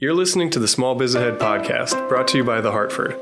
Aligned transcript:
You're 0.00 0.14
listening 0.14 0.50
to 0.50 0.60
the 0.60 0.68
Small 0.68 0.94
Biz 0.94 1.16
Ahead 1.16 1.40
podcast, 1.40 2.08
brought 2.08 2.28
to 2.28 2.36
you 2.36 2.44
by 2.44 2.60
The 2.60 2.70
Hartford. 2.70 3.16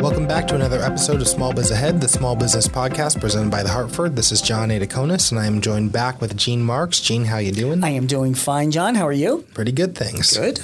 Welcome 0.00 0.26
back 0.26 0.48
to 0.48 0.54
another 0.54 0.80
episode 0.80 1.20
of 1.20 1.28
Small 1.28 1.52
Biz 1.52 1.70
Ahead, 1.70 2.00
the 2.00 2.08
small 2.08 2.34
business 2.34 2.66
podcast 2.66 3.20
presented 3.20 3.50
by 3.50 3.62
The 3.62 3.68
Hartford. 3.68 4.16
This 4.16 4.32
is 4.32 4.40
John 4.40 4.70
Adakonis, 4.70 5.30
and 5.30 5.38
I 5.38 5.44
am 5.44 5.60
joined 5.60 5.92
back 5.92 6.18
with 6.22 6.34
Gene 6.34 6.62
Marks. 6.62 6.98
Gene, 6.98 7.26
how 7.26 7.36
you 7.36 7.52
doing? 7.52 7.84
I 7.84 7.90
am 7.90 8.06
doing 8.06 8.32
fine, 8.34 8.70
John. 8.70 8.94
How 8.94 9.06
are 9.06 9.12
you? 9.12 9.44
Pretty 9.52 9.72
good, 9.72 9.94
thanks. 9.94 10.34
Good. 10.34 10.60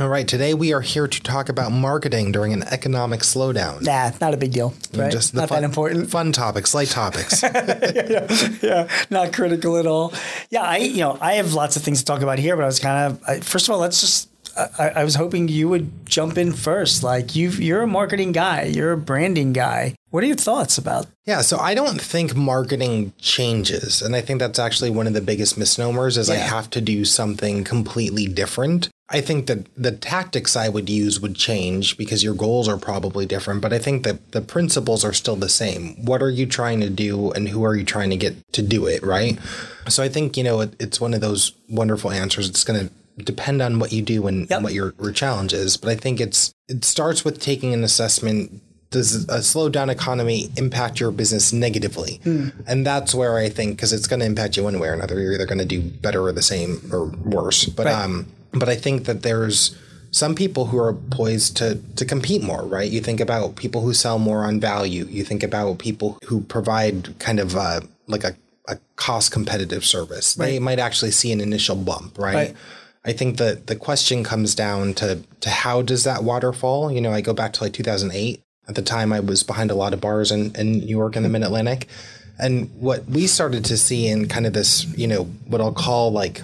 All 0.00 0.08
right, 0.08 0.26
today 0.26 0.54
we 0.54 0.72
are 0.72 0.80
here 0.80 1.06
to 1.06 1.22
talk 1.22 1.50
about 1.50 1.70
marketing 1.70 2.32
during 2.32 2.54
an 2.54 2.62
economic 2.62 3.20
slowdown. 3.20 3.82
Nah, 3.82 4.10
not 4.22 4.32
a 4.32 4.38
big 4.38 4.50
deal. 4.52 4.72
Right? 4.94 5.12
Just 5.12 5.34
not 5.34 5.50
fun, 5.50 5.60
that 5.60 5.66
important. 5.66 6.10
Fun 6.10 6.32
topics, 6.32 6.74
light 6.74 6.88
topics. 6.88 7.42
yeah, 7.42 8.06
yeah, 8.08 8.48
yeah, 8.62 8.88
not 9.10 9.34
critical 9.34 9.76
at 9.76 9.86
all. 9.86 10.14
Yeah, 10.48 10.62
I 10.62 10.78
you 10.78 10.98
know 10.98 11.18
I 11.20 11.34
have 11.34 11.52
lots 11.52 11.76
of 11.76 11.82
things 11.82 11.98
to 11.98 12.04
talk 12.06 12.22
about 12.22 12.38
here, 12.38 12.56
but 12.56 12.62
I 12.62 12.66
was 12.66 12.80
kind 12.80 13.12
of 13.12 13.22
I, 13.28 13.40
first 13.40 13.68
of 13.68 13.74
all, 13.74 13.80
let's 13.80 14.00
just. 14.00 14.30
I, 14.78 14.90
I 14.96 15.04
was 15.04 15.14
hoping 15.14 15.48
you 15.48 15.66
would 15.70 16.04
jump 16.04 16.36
in 16.36 16.52
first. 16.52 17.02
Like 17.02 17.34
you, 17.34 17.48
you're 17.48 17.80
a 17.82 17.86
marketing 17.86 18.32
guy, 18.32 18.64
you're 18.64 18.92
a 18.92 18.98
branding 18.98 19.54
guy. 19.54 19.94
What 20.10 20.22
are 20.22 20.26
your 20.26 20.36
thoughts 20.36 20.76
about? 20.76 21.06
Yeah, 21.24 21.40
so 21.40 21.58
I 21.58 21.74
don't 21.74 21.98
think 21.98 22.36
marketing 22.36 23.14
changes, 23.18 24.02
and 24.02 24.14
I 24.14 24.20
think 24.20 24.40
that's 24.40 24.58
actually 24.58 24.90
one 24.90 25.06
of 25.06 25.14
the 25.14 25.22
biggest 25.22 25.56
misnomers. 25.56 26.18
Is 26.18 26.28
I 26.28 26.36
have 26.36 26.68
to 26.70 26.80
do 26.82 27.06
something 27.06 27.64
completely 27.64 28.26
different. 28.26 28.90
I 29.12 29.20
think 29.20 29.46
that 29.46 29.66
the 29.76 29.92
tactics 29.92 30.56
I 30.56 30.68
would 30.68 30.88
use 30.88 31.20
would 31.20 31.36
change 31.36 31.96
because 31.96 32.24
your 32.24 32.34
goals 32.34 32.68
are 32.68 32.78
probably 32.78 33.26
different, 33.26 33.60
but 33.60 33.72
I 33.72 33.78
think 33.78 34.04
that 34.04 34.32
the 34.32 34.40
principles 34.40 35.04
are 35.04 35.12
still 35.12 35.36
the 35.36 35.48
same. 35.48 36.02
What 36.04 36.22
are 36.22 36.30
you 36.30 36.46
trying 36.46 36.80
to 36.80 36.90
do, 36.90 37.30
and 37.32 37.48
who 37.48 37.64
are 37.64 37.76
you 37.76 37.84
trying 37.84 38.10
to 38.10 38.16
get 38.16 38.52
to 38.54 38.62
do 38.62 38.86
it? 38.86 39.02
Right. 39.02 39.38
So 39.88 40.02
I 40.02 40.08
think 40.08 40.36
you 40.36 40.44
know 40.44 40.60
it, 40.60 40.74
it's 40.80 41.00
one 41.00 41.14
of 41.14 41.20
those 41.20 41.52
wonderful 41.68 42.10
answers. 42.10 42.48
It's 42.48 42.64
going 42.64 42.88
to 42.88 43.24
depend 43.24 43.60
on 43.60 43.78
what 43.78 43.92
you 43.92 44.00
do 44.00 44.26
and, 44.26 44.48
Yep. 44.48 44.50
and 44.56 44.64
what 44.64 44.72
your, 44.72 44.94
your 45.00 45.12
challenge 45.12 45.52
is, 45.52 45.76
but 45.76 45.90
I 45.90 45.94
think 45.96 46.20
it's 46.20 46.54
it 46.68 46.84
starts 46.84 47.24
with 47.24 47.40
taking 47.40 47.74
an 47.74 47.84
assessment 47.84 48.62
does 48.92 49.26
a 49.28 49.42
slowed 49.42 49.72
down 49.72 49.90
economy 49.90 50.50
impact 50.56 51.00
your 51.00 51.10
business 51.10 51.52
negatively? 51.52 52.20
And 52.66 52.86
that's 52.86 53.14
where 53.14 53.38
I 53.38 53.48
think 53.48 53.76
because 53.76 53.92
it's 53.92 54.06
going 54.06 54.20
to 54.20 54.26
impact 54.26 54.56
you 54.56 54.64
one 54.64 54.78
way 54.78 54.88
or 54.88 54.92
another. 54.92 55.18
You're 55.18 55.32
either 55.32 55.46
going 55.46 55.58
to 55.58 55.64
do 55.64 55.80
better 55.80 56.20
or 56.22 56.30
the 56.32 56.42
same 56.42 56.90
or 56.92 57.06
worse. 57.06 57.64
But 57.64 57.86
um, 57.86 58.26
but 58.52 58.68
I 58.68 58.76
think 58.76 59.04
that 59.04 59.22
there's 59.22 59.76
some 60.10 60.34
people 60.34 60.66
who 60.66 60.78
are 60.78 60.92
poised 60.92 61.56
to 61.58 61.80
to 61.96 62.04
compete 62.04 62.42
more. 62.42 62.62
Right? 62.62 62.90
You 62.90 63.00
think 63.00 63.20
about 63.20 63.56
people 63.56 63.80
who 63.80 63.94
sell 63.94 64.18
more 64.18 64.44
on 64.44 64.60
value. 64.60 65.06
You 65.06 65.24
think 65.24 65.42
about 65.42 65.78
people 65.78 66.18
who 66.26 66.42
provide 66.42 67.18
kind 67.18 67.40
of 67.40 67.56
uh, 67.56 67.80
like 68.06 68.24
a 68.24 68.36
a 68.68 68.78
cost 68.96 69.32
competitive 69.32 69.84
service. 69.84 70.36
Right. 70.38 70.46
They 70.46 70.58
might 70.58 70.78
actually 70.78 71.10
see 71.10 71.32
an 71.32 71.40
initial 71.40 71.76
bump. 71.76 72.18
Right. 72.18 72.34
Right. 72.34 72.56
I 73.04 73.12
think 73.12 73.38
that 73.38 73.66
the 73.66 73.74
question 73.74 74.22
comes 74.22 74.54
down 74.54 74.94
to 74.94 75.22
to 75.40 75.50
how 75.50 75.82
does 75.82 76.04
that 76.04 76.22
waterfall? 76.22 76.92
You 76.92 77.00
know, 77.00 77.12
I 77.12 77.20
go 77.20 77.32
back 77.32 77.52
to 77.54 77.64
like 77.64 77.72
2008. 77.72 78.40
At 78.68 78.76
the 78.76 78.82
time, 78.82 79.12
I 79.12 79.18
was 79.18 79.42
behind 79.42 79.72
a 79.72 79.74
lot 79.74 79.92
of 79.92 80.00
bars 80.00 80.30
in, 80.30 80.54
in 80.54 80.72
New 80.72 80.86
York 80.86 81.16
in 81.16 81.24
the 81.24 81.28
Mid 81.28 81.42
Atlantic, 81.42 81.88
and 82.38 82.70
what 82.78 83.04
we 83.06 83.26
started 83.26 83.64
to 83.66 83.76
see 83.76 84.06
in 84.06 84.28
kind 84.28 84.46
of 84.46 84.52
this, 84.52 84.84
you 84.96 85.08
know, 85.08 85.24
what 85.46 85.60
I'll 85.60 85.72
call 85.72 86.12
like 86.12 86.42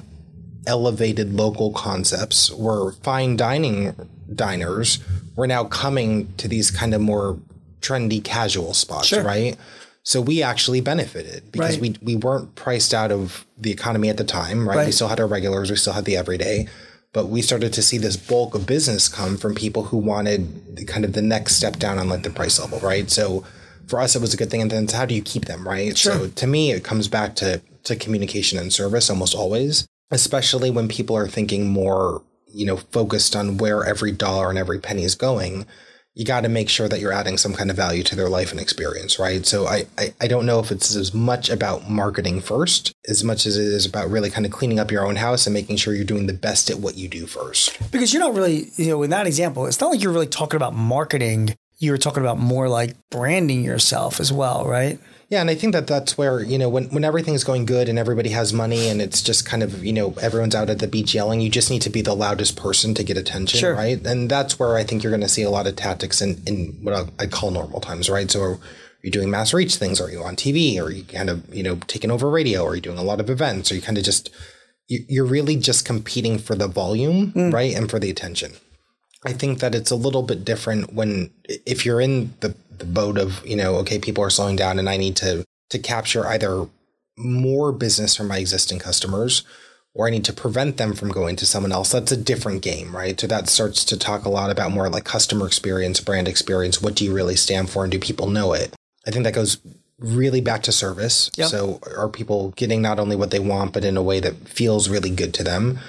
elevated 0.66 1.32
local 1.34 1.72
concepts, 1.72 2.50
were 2.52 2.92
fine 3.02 3.36
dining 3.36 3.94
diners 4.34 4.98
were 5.36 5.46
now 5.46 5.64
coming 5.64 6.32
to 6.36 6.48
these 6.48 6.70
kind 6.70 6.94
of 6.94 7.00
more 7.00 7.38
trendy 7.80 8.22
casual 8.22 8.74
spots, 8.74 9.06
Sure. 9.08 9.22
right? 9.22 9.56
So 10.02 10.20
we 10.20 10.42
actually 10.42 10.80
benefited 10.80 11.50
because 11.52 11.78
Right. 11.78 11.96
we 12.02 12.14
we 12.14 12.16
weren't 12.16 12.54
priced 12.54 12.92
out 12.92 13.12
of 13.12 13.44
the 13.58 13.70
economy 13.70 14.08
at 14.08 14.16
the 14.16 14.24
time, 14.24 14.68
right? 14.68 14.86
We 14.86 14.92
still 14.92 15.08
had 15.08 15.20
our 15.20 15.26
regulars, 15.26 15.70
we 15.70 15.76
still 15.76 15.92
had 15.92 16.04
the 16.04 16.16
everyday, 16.16 16.66
but 17.12 17.28
we 17.28 17.40
started 17.42 17.72
to 17.74 17.82
see 17.82 17.98
this 17.98 18.16
bulk 18.16 18.54
of 18.54 18.66
business 18.66 19.08
come 19.08 19.36
from 19.36 19.54
people 19.54 19.84
who 19.84 19.96
wanted 19.96 20.76
the, 20.76 20.84
kind 20.84 21.04
of 21.04 21.12
the 21.12 21.22
next 21.22 21.54
step 21.56 21.78
down 21.78 21.98
on 21.98 22.08
like 22.08 22.22
the 22.22 22.30
price 22.30 22.58
level, 22.58 22.78
right? 22.80 23.10
So 23.10 23.44
for 23.86 24.00
us, 24.00 24.14
it 24.16 24.20
was 24.20 24.34
a 24.34 24.36
good 24.36 24.50
thing. 24.50 24.60
And 24.62 24.70
then 24.70 24.84
it's 24.84 24.92
how 24.92 25.06
do 25.06 25.14
you 25.14 25.22
keep 25.22 25.44
them, 25.46 25.66
right? 25.66 25.96
So 25.96 26.28
to 26.28 26.46
me, 26.46 26.72
it 26.72 26.84
comes 26.84 27.08
back 27.08 27.34
to 27.36 27.60
to 27.84 27.96
communication 27.96 28.58
and 28.58 28.72
service 28.72 29.08
almost 29.08 29.34
always, 29.34 29.86
especially 30.10 30.70
when 30.70 30.88
people 30.88 31.16
are 31.16 31.28
thinking 31.28 31.68
more, 31.68 32.22
you 32.46 32.66
know, 32.66 32.76
focused 32.76 33.36
on 33.36 33.58
where 33.58 33.84
every 33.84 34.12
dollar 34.12 34.48
and 34.50 34.58
every 34.58 34.78
penny 34.78 35.04
is 35.04 35.14
going 35.14 35.66
you 36.18 36.24
got 36.24 36.40
to 36.40 36.48
make 36.48 36.68
sure 36.68 36.88
that 36.88 36.98
you're 36.98 37.12
adding 37.12 37.38
some 37.38 37.54
kind 37.54 37.70
of 37.70 37.76
value 37.76 38.02
to 38.02 38.16
their 38.16 38.28
life 38.28 38.50
and 38.50 38.58
experience, 38.58 39.20
right? 39.20 39.46
So 39.46 39.68
I, 39.68 39.86
I, 39.96 40.12
I 40.20 40.26
don't 40.26 40.46
know 40.46 40.58
if 40.58 40.72
it's 40.72 40.96
as 40.96 41.14
much 41.14 41.48
about 41.48 41.88
marketing 41.88 42.40
first 42.40 42.92
as 43.08 43.22
much 43.22 43.46
as 43.46 43.56
it 43.56 43.62
is 43.62 43.86
about 43.86 44.10
really 44.10 44.28
kind 44.28 44.44
of 44.44 44.50
cleaning 44.50 44.80
up 44.80 44.90
your 44.90 45.06
own 45.06 45.14
house 45.14 45.46
and 45.46 45.54
making 45.54 45.76
sure 45.76 45.94
you're 45.94 46.04
doing 46.04 46.26
the 46.26 46.32
best 46.32 46.70
at 46.70 46.80
what 46.80 46.96
you 46.96 47.08
do 47.08 47.26
first. 47.26 47.78
Because 47.92 48.12
you're 48.12 48.22
not 48.22 48.34
really, 48.34 48.68
you 48.74 48.88
know, 48.88 49.04
in 49.04 49.10
that 49.10 49.28
example, 49.28 49.66
it's 49.66 49.80
not 49.80 49.92
like 49.92 50.02
you're 50.02 50.12
really 50.12 50.26
talking 50.26 50.56
about 50.56 50.74
marketing. 50.74 51.54
You 51.78 51.92
were 51.92 51.98
talking 51.98 52.24
about 52.24 52.40
more 52.40 52.68
like 52.68 52.96
branding 53.10 53.62
yourself 53.62 54.18
as 54.18 54.32
well, 54.32 54.66
right? 54.66 54.98
Yeah, 55.30 55.42
and 55.42 55.50
I 55.50 55.54
think 55.54 55.74
that 55.74 55.86
that's 55.86 56.16
where 56.16 56.40
you 56.42 56.56
know 56.56 56.68
when 56.70 56.86
when 56.86 57.04
everything's 57.04 57.44
going 57.44 57.66
good 57.66 57.88
and 57.88 57.98
everybody 57.98 58.30
has 58.30 58.52
money 58.52 58.88
and 58.88 59.02
it's 59.02 59.20
just 59.20 59.44
kind 59.44 59.62
of 59.62 59.84
you 59.84 59.92
know 59.92 60.14
everyone's 60.22 60.54
out 60.54 60.70
at 60.70 60.78
the 60.78 60.86
beach 60.88 61.14
yelling, 61.14 61.40
you 61.42 61.50
just 61.50 61.70
need 61.70 61.82
to 61.82 61.90
be 61.90 62.00
the 62.00 62.14
loudest 62.14 62.56
person 62.56 62.94
to 62.94 63.04
get 63.04 63.18
attention, 63.18 63.60
Sure. 63.60 63.74
right? 63.74 64.04
And 64.06 64.30
that's 64.30 64.58
where 64.58 64.76
I 64.76 64.84
think 64.84 65.02
you're 65.02 65.10
going 65.10 65.20
to 65.20 65.28
see 65.28 65.42
a 65.42 65.50
lot 65.50 65.66
of 65.66 65.76
tactics 65.76 66.22
in 66.22 66.40
in 66.46 66.78
what 66.82 67.10
I- 67.18 67.26
call 67.26 67.50
normal 67.50 67.80
times, 67.80 68.08
right? 68.08 68.30
So. 68.30 68.58
you're 69.04 69.12
doing 69.12 69.30
mass 69.30 69.54
reach 69.54 69.76
things? 69.76 70.00
Are 70.00 70.10
you 70.10 70.24
on 70.24 70.34
TV? 70.34 70.76
Are 70.82 70.90
you 70.90 71.04
kind 71.04 71.30
of, 71.30 71.54
you 71.54 71.62
know, 71.62 71.76
taking 71.86 72.10
over 72.10 72.28
radio? 72.28 72.66
Are 72.66 72.74
you 72.74 72.80
doing 72.80 72.98
a 72.98 73.02
lot 73.10 73.20
of 73.20 73.30
events? 73.30 73.70
Are 73.70 73.76
you 73.76 73.80
kind 73.80 73.96
of 73.96 74.02
just, 74.02 74.28
you- 74.88 75.04
you're 75.08 75.24
really 75.36 75.54
just 75.54 75.84
competing 75.84 76.36
for 76.36 76.56
the 76.56 76.66
volume, 76.66 77.30
mm. 77.32 77.52
right? 77.52 77.72
And 77.76 77.88
for 77.88 78.00
the 78.00 78.10
attention. 78.10 78.54
I 79.24 79.32
think 79.34 79.60
that 79.60 79.72
it's 79.72 79.92
a 79.92 79.94
little 80.06 80.24
bit 80.24 80.44
different 80.44 80.92
when 80.94 81.30
if 81.64 81.86
you're 81.86 82.00
in 82.00 82.34
the, 82.40 82.56
the 82.78 82.86
boat 82.86 83.18
of, 83.18 83.44
you 83.46 83.56
know, 83.56 83.76
okay, 83.76 83.98
people 83.98 84.24
are 84.24 84.30
slowing 84.30 84.56
down 84.56 84.78
and 84.78 84.88
I 84.88 84.96
need 84.96 85.16
to 85.16 85.44
to 85.70 85.78
capture 85.78 86.26
either 86.26 86.66
more 87.16 87.72
business 87.72 88.16
from 88.16 88.28
my 88.28 88.38
existing 88.38 88.78
customers 88.78 89.42
or 89.94 90.06
I 90.06 90.10
need 90.10 90.24
to 90.24 90.32
prevent 90.32 90.76
them 90.76 90.94
from 90.94 91.10
going 91.10 91.36
to 91.36 91.46
someone 91.46 91.72
else. 91.72 91.90
That's 91.90 92.12
a 92.12 92.16
different 92.16 92.62
game, 92.62 92.94
right? 92.94 93.18
So 93.18 93.26
that 93.26 93.48
starts 93.48 93.84
to 93.86 93.98
talk 93.98 94.24
a 94.24 94.30
lot 94.30 94.50
about 94.50 94.70
more 94.70 94.88
like 94.88 95.04
customer 95.04 95.46
experience, 95.46 96.00
brand 96.00 96.28
experience. 96.28 96.80
What 96.80 96.94
do 96.94 97.04
you 97.04 97.12
really 97.12 97.36
stand 97.36 97.70
for 97.70 97.82
and 97.82 97.92
do 97.92 97.98
people 97.98 98.28
know 98.28 98.52
it? 98.52 98.74
I 99.06 99.10
think 99.10 99.24
that 99.24 99.34
goes 99.34 99.58
really 99.98 100.40
back 100.40 100.62
to 100.62 100.72
service. 100.72 101.30
Yep. 101.36 101.48
So 101.48 101.80
are 101.96 102.08
people 102.08 102.50
getting 102.50 102.80
not 102.80 103.00
only 103.00 103.16
what 103.16 103.30
they 103.30 103.40
want, 103.40 103.72
but 103.72 103.84
in 103.84 103.96
a 103.96 104.02
way 104.02 104.20
that 104.20 104.48
feels 104.48 104.88
really 104.88 105.10
good 105.10 105.34
to 105.34 105.42
them? 105.42 105.80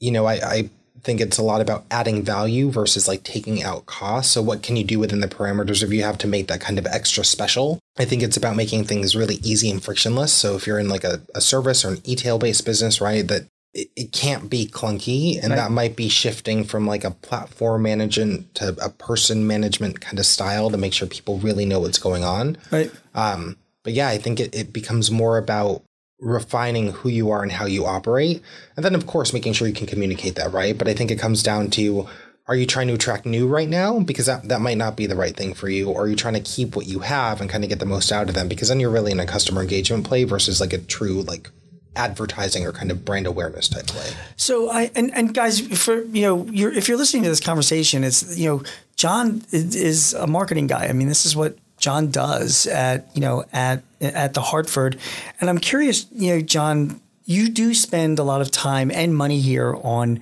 you 0.00 0.12
know, 0.12 0.26
I, 0.26 0.34
I 0.34 0.70
think 1.02 1.20
it's 1.20 1.38
a 1.38 1.42
lot 1.42 1.60
about 1.60 1.84
adding 1.90 2.22
value 2.22 2.70
versus 2.70 3.08
like 3.08 3.22
taking 3.22 3.62
out 3.62 3.86
costs. 3.86 4.32
So, 4.32 4.42
what 4.42 4.62
can 4.62 4.76
you 4.76 4.84
do 4.84 4.98
within 4.98 5.20
the 5.20 5.28
parameters 5.28 5.82
if 5.82 5.92
you 5.92 6.02
have 6.02 6.18
to 6.18 6.26
make 6.26 6.48
that 6.48 6.60
kind 6.60 6.78
of 6.78 6.86
extra 6.86 7.24
special? 7.24 7.78
I 7.98 8.04
think 8.04 8.22
it's 8.22 8.36
about 8.36 8.56
making 8.56 8.84
things 8.84 9.16
really 9.16 9.36
easy 9.36 9.70
and 9.70 9.82
frictionless. 9.82 10.32
So, 10.32 10.56
if 10.56 10.66
you're 10.66 10.78
in 10.78 10.88
like 10.88 11.04
a, 11.04 11.20
a 11.34 11.40
service 11.40 11.84
or 11.84 11.88
an 11.88 12.00
e-tail 12.04 12.38
based 12.38 12.64
business, 12.64 13.00
right, 13.00 13.26
that 13.28 13.46
it, 13.74 13.90
it 13.96 14.12
can't 14.12 14.48
be 14.48 14.66
clunky 14.66 15.42
and 15.42 15.52
that 15.52 15.70
might 15.70 15.94
be 15.94 16.08
shifting 16.08 16.64
from 16.64 16.86
like 16.86 17.04
a 17.04 17.10
platform 17.10 17.82
management 17.82 18.54
to 18.56 18.76
a 18.82 18.88
person 18.88 19.46
management 19.46 20.00
kind 20.00 20.18
of 20.18 20.26
style 20.26 20.70
to 20.70 20.76
make 20.76 20.92
sure 20.92 21.06
people 21.06 21.38
really 21.38 21.66
know 21.66 21.80
what's 21.80 21.98
going 21.98 22.24
on. 22.24 22.56
Right. 22.70 22.90
Um, 23.14 23.56
but 23.84 23.92
yeah, 23.92 24.08
I 24.08 24.18
think 24.18 24.40
it, 24.40 24.54
it 24.54 24.72
becomes 24.72 25.10
more 25.10 25.38
about 25.38 25.82
refining 26.20 26.92
who 26.92 27.08
you 27.08 27.30
are 27.30 27.42
and 27.42 27.52
how 27.52 27.66
you 27.66 27.86
operate. 27.86 28.42
And 28.76 28.84
then, 28.84 28.94
of 28.94 29.06
course, 29.06 29.32
making 29.32 29.52
sure 29.52 29.68
you 29.68 29.74
can 29.74 29.86
communicate 29.86 30.34
that, 30.34 30.52
right? 30.52 30.76
But 30.76 30.88
I 30.88 30.94
think 30.94 31.10
it 31.10 31.18
comes 31.18 31.42
down 31.42 31.70
to 31.70 32.08
are 32.48 32.56
you 32.56 32.64
trying 32.66 32.88
to 32.88 32.94
attract 32.94 33.26
new 33.26 33.46
right 33.46 33.68
now? 33.68 34.00
Because 34.00 34.26
that, 34.26 34.48
that 34.48 34.62
might 34.62 34.78
not 34.78 34.96
be 34.96 35.06
the 35.06 35.14
right 35.14 35.36
thing 35.36 35.52
for 35.52 35.68
you. 35.68 35.90
Or 35.90 36.04
are 36.04 36.08
you 36.08 36.16
trying 36.16 36.34
to 36.34 36.40
keep 36.40 36.76
what 36.76 36.86
you 36.86 37.00
have 37.00 37.40
and 37.40 37.50
kind 37.50 37.62
of 37.62 37.68
get 37.68 37.78
the 37.78 37.86
most 37.86 38.10
out 38.10 38.28
of 38.28 38.34
them? 38.34 38.48
Because 38.48 38.68
then 38.68 38.80
you're 38.80 38.90
really 38.90 39.12
in 39.12 39.20
a 39.20 39.26
customer 39.26 39.60
engagement 39.60 40.06
play 40.06 40.24
versus 40.24 40.60
like 40.60 40.72
a 40.72 40.78
true, 40.78 41.22
like, 41.22 41.50
advertising 41.96 42.64
or 42.64 42.70
kind 42.72 42.90
of 42.92 43.04
brand 43.04 43.26
awareness 43.26 43.68
type 43.68 43.86
play. 43.86 44.08
So 44.36 44.70
I 44.70 44.90
and, 44.94 45.12
and 45.16 45.34
guys, 45.34 45.60
for 45.60 46.02
you 46.04 46.22
know, 46.22 46.46
you're, 46.46 46.72
if 46.72 46.88
you're 46.88 46.96
listening 46.96 47.24
to 47.24 47.28
this 47.28 47.40
conversation, 47.40 48.04
it's 48.04 48.38
you 48.38 48.48
know, 48.48 48.62
John 48.96 49.42
is 49.50 50.14
a 50.14 50.26
marketing 50.26 50.68
guy. 50.68 50.86
I 50.86 50.92
mean, 50.92 51.08
this 51.08 51.26
is 51.26 51.34
what 51.34 51.58
John 51.78 52.10
does 52.10 52.66
at 52.66 53.08
you 53.14 53.20
know 53.20 53.44
at 53.52 53.82
at 54.00 54.34
the 54.34 54.40
Hartford, 54.40 54.98
and 55.40 55.48
I'm 55.48 55.58
curious, 55.58 56.06
you 56.12 56.34
know, 56.34 56.40
John, 56.40 57.00
you 57.24 57.48
do 57.48 57.74
spend 57.74 58.18
a 58.18 58.22
lot 58.24 58.40
of 58.40 58.50
time 58.50 58.90
and 58.90 59.16
money 59.16 59.40
here 59.40 59.76
on 59.82 60.20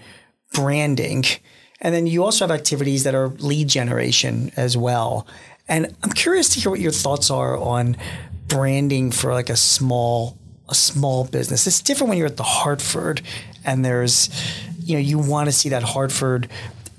branding, 0.52 1.24
and 1.80 1.94
then 1.94 2.06
you 2.06 2.24
also 2.24 2.46
have 2.46 2.50
activities 2.50 3.04
that 3.04 3.14
are 3.14 3.28
lead 3.28 3.68
generation 3.68 4.50
as 4.56 4.76
well. 4.76 5.26
And 5.68 5.94
I'm 6.02 6.12
curious 6.12 6.48
to 6.50 6.60
hear 6.60 6.70
what 6.70 6.80
your 6.80 6.92
thoughts 6.92 7.30
are 7.30 7.56
on 7.56 7.96
branding 8.46 9.10
for 9.10 9.32
like 9.32 9.50
a 9.50 9.56
small 9.56 10.38
a 10.68 10.74
small 10.74 11.24
business. 11.24 11.66
It's 11.66 11.80
different 11.80 12.08
when 12.08 12.18
you're 12.18 12.26
at 12.26 12.36
the 12.36 12.42
Hartford 12.42 13.22
and 13.64 13.84
there's, 13.84 14.30
you 14.80 14.94
know, 14.94 15.00
you 15.00 15.18
want 15.18 15.46
to 15.46 15.52
see 15.52 15.68
that 15.68 15.82
Hartford 15.82 16.48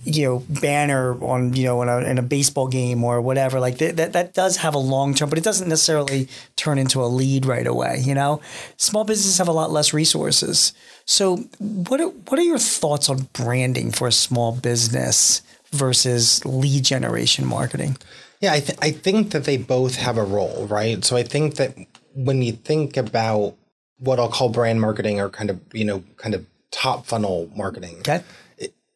you 0.08 0.24
know 0.26 0.44
banner 0.50 1.22
on 1.24 1.54
you 1.54 1.66
know 1.66 1.82
in 1.82 1.90
a, 1.90 1.98
in 2.00 2.18
a 2.18 2.22
baseball 2.22 2.68
game 2.68 3.04
or 3.04 3.22
whatever 3.22 3.60
like 3.60 3.78
th- 3.78 3.96
that 3.96 4.14
that 4.14 4.34
does 4.34 4.58
have 4.58 4.74
a 4.74 4.80
long 4.80 5.14
term 5.14 5.30
but 5.30 5.38
it 5.38 5.44
doesn't 5.44 5.70
necessarily 5.70 6.28
turn 6.56 6.78
into 6.78 7.04
a 7.04 7.06
lead 7.06 7.46
right 7.46 7.68
away 7.68 7.98
you 8.08 8.16
know? 8.16 8.42
Small 8.78 9.04
businesses 9.04 9.38
have 9.38 9.48
a 9.48 9.52
lot 9.52 9.72
less 9.72 9.94
resources. 9.94 10.74
So 11.06 11.38
what 11.60 12.02
are, 12.02 12.08
what 12.08 12.40
are 12.40 12.44
your 12.44 12.58
thoughts 12.58 13.10
on 13.10 13.28
branding 13.34 13.92
for 13.92 14.08
a 14.08 14.12
small 14.12 14.54
business 14.54 15.42
versus 15.72 16.44
lead 16.46 16.84
generation 16.84 17.46
marketing? 17.46 17.98
Yeah, 18.40 18.54
I, 18.54 18.60
th- 18.60 18.80
I 18.82 18.92
think 18.92 19.32
that 19.32 19.44
they 19.44 19.58
both 19.58 19.96
have 19.96 20.18
a 20.18 20.24
role, 20.24 20.68
right? 20.68 21.04
So 21.04 21.16
I 21.16 21.24
think 21.24 21.56
that 21.56 21.76
when 22.14 22.42
you 22.42 22.54
think 22.54 22.98
about 22.98 23.56
what 24.00 24.20
I'll 24.20 24.30
call 24.30 24.50
brand 24.50 24.80
marketing 24.80 25.20
or 25.20 25.30
kind 25.30 25.50
of, 25.50 25.60
you 25.74 25.86
know, 25.86 26.04
kind 26.18 26.36
of 26.36 26.46
top 26.72 27.06
funnel 27.06 27.50
marketing, 27.56 27.98
okay 28.00 28.24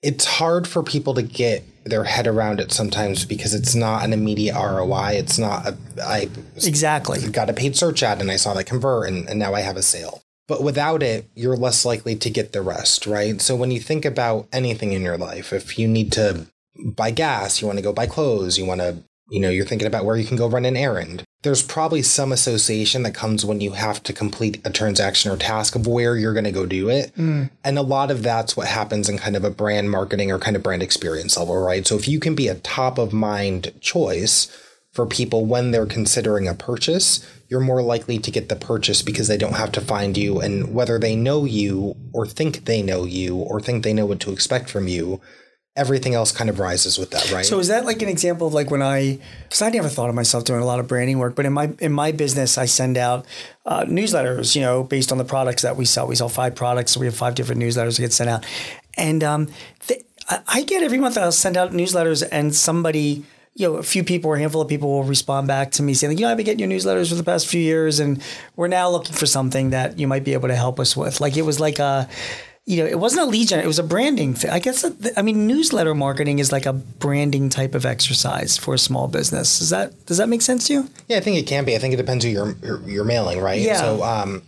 it's 0.02 0.26
hard 0.26 0.68
for 0.68 0.82
people 0.84 1.14
to 1.14 1.22
get 1.22 1.64
their 1.84 2.04
head 2.04 2.28
around 2.28 2.60
it 2.60 2.72
sometimes 2.72 3.26
because 3.26 3.54
it's 3.54 3.76
not 3.76 4.04
an 4.04 4.14
immediate 4.14 4.56
ROI. 4.56 5.14
It's 5.14 5.40
not 5.40 5.66
a, 5.68 5.78
I 6.04 6.30
exactly 6.56 7.28
got 7.30 7.50
a 7.50 7.54
paid 7.54 7.76
search 7.76 8.04
ad 8.04 8.22
and 8.22 8.32
I 8.32 8.36
saw 8.36 8.54
that 8.54 8.66
convert 8.66 9.10
and, 9.10 9.28
and 9.28 9.40
now 9.40 9.54
I 9.54 9.62
have 9.62 9.78
a 9.78 9.82
sale. 9.82 10.22
But 10.48 10.64
without 10.64 11.02
it, 11.02 11.30
you're 11.36 11.56
less 11.56 11.86
likely 11.86 12.16
to 12.16 12.30
get 12.30 12.52
the 12.52 12.62
rest, 12.62 13.08
right? 13.08 13.40
So 13.40 13.56
when 13.56 13.72
you 13.72 13.80
think 13.80 14.06
about 14.06 14.48
anything 14.52 14.92
in 14.92 15.02
your 15.02 15.18
life, 15.18 15.54
if 15.54 15.80
you 15.80 15.88
need 15.88 16.12
to 16.14 16.48
buy 16.76 17.12
gas, 17.12 17.62
you 17.62 17.68
want 17.68 17.80
to 17.80 17.84
go 17.84 17.94
buy 17.94 18.08
clothes, 18.08 18.58
you 18.58 18.66
want 18.66 18.82
to, 18.82 18.98
you 19.32 19.40
know, 19.40 19.50
you're 19.50 19.66
thinking 19.66 19.88
about 19.88 20.04
where 20.04 20.18
you 20.18 20.26
can 20.28 20.36
go 20.36 20.50
run 20.50 20.66
an 20.66 20.76
errand. 20.76 21.24
There's 21.42 21.64
probably 21.64 22.02
some 22.02 22.34
association 22.34 23.04
that 23.04 23.16
comes 23.16 23.46
when 23.46 23.62
you 23.62 23.72
have 23.72 24.04
to 24.04 24.14
complete 24.14 24.60
a 24.66 24.70
transaction 24.70 25.32
or 25.32 25.38
task 25.38 25.74
of 25.74 25.88
where 25.88 26.18
you're 26.18 26.34
going 26.34 26.44
to 26.44 26.52
go 26.52 26.66
do 26.66 26.90
it. 26.90 27.16
Mm. 27.16 27.50
And 27.64 27.80
a 27.80 27.82
lot 27.82 28.12
of 28.12 28.24
that's 28.24 28.58
what 28.58 28.68
happens 28.68 29.08
in 29.08 29.18
kind 29.18 29.38
of 29.38 29.46
a 29.46 29.50
brand 29.50 29.90
marketing 29.90 30.32
or 30.32 30.38
kind 30.38 30.58
of 30.58 30.64
brand 30.64 30.84
experience 30.84 31.38
level, 31.38 31.58
right? 31.58 31.88
So 31.88 31.96
if 31.96 32.10
you 32.10 32.20
can 32.20 32.36
be 32.36 32.50
a 32.50 32.56
top 32.56 32.98
of 32.98 33.14
mind 33.14 33.72
choice 33.80 34.56
for 34.92 35.06
people 35.06 35.46
when 35.46 35.72
they're 35.72 35.86
considering 35.86 36.50
a 36.50 36.54
purchase, 36.54 37.26
you're 37.48 37.62
more 37.62 37.82
likely 37.82 38.20
to 38.20 38.32
get 38.32 38.50
the 38.50 38.58
purchase 38.58 39.02
because 39.02 39.30
they 39.30 39.38
don't 39.38 39.56
have 39.56 39.72
to 39.72 39.82
find 39.82 40.18
you. 40.18 40.42
And 40.42 40.74
whether 40.74 41.00
they 41.00 41.16
know 41.16 41.46
you 41.46 41.96
or 42.14 42.28
think 42.28 42.66
they 42.66 42.82
know 42.82 43.06
you 43.06 43.38
or 43.38 43.62
think 43.62 43.84
they 43.84 43.94
know 43.94 44.06
what 44.06 44.20
to 44.22 44.34
expect 44.34 44.70
from 44.70 44.90
you, 44.90 45.22
everything 45.76 46.14
else 46.14 46.34
kind 46.34 46.50
of 46.50 46.60
rises 46.60 46.98
with 46.98 47.12
that, 47.12 47.32
right? 47.32 47.46
So 47.46 47.58
is 47.60 47.70
that 47.70 47.86
like 47.86 48.02
an 48.02 48.10
example 48.10 48.48
of 48.48 48.54
like 48.54 48.70
when 48.70 48.82
I, 48.82 49.20
because 49.44 49.62
I 49.62 49.70
never 49.70 49.88
thought 49.88 50.10
of 50.10 50.16
myself 50.16 50.44
doing 50.44 50.62
a 50.62 50.66
lot 50.66 50.80
of 50.80 50.88
branding 50.88 51.18
work, 51.18 51.36
but 51.36 51.46
in 51.46 51.54
my 51.54 51.74
in 51.80 51.94
my 51.94 52.12
business, 52.12 52.58
I 52.58 52.66
send 52.66 52.98
out 52.98 53.26
uh, 53.66 53.86
newsletters, 53.86 54.56
you 54.56 54.62
know, 54.62 54.84
based 54.84 55.12
on 55.12 55.18
the 55.18 55.24
products 55.24 55.62
that 55.62 55.78
we 55.78 55.86
sell. 55.86 56.08
We 56.08 56.16
sell 56.16 56.30
five 56.30 56.56
products, 56.56 56.92
so 56.92 57.00
we 57.00 57.06
have 57.06 57.16
five 57.16 57.36
different 57.36 57.62
newsletters 57.62 57.96
that 57.96 58.02
get 58.02 58.14
sent 58.14 58.30
out, 58.30 58.46
and 58.98 59.24
um, 59.24 59.48
th- 59.88 60.04
I, 60.30 60.42
I 60.48 60.64
get 60.64 60.84
every 60.84 60.98
month 60.98 61.18
I'll 61.18 61.32
send 61.32 61.56
out 61.56 61.72
newsletters, 61.72 62.28
and 62.32 62.54
somebody. 62.54 63.24
You 63.54 63.68
know, 63.68 63.76
a 63.76 63.84
few 63.84 64.06
people 64.06 64.32
or 64.32 64.38
a 64.38 64.40
handful 64.40 64.62
of 64.62 64.70
people 64.70 64.90
will 64.90 65.04
respond 65.04 65.46
back 65.46 65.72
to 65.72 65.84
me 65.84 65.94
saying, 65.94 66.18
you 66.18 66.24
know, 66.24 66.32
I've 66.32 66.38
been 66.38 66.46
getting 66.46 66.62
your 66.62 66.70
newsletters 66.70 67.10
for 67.10 67.16
the 67.16 67.24
past 67.24 67.48
few 67.48 67.60
years, 67.60 68.00
and 68.00 68.24
we're 68.56 68.70
now 68.70 68.90
looking 68.90 69.14
for 69.14 69.26
something 69.26 69.72
that 69.72 70.00
you 70.00 70.08
might 70.08 70.24
be 70.24 70.32
able 70.32 70.48
to 70.48 70.56
help 70.56 70.80
us 70.80 70.96
with. 70.96 71.20
Like 71.20 71.36
it 71.36 71.42
was 71.42 71.60
like 71.60 71.78
a, 71.78 72.08
you 72.66 72.78
know, 72.78 72.86
it 72.86 73.00
wasn't 73.00 73.22
a 73.24 73.26
lead 73.26 73.48
gen, 73.48 73.60
it 73.60 73.68
was 73.68 73.80
a 73.80 73.84
branding 73.84 74.34
thing. 74.36 74.52
I 74.52 74.60
guess, 74.60 74.84
that, 74.84 75.14
I 75.18 75.22
mean, 75.24 75.48
newsletter 75.48 75.96
marketing 75.96 76.40
is 76.40 76.52
like 76.52 76.66
a 76.68 76.74
branding 76.74 77.50
type 77.50 77.74
of 77.76 77.86
exercise 77.86 78.58
for 78.58 78.74
a 78.76 78.78
small 78.78 79.08
business. 79.08 79.60
Does 79.60 79.72
that, 79.72 80.06
does 80.06 80.18
that 80.18 80.30
make 80.30 80.42
sense 80.44 80.68
to 80.68 80.74
you? 80.74 80.90
Yeah, 81.08 81.18
I 81.18 81.22
think 81.22 81.38
it 81.38 81.48
can 81.48 81.66
be. 81.66 81.76
I 81.76 81.80
think 81.80 81.94
it 81.94 81.98
depends 81.98 82.24
who 82.24 82.30
you're 82.32 82.54
you're, 82.64 82.82
you're 82.88 83.04
mailing, 83.06 83.42
right? 83.42 83.60
Yeah. 83.60 83.78
So, 83.80 84.04
um, 84.04 84.44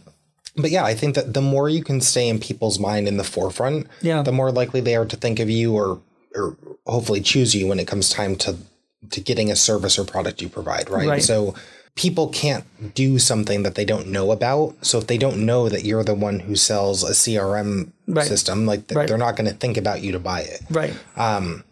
but 0.56 0.70
yeah, 0.70 0.86
I 0.86 0.94
think 0.94 1.16
that 1.16 1.34
the 1.34 1.42
more 1.42 1.68
you 1.70 1.84
can 1.84 2.00
stay 2.02 2.30
in 2.30 2.40
people's 2.40 2.78
mind 2.80 3.08
in 3.08 3.18
the 3.18 3.24
forefront, 3.24 3.88
Yeah. 4.02 4.22
the 4.22 4.32
more 4.32 4.52
likely 4.52 4.82
they 4.82 4.96
are 4.96 5.06
to 5.06 5.16
think 5.18 5.40
of 5.40 5.50
you 5.50 5.74
or 5.76 6.00
or 6.36 6.56
hopefully 6.86 7.22
choose 7.22 7.54
you 7.56 7.66
when 7.68 7.80
it 7.80 7.88
comes 7.88 8.10
time 8.10 8.36
to 8.38 8.58
to 9.10 9.20
getting 9.22 9.52
a 9.52 9.56
service 9.56 9.98
or 10.00 10.06
product 10.06 10.42
you 10.42 10.50
provide, 10.50 10.90
right? 10.90 11.08
Right. 11.10 11.24
So 11.24 11.56
people 11.96 12.28
can't 12.30 12.66
do 12.96 13.20
something 13.20 13.64
that 13.64 13.76
they 13.76 13.86
don't 13.86 14.08
know 14.08 14.32
about. 14.32 14.74
So 14.84 14.98
if 14.98 15.08
they 15.08 15.18
don't 15.18 15.46
know 15.46 15.70
that 15.70 15.86
you're 15.86 16.04
the 16.04 16.16
one 16.16 16.40
who 16.40 16.56
sells 16.56 17.04
a 17.04 17.14
CRM 17.14 17.92
Right. 18.08 18.26
system, 18.28 18.66
like 18.66 18.88
th- 18.88 18.96
Right. 18.98 19.08
they're 19.08 19.18
not 19.18 19.36
going 19.38 19.48
to 19.50 19.56
think 19.56 19.78
about 19.78 20.02
you 20.02 20.12
to 20.14 20.20
buy 20.20 20.42
it 20.42 20.62
Right. 20.70 20.94
Um, 21.16 21.64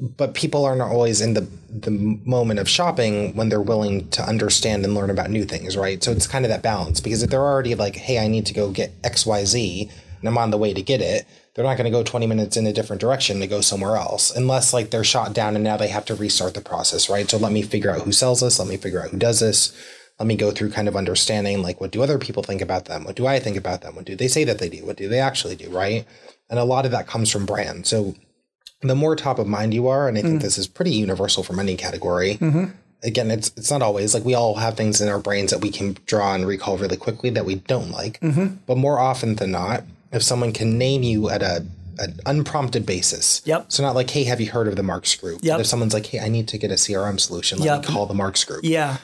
but 0.00 0.34
people 0.34 0.64
aren't 0.64 0.80
always 0.82 1.20
in 1.20 1.34
the 1.34 1.46
the 1.70 1.90
moment 1.90 2.58
of 2.60 2.68
shopping 2.68 3.34
when 3.36 3.48
they're 3.50 3.60
willing 3.60 4.08
to 4.10 4.22
understand 4.22 4.84
and 4.84 4.94
learn 4.94 5.10
about 5.10 5.28
new 5.30 5.44
things, 5.44 5.76
right? 5.76 6.02
So 6.02 6.12
it's 6.12 6.26
kind 6.26 6.44
of 6.44 6.48
that 6.50 6.62
balance 6.62 7.00
because 7.00 7.22
if 7.22 7.30
they're 7.30 7.40
already 7.44 7.74
like, 7.74 7.96
"Hey, 7.96 8.18
I 8.18 8.26
need 8.28 8.46
to 8.46 8.54
go 8.54 8.70
get 8.70 8.92
X, 9.04 9.26
Y, 9.26 9.44
Z," 9.44 9.90
and 10.20 10.28
I'm 10.28 10.38
on 10.38 10.50
the 10.50 10.56
way 10.56 10.72
to 10.72 10.82
get 10.82 11.00
it, 11.02 11.26
they're 11.58 11.66
not 11.66 11.76
going 11.76 11.86
to 11.86 11.90
go 11.90 12.04
20 12.04 12.28
minutes 12.28 12.56
in 12.56 12.68
a 12.68 12.72
different 12.72 13.00
direction 13.00 13.40
to 13.40 13.46
go 13.48 13.60
somewhere 13.60 13.96
else, 13.96 14.30
unless 14.30 14.72
like 14.72 14.90
they're 14.90 15.02
shot 15.02 15.32
down 15.32 15.56
and 15.56 15.64
now 15.64 15.76
they 15.76 15.88
have 15.88 16.04
to 16.04 16.14
restart 16.14 16.54
the 16.54 16.60
process, 16.60 17.10
right? 17.10 17.28
So 17.28 17.36
let 17.36 17.50
me 17.50 17.62
figure 17.62 17.90
out 17.90 18.02
who 18.02 18.12
sells 18.12 18.42
this. 18.42 18.60
Let 18.60 18.68
me 18.68 18.76
figure 18.76 19.02
out 19.02 19.10
who 19.10 19.16
does 19.16 19.40
this. 19.40 19.76
Let 20.20 20.28
me 20.28 20.36
go 20.36 20.52
through 20.52 20.70
kind 20.70 20.86
of 20.86 20.94
understanding 20.94 21.60
like 21.60 21.80
what 21.80 21.90
do 21.90 22.00
other 22.00 22.16
people 22.16 22.44
think 22.44 22.62
about 22.62 22.84
them? 22.84 23.02
What 23.02 23.16
do 23.16 23.26
I 23.26 23.40
think 23.40 23.56
about 23.56 23.80
them? 23.80 23.96
What 23.96 24.04
do 24.04 24.14
they 24.14 24.28
say 24.28 24.44
that 24.44 24.60
they 24.60 24.68
do? 24.68 24.86
What 24.86 24.96
do 24.96 25.08
they 25.08 25.18
actually 25.18 25.56
do, 25.56 25.68
right? 25.68 26.06
And 26.48 26.60
a 26.60 26.64
lot 26.64 26.84
of 26.84 26.92
that 26.92 27.08
comes 27.08 27.28
from 27.28 27.44
brand. 27.44 27.88
So 27.88 28.14
the 28.82 28.94
more 28.94 29.16
top 29.16 29.40
of 29.40 29.48
mind 29.48 29.74
you 29.74 29.88
are, 29.88 30.06
and 30.06 30.16
I 30.16 30.22
think 30.22 30.38
mm. 30.38 30.42
this 30.42 30.58
is 30.58 30.68
pretty 30.68 30.92
universal 30.92 31.42
from 31.42 31.58
any 31.58 31.74
category. 31.74 32.36
Mm-hmm. 32.36 32.66
Again, 33.02 33.32
it's 33.32 33.48
it's 33.56 33.72
not 33.72 33.82
always 33.82 34.14
like 34.14 34.24
we 34.24 34.34
all 34.34 34.54
have 34.54 34.76
things 34.76 35.00
in 35.00 35.08
our 35.08 35.18
brains 35.18 35.50
that 35.50 35.60
we 35.60 35.72
can 35.72 35.96
draw 36.06 36.36
and 36.36 36.46
recall 36.46 36.78
really 36.78 36.96
quickly 36.96 37.30
that 37.30 37.44
we 37.44 37.56
don't 37.56 37.90
like. 37.90 38.20
Mm-hmm. 38.20 38.58
But 38.64 38.78
more 38.78 39.00
often 39.00 39.34
than 39.34 39.50
not, 39.50 39.82
if 40.12 40.22
someone 40.22 40.52
can 40.52 40.78
name 40.78 41.02
you 41.02 41.28
at 41.30 41.42
a 41.42 41.64
an 42.00 42.20
unprompted 42.26 42.86
basis. 42.86 43.42
Yep. 43.44 43.72
So 43.72 43.82
not 43.82 43.96
like, 43.96 44.08
hey, 44.10 44.22
have 44.22 44.40
you 44.40 44.48
heard 44.50 44.68
of 44.68 44.76
the 44.76 44.84
Marks 44.84 45.16
Group? 45.16 45.40
Yep. 45.42 45.54
But 45.54 45.60
if 45.62 45.66
someone's 45.66 45.92
like, 45.94 46.06
hey, 46.06 46.20
I 46.20 46.28
need 46.28 46.46
to 46.48 46.56
get 46.58 46.70
a 46.70 46.74
CRM 46.74 47.18
solution, 47.18 47.58
let 47.58 47.64
Yep. 47.66 47.80
me 47.80 47.86
call 47.94 48.06
the 48.06 48.14
Marks 48.14 48.44
Group. 48.44 48.60
Yeah. 48.62 48.98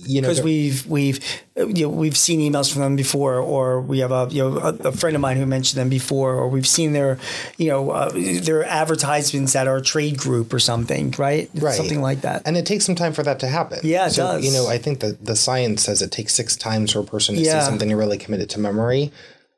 You 0.00 0.22
know, 0.22 0.28
because 0.28 0.42
we've 0.44 0.86
we've 0.86 1.18
you 1.56 1.82
know 1.82 1.88
we've 1.88 2.16
seen 2.16 2.38
emails 2.40 2.72
from 2.72 2.82
them 2.82 2.94
before, 2.96 3.34
or 3.40 3.80
we 3.82 3.98
have 3.98 4.12
a 4.12 4.28
you 4.30 4.48
know 4.48 4.58
a, 4.58 4.68
a 4.88 4.92
friend 4.92 5.16
of 5.16 5.20
mine 5.20 5.36
who 5.36 5.44
mentioned 5.44 5.78
them 5.80 5.88
before, 5.88 6.34
or 6.36 6.46
we've 6.48 6.68
seen 6.68 6.92
their 6.92 7.18
you 7.56 7.66
know 7.68 7.90
uh, 7.90 8.10
their 8.14 8.64
advertisements 8.64 9.56
at 9.56 9.66
our 9.66 9.80
trade 9.80 10.16
group 10.16 10.52
or 10.54 10.60
something, 10.60 11.12
right? 11.18 11.50
Right. 11.56 11.74
Something 11.74 12.00
like 12.00 12.20
that. 12.20 12.42
And 12.46 12.56
it 12.56 12.64
takes 12.64 12.86
some 12.86 12.94
time 12.94 13.12
for 13.12 13.24
that 13.24 13.40
to 13.40 13.48
happen. 13.48 13.80
Yeah, 13.82 14.06
it 14.06 14.10
so, 14.12 14.22
does. 14.22 14.44
You 14.46 14.52
know, 14.52 14.68
I 14.68 14.78
think 14.78 15.00
that 15.00 15.24
the 15.26 15.34
science 15.34 15.82
says 15.82 16.00
it 16.00 16.12
takes 16.12 16.32
six 16.32 16.54
times 16.56 16.92
for 16.92 17.00
a 17.00 17.04
person 17.04 17.34
to 17.34 17.40
Yeah. 17.40 17.58
see 17.58 17.66
something 17.66 17.90
and 17.90 17.98
really 17.98 18.18
commit 18.18 18.40
it 18.40 18.50
to 18.50 18.60
memory. 18.60 19.10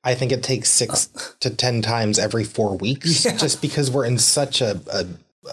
I 0.02 0.14
think 0.14 0.32
it 0.32 0.42
takes 0.42 0.68
six 0.70 1.08
uh. 1.14 1.20
to 1.40 1.50
ten 1.50 1.82
times 1.82 2.18
every 2.18 2.44
four 2.44 2.76
weeks, 2.76 3.22
just 3.38 3.60
because 3.62 3.90
we're 3.90 4.06
in 4.06 4.18
such 4.18 4.60
a, 4.60 4.80
a, 4.92 5.04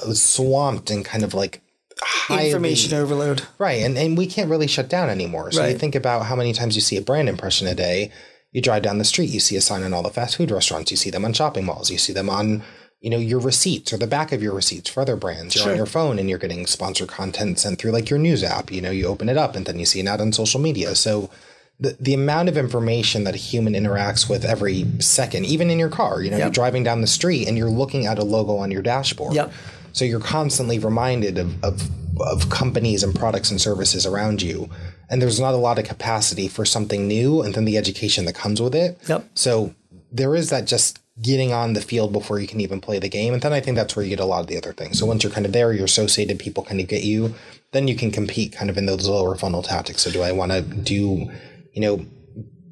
a 0.07 0.15
swamped 0.15 0.89
and 0.89 1.03
kind 1.03 1.23
of 1.23 1.33
like 1.33 1.61
highly, 2.01 2.47
Information 2.47 2.93
overload. 2.97 3.43
right, 3.57 3.81
and 3.83 3.97
and 3.97 4.17
we 4.17 4.27
can't 4.27 4.49
really 4.49 4.67
shut 4.67 4.89
down 4.89 5.09
anymore. 5.09 5.51
So 5.51 5.65
you 5.65 5.77
think 5.77 5.95
about 5.95 6.25
how 6.25 6.35
many 6.35 6.53
times 6.53 6.75
you 6.75 6.81
see 6.81 6.97
a 6.97 7.01
brand 7.01 7.29
impression 7.29 7.67
a 7.67 7.75
day. 7.75 8.11
You 8.53 8.61
drive 8.61 8.81
down 8.83 8.97
the 8.97 9.03
street, 9.03 9.29
you 9.29 9.39
see 9.41 9.57
a 9.57 9.61
sign 9.61 9.83
on 9.83 9.93
all 9.93 10.01
the 10.03 10.09
fast 10.09 10.37
food 10.37 10.49
restaurants. 10.51 10.89
You 10.89 10.97
see 10.97 11.09
them 11.09 11.25
on 11.25 11.33
shopping 11.33 11.65
malls. 11.65 11.91
You 11.91 11.97
see 11.97 12.13
them 12.13 12.29
on 12.29 12.63
you 13.01 13.09
know 13.09 13.17
your 13.17 13.39
receipts 13.39 13.91
or 13.93 13.97
the 13.97 14.07
back 14.07 14.31
of 14.31 14.41
your 14.41 14.55
receipts 14.55 14.89
for 14.89 15.01
other 15.01 15.15
brands. 15.15 15.53
You're 15.53 15.63
Sure. 15.63 15.71
on 15.73 15.77
your 15.77 15.85
phone 15.85 16.17
and 16.17 16.29
you're 16.29 16.39
getting 16.39 16.65
sponsored 16.65 17.09
content 17.09 17.59
sent 17.59 17.77
through 17.79 17.91
like 17.91 18.09
your 18.09 18.17
news 18.19 18.43
app. 18.43 18.71
You 18.71 18.81
know, 18.81 18.89
you 18.91 19.05
open 19.07 19.27
it 19.29 19.37
up 19.37 19.55
and 19.55 19.65
then 19.65 19.77
you 19.77 19.85
see 19.85 19.99
an 19.99 20.07
ad 20.07 20.21
on 20.21 20.31
social 20.31 20.59
media. 20.61 20.95
So 20.95 21.29
the, 21.79 21.95
the 21.99 22.13
amount 22.13 22.49
of 22.49 22.57
information 22.57 23.23
that 23.25 23.35
a 23.35 23.37
human 23.37 23.73
interacts 23.73 24.29
with 24.29 24.43
every 24.43 24.85
second, 24.99 25.45
even 25.45 25.69
in 25.69 25.77
your 25.77 25.89
car, 25.89 26.21
you 26.21 26.31
know, 26.31 26.37
you're 26.37 26.49
driving 26.49 26.83
down 26.83 27.01
the 27.01 27.07
street 27.07 27.47
and 27.47 27.57
you're 27.57 27.69
looking 27.69 28.05
at 28.05 28.17
a 28.17 28.23
logo 28.23 28.57
on 28.57 28.71
your 28.71 28.81
dashboard. 28.81 29.35
Yep. 29.35 29.51
So 29.93 30.05
you're 30.05 30.19
constantly 30.19 30.79
reminded 30.79 31.37
of, 31.37 31.63
of 31.63 31.89
of 32.21 32.49
companies 32.49 33.03
and 33.03 33.13
products 33.13 33.51
and 33.51 33.61
services 33.61 34.05
around 34.05 34.41
you. 34.41 34.69
And 35.09 35.21
there's 35.21 35.39
not 35.39 35.53
a 35.53 35.57
lot 35.57 35.79
of 35.79 35.85
capacity 35.85 36.47
for 36.47 36.65
something 36.65 37.07
new 37.07 37.41
and 37.41 37.53
then 37.53 37.65
the 37.65 37.77
education 37.77 38.25
that 38.25 38.33
comes 38.35 38.61
with 38.61 38.75
it. 38.75 38.97
Yep. 39.07 39.29
So 39.35 39.73
there 40.11 40.35
is 40.35 40.49
that 40.49 40.65
just 40.65 40.99
getting 41.21 41.51
on 41.51 41.73
the 41.73 41.81
field 41.81 42.13
before 42.13 42.39
you 42.39 42.47
can 42.47 42.61
even 42.61 42.79
play 42.79 42.99
the 42.99 43.09
game. 43.09 43.33
And 43.33 43.41
then 43.41 43.53
I 43.53 43.59
think 43.59 43.75
that's 43.75 43.95
where 43.95 44.03
you 44.03 44.09
get 44.09 44.19
a 44.19 44.25
lot 44.25 44.41
of 44.41 44.47
the 44.47 44.57
other 44.57 44.73
things. 44.73 44.99
So 44.99 45.05
once 45.05 45.23
you're 45.23 45.31
kind 45.31 45.45
of 45.45 45.51
there, 45.51 45.73
you're 45.73 45.85
associated, 45.85 46.37
people 46.39 46.63
kind 46.63 46.79
of 46.79 46.87
get 46.87 47.03
you, 47.03 47.33
then 47.71 47.87
you 47.87 47.95
can 47.95 48.11
compete 48.11 48.53
kind 48.53 48.69
of 48.69 48.77
in 48.77 48.85
those 48.85 49.07
lower 49.07 49.35
funnel 49.35 49.63
tactics. 49.63 50.03
So 50.03 50.11
do 50.11 50.21
I 50.21 50.31
want 50.31 50.51
to 50.51 50.61
do, 50.61 51.31
you 51.77 51.81
know, 51.81 52.05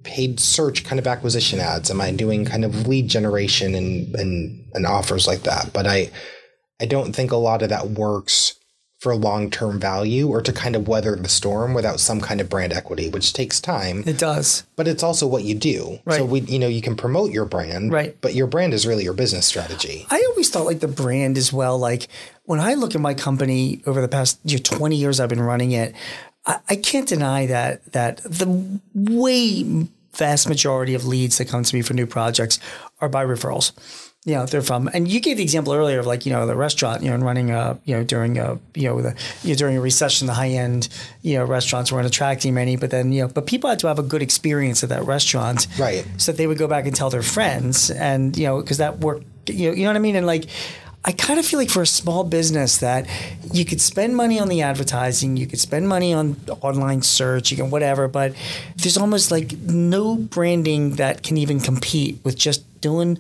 paid 0.02 0.40
search 0.40 0.84
kind 0.84 0.98
of 1.00 1.06
acquisition 1.06 1.60
ads? 1.60 1.92
Am 1.92 2.02
I 2.02 2.12
doing 2.12 2.44
kind 2.44 2.66
of 2.66 2.88
lead 2.88 3.08
generation 3.08 3.76
and 3.76 4.16
and, 4.16 4.66
and 4.74 4.86
offers 4.88 5.28
like 5.28 5.44
that? 5.44 5.72
But 5.74 5.86
I 5.86 6.10
I 6.82 6.86
don't 6.88 7.16
think 7.16 7.32
a 7.32 7.36
lot 7.38 7.62
of 7.62 7.70
that 7.70 7.90
works 7.92 8.56
for 9.00 9.16
long 9.16 9.52
term 9.52 9.80
value 9.80 10.28
or 10.30 10.42
to 10.42 10.52
kind 10.52 10.76
of 10.76 10.88
weather 10.88 11.16
the 11.16 11.30
storm 11.30 11.76
without 11.76 12.00
some 12.00 12.20
kind 12.20 12.42
of 12.42 12.50
brand 12.50 12.74
equity, 12.74 13.10
which 13.10 13.34
takes 13.34 13.60
time 13.62 14.04
It 14.08 14.18
does. 14.18 14.64
but 14.76 14.88
it's 14.88 15.04
also 15.04 15.28
what 15.28 15.44
you 15.44 15.54
do. 15.54 16.00
Right. 16.06 16.18
So 16.18 16.26
we, 16.26 16.40
you 16.42 16.58
know, 16.58 16.68
you 16.68 16.82
can 16.82 16.96
promote 16.96 17.32
your 17.32 17.46
brand, 17.46 17.92
Right. 17.92 18.18
But 18.22 18.34
your 18.34 18.48
brand 18.48 18.74
is 18.74 18.88
really 18.88 19.04
your 19.04 19.14
business 19.14 19.46
strategy. 19.46 20.08
I 20.10 20.26
always 20.32 20.50
thought 20.50 20.66
like 20.66 20.80
the 20.80 20.88
brand 20.88 21.38
as 21.38 21.54
well. 21.54 21.78
Like 21.78 22.08
when 22.46 22.60
I 22.60 22.74
look 22.74 22.96
at 22.96 23.02
my 23.02 23.14
company 23.14 23.84
over 23.86 24.02
the 24.02 24.08
past 24.08 24.40
you 24.44 24.58
know, 24.58 24.64
20 24.64 24.96
years 24.96 25.20
I've 25.20 25.30
been 25.30 25.42
running 25.42 25.74
it, 25.74 25.94
I, 26.46 26.60
I 26.70 26.76
can't 26.76 27.08
deny 27.08 27.46
that 27.48 27.92
that 27.94 28.18
the 28.24 28.80
way 28.94 29.88
vast 30.14 30.48
majority 30.48 30.94
of 30.94 31.06
leads 31.06 31.38
that 31.38 31.46
come 31.50 31.64
to 31.64 31.76
me 31.76 31.82
for 31.82 31.94
new 31.94 32.08
projects 32.08 32.60
are 33.02 33.10
by 33.10 33.26
referrals. 33.26 33.74
you 34.26 34.34
know 34.34 34.46
they're 34.46 34.62
from 34.62 34.90
and 34.94 35.08
you 35.10 35.20
gave 35.20 35.36
the 35.38 35.44
example 35.44 35.74
earlier 35.74 36.00
of 36.00 36.08
like 36.08 36.26
you 36.26 36.32
know 36.32 36.48
the 36.48 36.56
restaurant 36.56 37.04
you 37.04 37.10
know 37.10 37.16
and 37.16 37.24
running 37.26 37.52
a 37.52 37.78
you 37.84 37.94
know 37.96 38.04
during 38.04 38.38
a 38.40 38.58
you 38.74 38.88
know 38.88 39.02
the 39.02 39.14
you 39.44 39.50
know, 39.50 39.56
during 39.56 39.76
a 39.78 39.82
recession 39.82 40.26
the 40.28 40.34
high 40.34 40.50
end 40.50 40.88
you 41.22 41.38
know 41.38 41.44
restaurants 41.44 41.92
weren't 41.92 42.08
attracting 42.08 42.54
many 42.54 42.76
but 42.78 42.90
then 42.92 43.12
you 43.12 43.22
know 43.24 43.28
but 43.28 43.46
people 43.46 43.70
had 43.70 43.78
to 43.80 43.88
have 43.88 44.00
a 44.00 44.04
good 44.04 44.22
experience 44.22 44.82
at 44.84 44.90
that 44.90 45.04
restaurant 45.06 45.68
Right. 45.78 46.06
so 46.18 46.32
that 46.32 46.38
they 46.38 46.48
would 46.48 46.58
go 46.58 46.68
back 46.68 46.86
and 46.88 46.96
tell 46.96 47.10
their 47.10 47.22
friends 47.22 47.92
and 47.92 48.38
you 48.38 48.48
know 48.48 48.62
because 48.62 48.78
that 48.78 49.00
worked 49.00 49.26
you 49.50 49.70
know 49.70 49.76
you 49.76 49.84
know 49.84 49.90
what 49.90 49.96
I 49.98 50.00
mean 50.00 50.16
and 50.16 50.26
like 50.26 50.46
I 51.08 51.12
kind 51.12 51.40
of 51.40 51.46
feel 51.46 51.60
like 51.60 51.70
for 51.70 51.84
a 51.84 51.88
small 51.88 52.24
business 52.24 52.78
that 52.80 53.08
you 53.54 53.64
could 53.64 53.80
spend 53.80 54.16
money 54.16 54.40
on 54.40 54.48
the 54.50 54.64
advertising, 54.64 55.38
you 55.38 55.46
could 55.46 55.60
spend 55.60 55.88
money 55.88 56.14
on 56.16 56.36
online 56.62 57.04
search, 57.04 57.52
you 57.52 57.58
can 57.58 57.70
whatever, 57.70 58.08
but 58.08 58.34
there's 58.78 58.98
almost 58.98 59.30
like 59.30 59.54
no 59.60 60.16
branding 60.16 60.96
that 60.96 61.22
can 61.22 61.38
even 61.38 61.60
compete 61.60 62.20
with 62.24 62.36
just 62.36 62.64
doing 62.82 63.20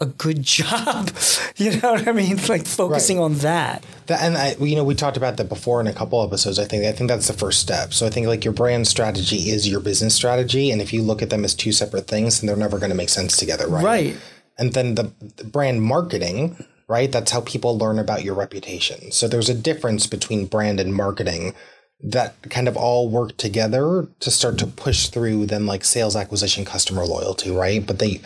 a 0.00 0.06
good 0.06 0.42
job. 0.58 1.10
you 1.56 1.70
know 1.80 1.92
what 1.92 2.08
I 2.08 2.12
mean? 2.12 2.36
Like 2.48 2.66
focusing 2.66 3.18
Right. 3.18 3.24
on 3.24 3.34
that. 3.34 3.84
That, 4.06 4.22
and 4.22 4.36
I, 4.36 4.56
you 4.58 4.74
know, 4.74 4.82
we 4.82 4.96
talked 4.96 5.16
about 5.16 5.36
that 5.36 5.48
before 5.48 5.80
in 5.80 5.86
a 5.86 5.92
couple 5.92 6.20
episodes. 6.24 6.58
I 6.58 6.64
think 6.64 6.84
I 6.84 6.90
think 6.90 7.08
that's 7.08 7.28
the 7.28 7.32
first 7.32 7.60
step. 7.60 7.92
So 7.94 8.06
I 8.06 8.10
think 8.10 8.26
like 8.26 8.44
your 8.44 8.54
brand 8.54 8.88
strategy 8.88 9.50
is 9.50 9.68
your 9.68 9.78
business 9.78 10.16
strategy, 10.16 10.72
and 10.72 10.82
if 10.82 10.92
you 10.92 11.02
look 11.02 11.22
at 11.22 11.30
them 11.30 11.44
as 11.44 11.54
two 11.54 11.70
separate 11.70 12.08
things, 12.08 12.40
then 12.40 12.48
they're 12.48 12.56
never 12.56 12.78
going 12.78 12.90
to 12.90 12.96
make 12.96 13.08
sense 13.10 13.36
together, 13.36 13.68
right? 13.68 13.84
Right. 13.84 14.16
And 14.58 14.72
then 14.74 14.94
the, 14.96 15.12
the 15.36 15.44
brand 15.44 15.80
marketing, 15.82 16.62
right? 16.90 17.12
That's 17.12 17.30
how 17.30 17.40
people 17.42 17.78
learn 17.78 18.00
about 18.00 18.24
your 18.24 18.34
reputation. 18.34 19.12
So 19.12 19.28
there's 19.28 19.48
a 19.48 19.54
difference 19.54 20.08
between 20.08 20.46
brand 20.46 20.80
and 20.80 20.92
marketing 20.92 21.54
that 22.02 22.34
kind 22.50 22.66
of 22.66 22.76
all 22.76 23.08
work 23.08 23.36
together 23.36 24.08
to 24.18 24.30
start 24.30 24.58
to 24.58 24.66
push 24.66 25.06
through 25.06 25.46
then 25.46 25.66
like 25.66 25.84
sales 25.84 26.16
acquisition, 26.16 26.64
customer 26.64 27.06
loyalty, 27.06 27.50
right? 27.50 27.86
But 27.86 28.00
they 28.00 28.20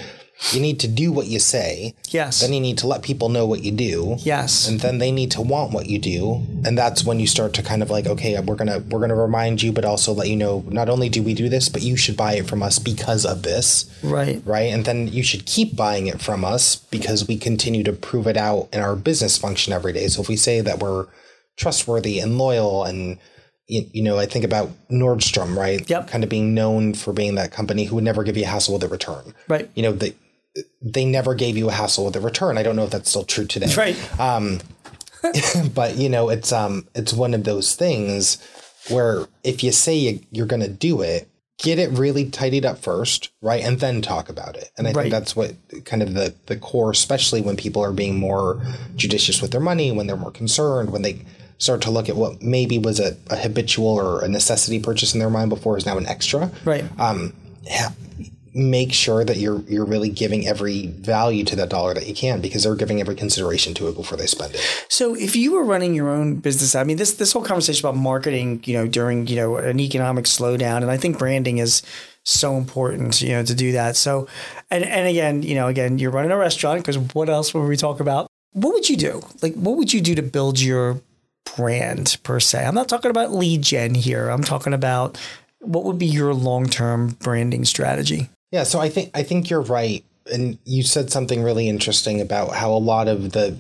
you 0.53 0.61
need 0.61 0.81
to 0.81 0.89
do 0.89 1.13
what 1.13 1.27
you 1.27 1.39
say. 1.39 1.95
Yes. 2.09 2.41
Then 2.41 2.53
you 2.53 2.61
need 2.61 2.79
to 2.79 2.87
let 2.87 3.03
people 3.03 3.29
know 3.29 3.47
what 3.47 3.63
you 3.63 3.71
do. 3.71 4.17
Yes. 4.19 4.69
And 4.69 4.81
then 4.81 4.99
they 4.99 5.13
need 5.13 5.31
to 5.33 5.41
want 5.41 5.73
what 5.73 5.87
you 5.87 5.99
do. 5.99 6.43
And 6.65 6.77
that's 6.77 7.05
when 7.05 7.21
you 7.21 7.27
start 7.27 7.55
to 7.55 7.63
kind 7.63 7.83
of 7.83 7.91
like, 7.91 8.07
okay, 8.07 8.39
we're 8.41 8.57
gonna 8.57 8.81
we're 8.91 9.01
gonna 9.01 9.15
remind 9.15 9.63
you, 9.63 9.73
but 9.73 9.85
also 9.85 10.13
let 10.13 10.29
you 10.29 10.37
know 10.37 10.65
not 10.69 10.89
only 10.89 11.09
do 11.09 11.23
we 11.23 11.35
do 11.35 11.49
this, 11.49 11.69
but 11.69 11.83
you 11.83 11.97
should 11.97 12.17
buy 12.17 12.35
it 12.35 12.47
from 12.49 12.63
us 12.63 12.79
because 12.79 13.25
of 13.25 13.43
this. 13.43 13.91
Right. 14.03 14.43
Right. 14.45 14.73
And 14.73 14.85
then 14.85 15.09
you 15.09 15.23
should 15.23 15.47
keep 15.47 15.77
buying 15.77 16.09
it 16.09 16.21
from 16.21 16.45
us 16.45 16.77
because 16.77 17.29
we 17.29 17.39
continue 17.39 17.85
to 17.85 17.93
prove 17.93 18.27
it 18.27 18.37
out 18.37 18.69
in 18.73 18.81
our 18.81 18.97
business 18.97 19.39
function 19.39 19.73
every 19.73 19.93
day. 19.93 20.09
So 20.09 20.23
if 20.23 20.29
we 20.29 20.37
say 20.37 20.61
that 20.61 20.81
we're 20.81 21.07
trustworthy 21.57 22.19
and 22.19 22.37
loyal 22.39 22.85
and 22.85 23.19
you, 23.67 23.87
you 23.93 24.03
know, 24.03 24.19
I 24.19 24.27
think 24.27 24.45
about 24.45 24.71
Nordstrom, 24.91 25.57
right? 25.57 25.89
Yep. 25.89 26.09
Kind 26.09 26.25
of 26.25 26.29
being 26.29 26.55
known 26.55 26.93
for 26.95 27.13
being 27.13 27.37
that 27.37 27.53
company 27.53 27.85
who 27.85 27.95
would 27.95 28.05
never 28.05 28.23
give 28.25 28.37
you 28.37 28.45
a 28.45 28.47
hassle 28.47 28.75
with 28.75 28.83
a 28.83 28.89
return. 28.89 29.33
Right. 29.49 29.71
You 29.75 29.85
know, 29.85 29.93
they 29.93 30.15
they 30.83 31.05
never 31.05 31.35
gave 31.35 31.57
you 31.57 31.69
a 31.69 31.73
hassle 31.73 32.05
with 32.05 32.17
a 32.17 32.21
return. 32.21 32.59
I 32.59 32.63
don't 32.63 32.77
know 32.77 32.85
if 32.85 32.91
that's 32.91 33.11
still 33.11 33.25
true 33.25 33.47
today 33.47 33.75
Right. 33.77 34.21
Um, 34.21 34.61
but 35.75 35.97
you 35.97 36.09
know 36.09 36.29
it's 36.29 36.53
um 36.53 36.87
it's 36.95 37.13
one 37.13 37.33
of 37.35 37.45
those 37.45 37.75
things 37.75 38.39
where 38.91 39.27
if 39.43 39.65
you 39.65 39.73
say 39.73 39.95
you, 39.97 40.21
you're 40.31 40.47
going 40.47 40.61
to 40.63 40.69
do 40.69 41.01
it 41.01 41.29
get 41.59 41.79
it 41.79 41.89
really 41.93 42.29
tidied 42.29 42.65
up 42.67 42.77
first 42.79 43.31
right 43.41 43.65
and 43.65 43.81
then 43.81 44.03
talk 44.03 44.29
about 44.29 44.55
it 44.57 44.71
and 44.77 44.87
i 44.87 44.93
Right. 44.93 45.05
think 45.05 45.13
that's 45.13 45.35
what 45.35 45.55
kind 45.87 46.03
of 46.03 46.13
the 46.13 46.35
the 46.47 46.57
core 46.57 46.91
especially 46.91 47.41
when 47.41 47.57
people 47.57 47.83
are 47.83 47.93
being 47.93 48.17
more 48.19 48.61
judicious 48.97 49.41
with 49.41 49.51
their 49.53 49.61
money 49.63 49.91
when 49.93 50.07
they're 50.07 50.17
more 50.17 50.31
concerned 50.33 50.91
when 50.93 51.01
they 51.03 51.23
start 51.57 51.81
to 51.83 51.91
look 51.91 52.09
at 52.11 52.17
what 52.17 52.43
maybe 52.43 52.79
was 52.79 53.01
a, 53.01 53.17
a 53.31 53.37
habitual 53.37 53.87
or 53.87 54.23
a 54.23 54.29
necessity 54.29 54.79
purchase 54.79 55.15
in 55.15 55.21
their 55.21 55.31
mind 55.31 55.49
before 55.49 55.79
is 55.79 55.87
now 55.87 55.97
an 55.97 56.07
extra 56.07 56.51
Right. 56.67 56.85
ha- 56.99 57.95
make 58.55 58.93
sure 58.93 59.25
that 59.25 59.37
you're 59.37 59.61
you're 59.63 59.85
really 59.85 60.09
giving 60.09 60.47
every 60.47 60.87
value 60.87 61.45
to 61.45 61.57
that 61.57 61.69
dollar 61.69 61.93
that 61.93 62.07
you 62.07 62.15
can 62.15 62.41
because 62.41 62.63
they're 62.63 62.77
giving 62.77 63.01
every 63.01 63.17
consideration 63.17 63.75
to 63.75 63.89
it 63.89 63.97
before 63.97 64.17
they 64.17 64.27
spend 64.27 64.55
it 64.55 64.87
So 64.89 65.17
if 65.17 65.35
you 65.35 65.53
were 65.53 65.65
running 65.65 65.93
your 65.93 66.09
own 66.09 66.37
business, 66.37 66.77
I 66.77 66.85
mean 66.85 66.97
this 66.97 67.15
this 67.15 67.33
whole 67.33 67.43
conversation 67.43 67.85
about 67.85 67.99
marketing, 67.99 68.63
you 68.65 68.75
know, 68.75 68.87
during, 68.87 69.27
you 69.27 69.35
know, 69.35 69.57
an 69.57 69.81
economic 69.81 70.27
slowdown 70.27 70.79
and 70.79 70.91
I 70.91 70.97
think 70.97 71.19
branding 71.19 71.59
is 71.59 71.83
so 72.23 72.57
important, 72.57 73.21
you 73.21 73.31
know, 73.31 73.43
to 73.45 73.55
do 73.55 73.73
that. 73.73 73.97
So 73.97 74.29
and 74.71 74.85
and 74.85 75.09
again, 75.09 75.43
you 75.43 75.57
know, 75.57 75.67
again, 75.67 75.99
you're 75.99 76.13
running 76.13 76.31
a 76.31 76.37
restaurant 76.37 76.83
because 76.83 76.99
what 76.99 77.29
else 77.29 77.53
would 77.55 77.67
we 77.67 77.77
talk 77.77 77.99
about? 77.99 78.29
What 78.53 78.73
would 78.73 78.89
you 78.89 78.97
do? 78.97 79.23
Like 79.43 79.55
what 79.55 79.77
would 79.77 79.93
you 79.93 80.01
do 80.01 80.15
to 80.15 80.23
build 80.23 80.61
your 80.61 81.01
brand 81.57 82.19
per 82.23 82.39
se? 82.39 82.65
I'm 82.65 82.75
not 82.77 82.89
talking 82.89 83.11
about 83.11 83.33
lead 83.33 83.63
gen 83.63 83.97
here. 83.97 84.29
I'm 84.29 84.45
talking 84.45 84.73
about 84.73 85.19
what 85.59 85.85
would 85.85 85.99
be 85.99 86.07
your 86.07 86.35
long-term 86.35 87.17
branding 87.21 87.65
strategy? 87.65 88.29
Yeah, 88.55 88.63
so 88.63 88.79
I 88.79 88.89
think 88.89 89.11
I 89.15 89.25
think 89.25 89.51
you're 89.51 89.63
right, 89.63 90.05
and 90.33 90.59
you 90.65 90.85
said 90.85 91.11
something 91.11 91.43
really 91.43 91.69
interesting 91.69 92.21
about 92.21 92.55
how 92.55 92.71
a 92.73 92.79
lot 92.79 93.09
of 93.09 93.33
the 93.33 93.57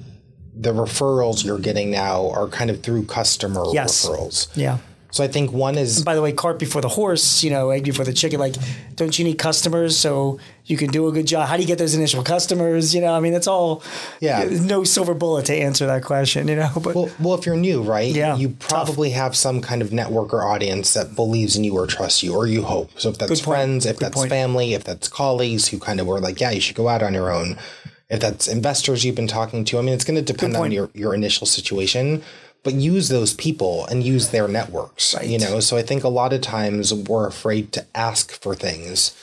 the 0.54 0.72
referrals 0.72 1.44
you're 1.44 1.58
getting 1.58 1.90
now 1.90 2.30
are 2.30 2.46
kind 2.46 2.70
of 2.70 2.80
through 2.80 3.04
customer 3.06 3.64
Yes. 3.72 4.06
referrals. 4.06 4.46
Yeah. 4.56 4.78
So 5.14 5.23
I 5.23 5.28
think 5.28 5.52
one 5.52 5.78
is 5.78 6.02
by 6.02 6.16
the 6.16 6.21
way, 6.23 6.33
cart 6.33 6.59
before 6.59 6.83
the 6.83 6.88
horse, 6.88 7.44
you 7.44 7.50
know, 7.50 7.71
egg 7.71 7.85
before 7.85 8.04
the 8.04 8.12
chicken. 8.12 8.40
Like, 8.40 8.56
don't 8.97 9.16
you 9.16 9.25
need 9.25 9.38
customers 9.38 9.97
so 9.97 10.40
you 10.66 10.76
can 10.76 10.90
do 10.90 11.06
a 11.06 11.12
good 11.12 11.25
job? 11.28 11.47
How 11.47 11.54
do 11.54 11.62
you 11.62 11.68
get 11.68 11.78
those 11.78 11.94
initial 11.94 12.25
customers? 12.25 12.92
You 12.92 13.00
know, 13.00 13.14
I 13.14 13.21
mean, 13.21 13.33
that's 13.33 13.47
all. 13.47 13.85
Yeah. 14.18 14.44
no 14.50 14.83
silver 14.83 15.14
bullet 15.14 15.47
to 15.47 15.54
answer 15.54 15.87
that 15.87 16.02
question. 16.02 16.49
You 16.49 16.56
know, 16.56 16.71
but 16.83 16.97
well, 16.97 17.11
well, 17.21 17.35
if 17.35 17.47
you're 17.47 17.54
new, 17.54 17.80
right? 17.80 18.12
Yeah, 18.12 18.37
You 18.37 18.56
tough. 18.59 18.68
probably 18.68 19.11
have 19.11 19.37
some 19.37 19.61
kind 19.61 19.83
of 19.83 19.92
network 19.92 20.35
or 20.35 20.42
audience 20.42 20.94
that 20.94 21.14
believes 21.14 21.54
in 21.56 21.62
you 21.62 21.76
or 21.76 21.87
trusts 21.87 22.25
you, 22.25 22.35
or 22.35 22.49
you 22.49 22.64
hope. 22.64 22.90
So 22.99 23.11
if 23.11 23.18
that's 23.18 23.38
friends, 23.38 23.87
if 23.87 23.99
Good 24.00 24.06
that's 24.06 24.16
point. 24.16 24.30
family, 24.30 24.75
if 24.75 24.83
that's 24.83 25.06
colleagues 25.06 25.68
who 25.68 25.78
kind 25.78 26.00
of 26.00 26.09
were 26.09 26.18
like, 26.18 26.40
yeah, 26.40 26.50
you 26.50 26.61
should 26.61 26.75
go 26.75 26.88
out 26.88 27.04
on 27.04 27.14
your 27.14 27.33
own. 27.33 27.56
If 28.11 28.18
that's 28.18 28.49
investors 28.49 29.04
you've 29.04 29.14
been 29.14 29.28
talking 29.28 29.64
to, 29.66 29.78
I 29.78 29.83
mean, 29.83 29.94
it's 29.94 30.04
going 30.04 30.16
to 30.23 30.33
depend 30.33 30.56
on 30.56 30.73
your 30.73 30.90
your 30.92 31.14
initial 31.14 31.47
situation. 31.47 32.21
But 32.64 32.75
use 32.75 33.09
those 33.09 33.35
people 33.35 33.87
and 33.87 34.02
use 34.02 34.30
their 34.30 34.49
networks. 34.49 35.14
You 35.23 35.38
know, 35.38 35.61
so 35.61 35.76
I 35.76 35.83
think 35.83 36.02
a 36.02 36.09
lot 36.09 36.33
of 36.33 36.40
times 36.40 36.92
we're 36.92 37.28
afraid 37.28 37.73
to 37.73 37.87
ask 37.94 38.33
for 38.42 38.54
things. 38.54 39.14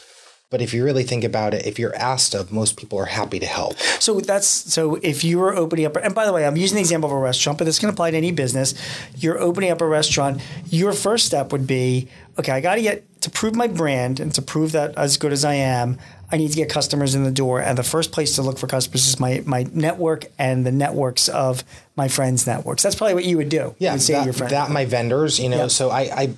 But 0.52 0.62
if 0.62 0.74
you 0.74 0.84
really 0.84 1.04
think 1.04 1.24
about 1.24 1.54
it, 1.54 1.66
if 1.66 1.80
you're 1.80 1.96
asked 1.96 2.36
of, 2.36 2.52
most 2.52 2.76
people 2.76 3.00
are 3.00 3.06
happy 3.06 3.40
to 3.40 3.46
help. 3.46 3.78
so 4.00 4.20
that's 4.20 4.46
so 4.46 4.96
if 5.02 5.24
you 5.24 5.40
were 5.40 5.56
opening 5.56 5.86
up, 5.86 5.96
and 5.96 6.14
by 6.14 6.26
the 6.26 6.34
way, 6.34 6.46
I'm 6.46 6.58
using 6.58 6.76
the 6.76 6.82
example 6.82 7.10
of 7.10 7.16
a 7.16 7.20
restaurant, 7.20 7.58
but 7.58 7.64
this 7.64 7.80
can 7.80 7.88
apply 7.88 8.12
to 8.12 8.18
any 8.18 8.34
business. 8.34 8.76
You're 9.16 9.40
opening 9.40 9.72
up 9.72 9.80
a 9.80 9.88
restaurant. 9.88 10.42
Your 10.70 10.92
first 10.92 11.26
step 11.26 11.54
would 11.54 11.66
be, 11.66 12.10
okay, 12.38 12.52
I 12.52 12.60
got 12.60 12.76
to 12.76 12.82
get 12.82 13.22
to 13.22 13.30
prove 13.30 13.56
my 13.56 13.68
brand 13.68 14.20
and 14.20 14.34
to 14.36 14.42
prove 14.42 14.74
that 14.74 14.98
as 14.98 15.16
good 15.16 15.32
as 15.32 15.46
I 15.46 15.54
am. 15.54 15.98
I 16.32 16.38
need 16.38 16.50
to 16.52 16.56
get 16.56 16.70
customers 16.70 17.14
in 17.14 17.24
the 17.24 17.32
door, 17.32 17.62
and 17.62 17.78
the 17.78 17.84
first 17.84 18.12
place 18.12 18.36
to 18.36 18.42
look 18.42 18.58
for 18.58 18.68
customers 18.68 19.08
is 19.08 19.20
my 19.20 19.44
my 19.46 19.66
network 19.74 20.26
and 20.40 20.66
the 20.66 20.72
networks 20.72 21.28
of 21.28 21.64
my 21.96 22.08
friends' 22.08 22.48
networks. 22.48 22.84
That's 22.84 22.96
probably 22.96 23.16
what 23.16 23.26
you 23.26 23.38
would 23.38 23.50
do. 23.50 23.76
Yeah, 23.80 23.94
would 23.94 24.02
that, 24.02 24.50
that 24.50 24.72
my 24.72 24.86
vendors, 24.86 25.40
you 25.40 25.50
know. 25.50 25.68
So 25.68 25.90
I, 25.90 26.02
I, 26.02 26.34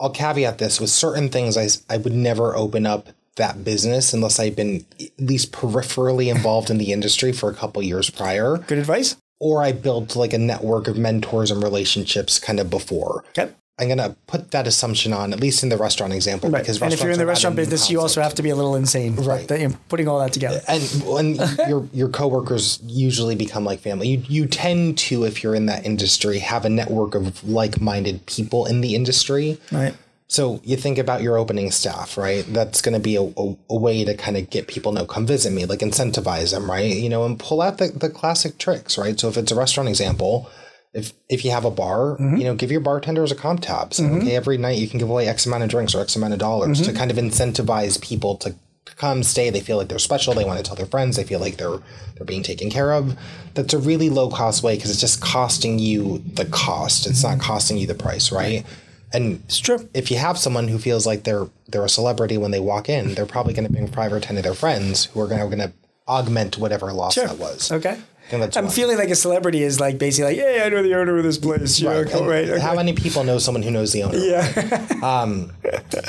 I'll 0.00 0.10
caveat 0.10 0.58
this 0.58 0.80
with 0.80 0.90
certain 0.90 1.28
things. 1.28 1.56
I, 1.56 1.68
I 1.92 1.98
would 1.98 2.12
never 2.12 2.56
open 2.56 2.86
up 2.86 3.08
that 3.36 3.64
business 3.64 4.12
unless 4.12 4.38
I've 4.38 4.56
been 4.56 4.84
at 5.00 5.08
least 5.18 5.52
peripherally 5.52 6.30
involved 6.30 6.70
in 6.70 6.78
the 6.78 6.92
industry 6.92 7.32
for 7.32 7.50
a 7.50 7.54
couple 7.54 7.82
years 7.82 8.10
prior, 8.10 8.58
Good 8.58 8.78
advice. 8.78 9.16
or 9.38 9.62
I 9.62 9.72
built 9.72 10.16
like 10.16 10.32
a 10.32 10.38
network 10.38 10.88
of 10.88 10.98
mentors 10.98 11.50
and 11.50 11.62
relationships 11.62 12.38
kind 12.38 12.60
of 12.60 12.68
before. 12.68 13.24
Okay. 13.30 13.52
I'm 13.80 13.88
gonna 13.88 14.14
put 14.26 14.50
that 14.50 14.66
assumption 14.66 15.12
on, 15.12 15.32
at 15.32 15.40
least 15.40 15.62
in 15.62 15.68
the 15.70 15.76
restaurant 15.76 16.12
example, 16.12 16.50
Right. 16.50 16.62
because 16.62 16.80
And 16.82 16.92
if 16.92 17.02
you're 17.02 17.12
in 17.12 17.18
the 17.18 17.26
restaurant 17.26 17.56
business, 17.56 17.90
you 17.90 18.00
also 18.00 18.20
have 18.20 18.34
to 18.34 18.42
be 18.42 18.50
a 18.50 18.56
little 18.56 18.76
insane. 18.76 19.16
Right. 19.16 19.48
That, 19.48 19.60
you 19.60 19.68
know, 19.68 19.76
putting 19.88 20.06
all 20.08 20.18
that 20.20 20.32
together. 20.32 20.60
and 20.68 20.82
when 21.06 21.34
your 21.68 21.88
your 21.92 22.08
coworkers 22.08 22.78
usually 22.86 23.34
become 23.34 23.64
like 23.64 23.80
family 23.80 24.08
you 24.08 24.22
you 24.28 24.46
tend 24.46 24.98
to 24.98 25.24
if 25.24 25.42
you're 25.42 25.54
in 25.54 25.66
that 25.66 25.84
industry 25.86 26.38
have 26.40 26.64
a 26.64 26.68
network 26.70 27.14
of 27.14 27.42
like-minded 27.48 28.26
people 28.26 28.66
in 28.66 28.80
the 28.80 28.94
industry 28.94 29.58
Right. 29.72 29.94
so 30.28 30.60
you 30.64 30.76
think 30.76 30.98
about 30.98 31.22
your 31.22 31.36
opening 31.38 31.70
staff 31.70 32.16
right 32.18 32.44
that's 32.52 32.80
going 32.82 32.94
to 32.94 33.00
be 33.00 33.16
a, 33.16 33.22
a, 33.22 33.56
a 33.70 33.76
way 33.76 34.04
to 34.04 34.14
kind 34.14 34.36
of 34.36 34.50
get 34.50 34.66
people 34.68 34.92
no 34.92 35.04
come 35.06 35.26
visit 35.26 35.52
me 35.52 35.64
like 35.66 35.80
incentivize 35.80 36.50
them 36.52 36.70
right 36.70 36.84
you 37.04 37.08
know 37.08 37.24
and 37.24 37.38
pull 37.38 37.60
out 37.62 37.78
the, 37.78 37.88
the 37.88 38.08
classic 38.10 38.58
tricks 38.58 38.96
right 38.98 39.18
so 39.20 39.28
if 39.28 39.36
it's 39.36 39.52
a 39.52 39.56
restaurant 39.56 39.88
example 39.88 40.48
if 40.92 41.12
if 41.28 41.44
you 41.44 41.50
have 41.50 41.64
a 41.64 41.70
bar, 41.70 42.16
mm-hmm. 42.16 42.36
you 42.36 42.44
know, 42.44 42.54
give 42.54 42.70
your 42.70 42.80
bartenders 42.80 43.30
a 43.30 43.34
comp 43.34 43.60
tab. 43.60 43.94
So 43.94 44.02
mm-hmm. 44.02 44.18
okay, 44.18 44.36
every 44.36 44.58
night 44.58 44.78
you 44.78 44.88
can 44.88 44.98
give 44.98 45.10
away 45.10 45.28
X 45.28 45.46
amount 45.46 45.62
of 45.62 45.70
drinks 45.70 45.94
or 45.94 46.00
X 46.00 46.16
amount 46.16 46.32
of 46.32 46.38
dollars 46.38 46.80
to 46.82 46.88
mm-hmm. 46.88 46.96
kind 46.96 47.10
of 47.10 47.16
incentivize 47.16 48.00
people 48.00 48.36
to 48.38 48.54
come 48.96 49.22
stay. 49.22 49.50
They 49.50 49.60
feel 49.60 49.76
like 49.76 49.88
they're 49.88 49.98
special. 49.98 50.34
They 50.34 50.44
want 50.44 50.58
to 50.58 50.64
tell 50.64 50.76
their 50.76 50.86
friends. 50.86 51.16
They 51.16 51.24
feel 51.24 51.40
like 51.40 51.56
they're 51.56 51.78
they're 52.16 52.26
being 52.26 52.42
taken 52.42 52.70
care 52.70 52.92
of. 52.92 53.16
That's 53.54 53.74
a 53.74 53.78
really 53.78 54.10
low 54.10 54.30
cost 54.30 54.62
way 54.62 54.76
because 54.76 54.90
it's 54.90 55.00
just 55.00 55.20
costing 55.20 55.78
you 55.78 56.18
the 56.34 56.46
cost. 56.46 57.06
It's 57.06 57.22
not 57.22 57.40
costing 57.40 57.78
you 57.78 57.86
the 57.86 57.94
price, 57.94 58.32
right? 58.32 58.64
And 59.12 59.42
It's 59.46 59.58
true. 59.58 59.88
if 59.92 60.10
you 60.10 60.18
have 60.18 60.38
someone 60.38 60.68
who 60.68 60.78
feels 60.78 61.06
like 61.06 61.24
they're 61.24 61.48
they're 61.68 61.84
a 61.84 61.88
celebrity 61.88 62.36
when 62.38 62.50
they 62.50 62.60
walk 62.60 62.88
in, 62.88 63.14
they're 63.14 63.26
probably 63.26 63.54
going 63.54 63.66
to 63.66 63.72
bring 63.72 63.88
five 63.88 64.12
or 64.12 64.20
ten 64.20 64.36
of 64.36 64.44
their 64.44 64.54
friends 64.54 65.06
who 65.06 65.20
are 65.20 65.26
going 65.26 65.40
to 65.40 65.56
going 65.56 65.68
to 65.68 65.72
augment 66.06 66.58
whatever 66.58 66.92
loss 66.92 67.14
that 67.14 67.38
was. 67.38 67.70
Okay. 67.70 68.00
I'm 68.32 68.40
one. 68.40 68.68
feeling 68.68 68.96
like 68.98 69.10
a 69.10 69.14
celebrity 69.14 69.62
is 69.62 69.80
like 69.80 69.98
basically 69.98 70.36
like, 70.36 70.38
hey, 70.44 70.62
I 70.64 70.68
know 70.68 70.82
the 70.82 70.94
owner 70.94 71.16
of 71.18 71.24
this 71.24 71.38
place. 71.38 71.80
You 71.80 71.88
know, 71.88 72.00
And 72.00 72.26
right? 72.28 72.48
okay. 72.48 72.60
How 72.60 72.74
many 72.74 72.92
people 72.92 73.24
know 73.24 73.38
someone 73.38 73.62
who 73.62 73.70
knows 73.70 73.92
the 73.92 74.02
owner? 74.04 74.18
yeah. 74.18 74.86
Um, 75.00 75.52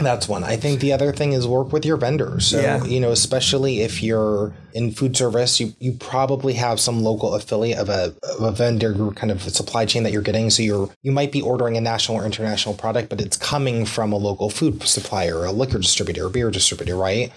that's 0.02 0.28
one. 0.28 0.44
I 0.44 0.58
think 0.58 0.82
the 0.82 0.92
other 0.92 1.14
thing 1.14 1.32
is 1.32 1.48
work 1.48 1.72
with 1.72 1.86
your 1.86 1.96
vendors. 1.98 2.48
So, 2.48 2.60
Yeah. 2.60 2.84
you 2.84 3.00
know, 3.00 3.12
especially 3.12 3.82
if 3.82 4.04
you're 4.04 4.54
in 4.74 4.92
food 4.92 5.16
service, 5.16 5.60
you, 5.62 5.74
you 5.80 5.94
probably 5.94 6.54
have 6.54 6.80
some 6.80 7.02
local 7.02 7.34
affiliate 7.36 7.78
of 7.80 7.88
a, 7.90 8.14
of 8.38 8.42
a 8.42 8.52
vendor 8.52 8.92
group 8.92 9.16
kind 9.16 9.32
of 9.32 9.42
supply 9.42 9.86
chain 9.86 10.04
that 10.04 10.12
you're 10.12 10.22
getting. 10.22 10.50
So 10.50 10.62
you're 10.62 10.90
you 11.04 11.12
might 11.14 11.32
be 11.32 11.42
ordering 11.42 11.78
a 11.78 11.82
national 11.82 12.18
or 12.20 12.26
international 12.26 12.76
product, 12.76 13.10
but 13.10 13.22
it's 13.22 13.38
coming 13.38 13.86
from 13.86 14.12
a 14.12 14.18
local 14.18 14.50
food 14.50 14.84
supplier, 14.84 15.46
a 15.46 15.52
liquor 15.52 15.80
distributor, 15.80 16.26
a 16.26 16.30
beer 16.30 16.52
distributor, 16.52 16.96
right? 16.98 17.32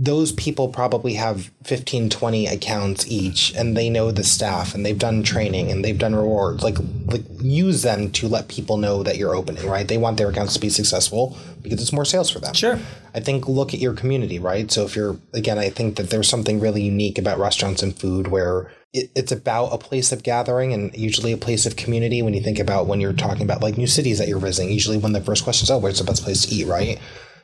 Those 0.00 0.30
people 0.30 0.68
probably 0.68 1.14
have 1.14 1.50
15 1.64 2.08
20 2.08 2.46
accounts 2.46 3.06
each 3.08 3.52
and 3.56 3.76
they 3.76 3.90
know 3.90 4.12
the 4.12 4.22
staff 4.22 4.72
and 4.72 4.86
they've 4.86 4.98
done 4.98 5.24
training 5.24 5.72
and 5.72 5.84
they've 5.84 5.98
done 5.98 6.14
rewards. 6.14 6.62
Like 6.62 6.78
like 7.06 7.24
use 7.40 7.82
them 7.82 8.12
to 8.12 8.28
let 8.28 8.46
people 8.46 8.76
know 8.76 9.02
that 9.02 9.16
you're 9.16 9.34
opening 9.34 9.66
right? 9.66 9.88
They 9.88 9.98
want 9.98 10.16
their 10.16 10.28
accounts 10.28 10.54
to 10.54 10.60
be 10.60 10.68
successful 10.68 11.36
because 11.62 11.82
it's 11.82 11.92
more 11.92 12.04
sales 12.04 12.30
for 12.30 12.38
them. 12.38 12.54
Sure. 12.54 12.78
i 13.12 13.18
think 13.20 13.48
look 13.48 13.74
at 13.74 13.80
your 13.80 13.92
community 13.92 14.38
right? 14.38 14.70
So 14.70 14.84
if 14.84 14.94
you're 14.94 15.18
again 15.34 15.58
i 15.58 15.68
think 15.68 15.96
that 15.96 16.10
there's 16.10 16.28
something 16.28 16.60
really 16.60 16.82
unique 16.82 17.18
about 17.18 17.40
restaurants 17.40 17.82
and 17.82 17.98
food 17.98 18.28
where 18.28 18.70
it, 18.92 19.10
it's 19.16 19.32
about 19.32 19.72
a 19.72 19.78
place 19.78 20.12
of 20.12 20.22
gathering 20.22 20.72
and 20.72 20.96
usually 20.96 21.32
a 21.32 21.36
place 21.36 21.66
of 21.66 21.74
community 21.74 22.22
when 22.22 22.34
you 22.34 22.40
think 22.40 22.60
about 22.60 22.86
when 22.86 23.00
you're 23.00 23.12
talking 23.12 23.42
about 23.42 23.62
like 23.62 23.76
new 23.76 23.88
cities 23.88 24.18
that 24.18 24.28
you're 24.28 24.38
visiting 24.38 24.72
usually 24.72 24.96
one 24.96 25.14
of 25.14 25.20
the 25.20 25.26
first 25.26 25.42
questions 25.42 25.72
oh 25.72 25.78
where's 25.78 25.98
the 25.98 26.04
best 26.04 26.22
place 26.22 26.46
to 26.46 26.54
eat 26.54 26.68
right? 26.68 27.00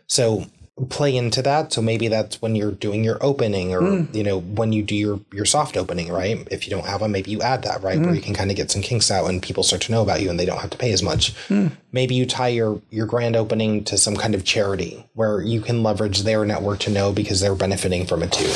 So 0.06 0.46
play 0.88 1.14
into 1.16 1.40
that 1.40 1.72
so 1.72 1.80
maybe 1.80 2.08
that's 2.08 2.42
when 2.42 2.56
you're 2.56 2.72
doing 2.72 3.04
your 3.04 3.16
opening 3.22 3.72
or 3.72 3.80
Hmm. 3.80 4.04
you 4.16 4.24
know 4.24 4.40
when 4.40 4.72
you 4.72 4.82
do 4.82 4.96
your 4.96 5.20
your 5.32 5.44
soft 5.44 5.76
opening 5.76 6.10
right 6.10 6.36
if 6.50 6.66
you 6.66 6.70
don't 6.74 6.84
have 6.86 7.00
one 7.00 7.12
maybe 7.12 7.30
you 7.30 7.40
add 7.42 7.62
that 7.62 7.80
right 7.80 7.96
Hmm. 7.96 8.06
where 8.06 8.14
you 8.14 8.20
can 8.20 8.34
kind 8.34 8.50
of 8.50 8.56
get 8.56 8.72
some 8.72 8.82
kinks 8.82 9.08
out 9.08 9.28
and 9.30 9.40
people 9.40 9.62
start 9.62 9.82
to 9.82 9.92
know 9.92 10.02
about 10.02 10.20
you 10.20 10.28
and 10.30 10.38
they 10.38 10.44
don't 10.44 10.58
have 10.60 10.70
to 10.70 10.76
pay 10.76 10.92
as 10.92 11.00
much 11.00 11.32
Hmm. 11.46 11.68
maybe 11.92 12.16
you 12.16 12.26
tie 12.26 12.48
your 12.48 12.80
your 12.90 13.06
grand 13.06 13.36
opening 13.36 13.84
to 13.84 13.96
some 13.96 14.16
kind 14.16 14.34
of 14.34 14.44
charity 14.44 15.06
where 15.14 15.40
you 15.40 15.60
can 15.60 15.84
leverage 15.84 16.22
their 16.24 16.44
network 16.44 16.80
to 16.80 16.90
know 16.90 17.12
because 17.12 17.38
they're 17.38 17.54
benefiting 17.54 18.04
from 18.04 18.24
it 18.24 18.32
too 18.32 18.50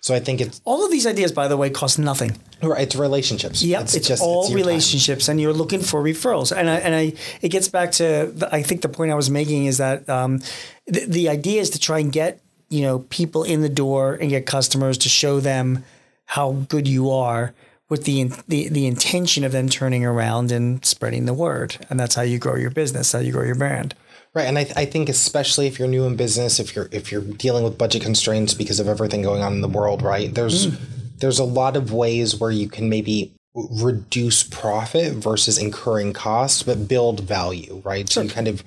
so 0.00 0.14
i 0.14 0.20
think 0.20 0.40
it's 0.40 0.62
All 0.64 0.82
of 0.86 0.90
these 0.90 1.06
ideas, 1.06 1.32
by 1.32 1.48
the 1.48 1.56
way, 1.58 1.68
cost 1.68 1.98
nothing. 1.98 2.32
right 2.62 2.80
it's 2.80 2.96
relationships 2.96 3.62
Yep, 3.62 3.82
it's, 3.94 4.08
just 4.08 4.22
all 4.22 4.46
time. 4.46 4.56
relationships, 4.56 5.28
and 5.28 5.38
you're 5.38 5.52
looking 5.52 5.80
for 5.82 6.02
referrals. 6.02 6.50
And 6.56 6.70
I, 6.70 6.76
and 6.76 6.94
I, 6.94 7.12
it 7.42 7.50
gets 7.50 7.68
back 7.68 7.92
to 8.00 8.32
the, 8.34 8.48
I 8.52 8.62
think 8.62 8.80
the 8.82 8.88
point 8.88 9.10
I 9.12 9.14
was 9.16 9.28
making 9.28 9.66
is 9.66 9.76
that 9.78 10.08
um, 10.08 10.40
the, 10.88 11.04
the 11.06 11.28
idea 11.28 11.60
is 11.60 11.70
to 11.70 11.78
try 11.78 11.98
and 12.00 12.12
get 12.12 12.40
you 12.68 12.82
know 12.82 13.00
people 13.10 13.44
in 13.44 13.62
the 13.62 13.68
door 13.68 14.14
and 14.14 14.30
get 14.30 14.46
customers 14.46 14.98
to 14.98 15.08
show 15.08 15.40
them 15.40 15.84
how 16.26 16.52
good 16.68 16.86
you 16.88 17.10
are 17.10 17.54
with 17.88 18.04
the 18.04 18.24
the 18.48 18.68
the 18.68 18.86
intention 18.86 19.44
of 19.44 19.52
them 19.52 19.68
turning 19.68 20.04
around 20.04 20.52
and 20.52 20.84
spreading 20.84 21.24
the 21.26 21.34
word, 21.34 21.76
and 21.88 21.98
that's 21.98 22.14
how 22.14 22.22
you 22.22 22.38
grow 22.38 22.56
your 22.56 22.70
business, 22.70 23.12
how 23.12 23.18
you 23.20 23.32
grow 23.32 23.44
your 23.44 23.54
brand. 23.54 23.94
Right, 24.34 24.46
and 24.46 24.58
I, 24.58 24.66
I 24.76 24.84
think 24.84 25.08
especially 25.08 25.66
if 25.66 25.78
you're 25.78 25.88
new 25.88 26.04
in 26.04 26.14
business, 26.16 26.60
if 26.60 26.76
you're 26.76 26.88
if 26.92 27.10
you're 27.10 27.22
dealing 27.22 27.64
with 27.64 27.78
budget 27.78 28.02
constraints 28.02 28.52
because 28.52 28.78
of 28.78 28.86
everything 28.88 29.22
going 29.22 29.42
on 29.42 29.54
in 29.54 29.62
the 29.62 29.68
world, 29.68 30.02
right? 30.02 30.32
There's 30.32 30.66
Mm. 30.66 30.76
there's 31.18 31.38
a 31.38 31.44
lot 31.44 31.76
of 31.76 31.92
ways 31.92 32.36
where 32.38 32.50
you 32.50 32.68
can 32.68 32.88
maybe 32.90 33.32
reduce 33.54 34.42
profit 34.42 35.14
versus 35.14 35.58
incurring 35.58 36.12
costs, 36.12 36.62
but 36.62 36.86
build 36.86 37.20
value, 37.20 37.80
right? 37.84 38.08
So 38.08 38.20
you 38.20 38.28
kind 38.28 38.48
of 38.48 38.62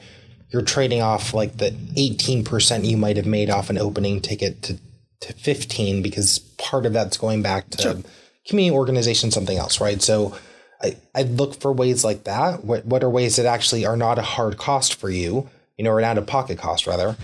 you're 0.52 0.62
trading 0.62 1.02
off 1.02 1.34
like 1.34 1.58
the 1.58 1.72
18% 1.72 2.86
you 2.86 2.98
might 2.98 3.18
have 3.18 3.26
made 3.26 3.50
off 3.50 3.70
an 3.70 3.78
opening 3.78 4.22
ticket 4.22 4.62
to 4.64 4.78
to 5.22 5.34
15 5.34 6.02
because 6.02 6.40
part 6.58 6.86
of 6.86 6.94
that's 6.94 7.18
going 7.18 7.42
back 7.42 7.70
to 7.70 8.04
community 8.48 8.76
organization, 8.76 9.32
something 9.32 9.58
else, 9.58 9.80
right? 9.80 10.02
So 10.02 10.36
I, 10.82 10.98
I 11.14 11.24
look 11.24 11.56
for 11.56 11.72
ways 11.72 12.04
like 12.04 12.24
that. 12.24 12.64
What, 12.64 12.86
what 12.86 13.04
are 13.04 13.10
ways 13.10 13.36
that 13.36 13.46
actually 13.46 13.86
are 13.86 13.98
not 13.98 14.18
a 14.18 14.24
hard 14.24 14.58
cost 14.58 14.96
for 14.96 15.10
you, 15.10 15.50
you 15.78 15.84
know, 15.84 15.92
or 15.92 16.00
an 16.00 16.06
out 16.06 16.18
of 16.18 16.28
pocket 16.28 16.58
cost 16.58 16.88
rather? 16.88 17.16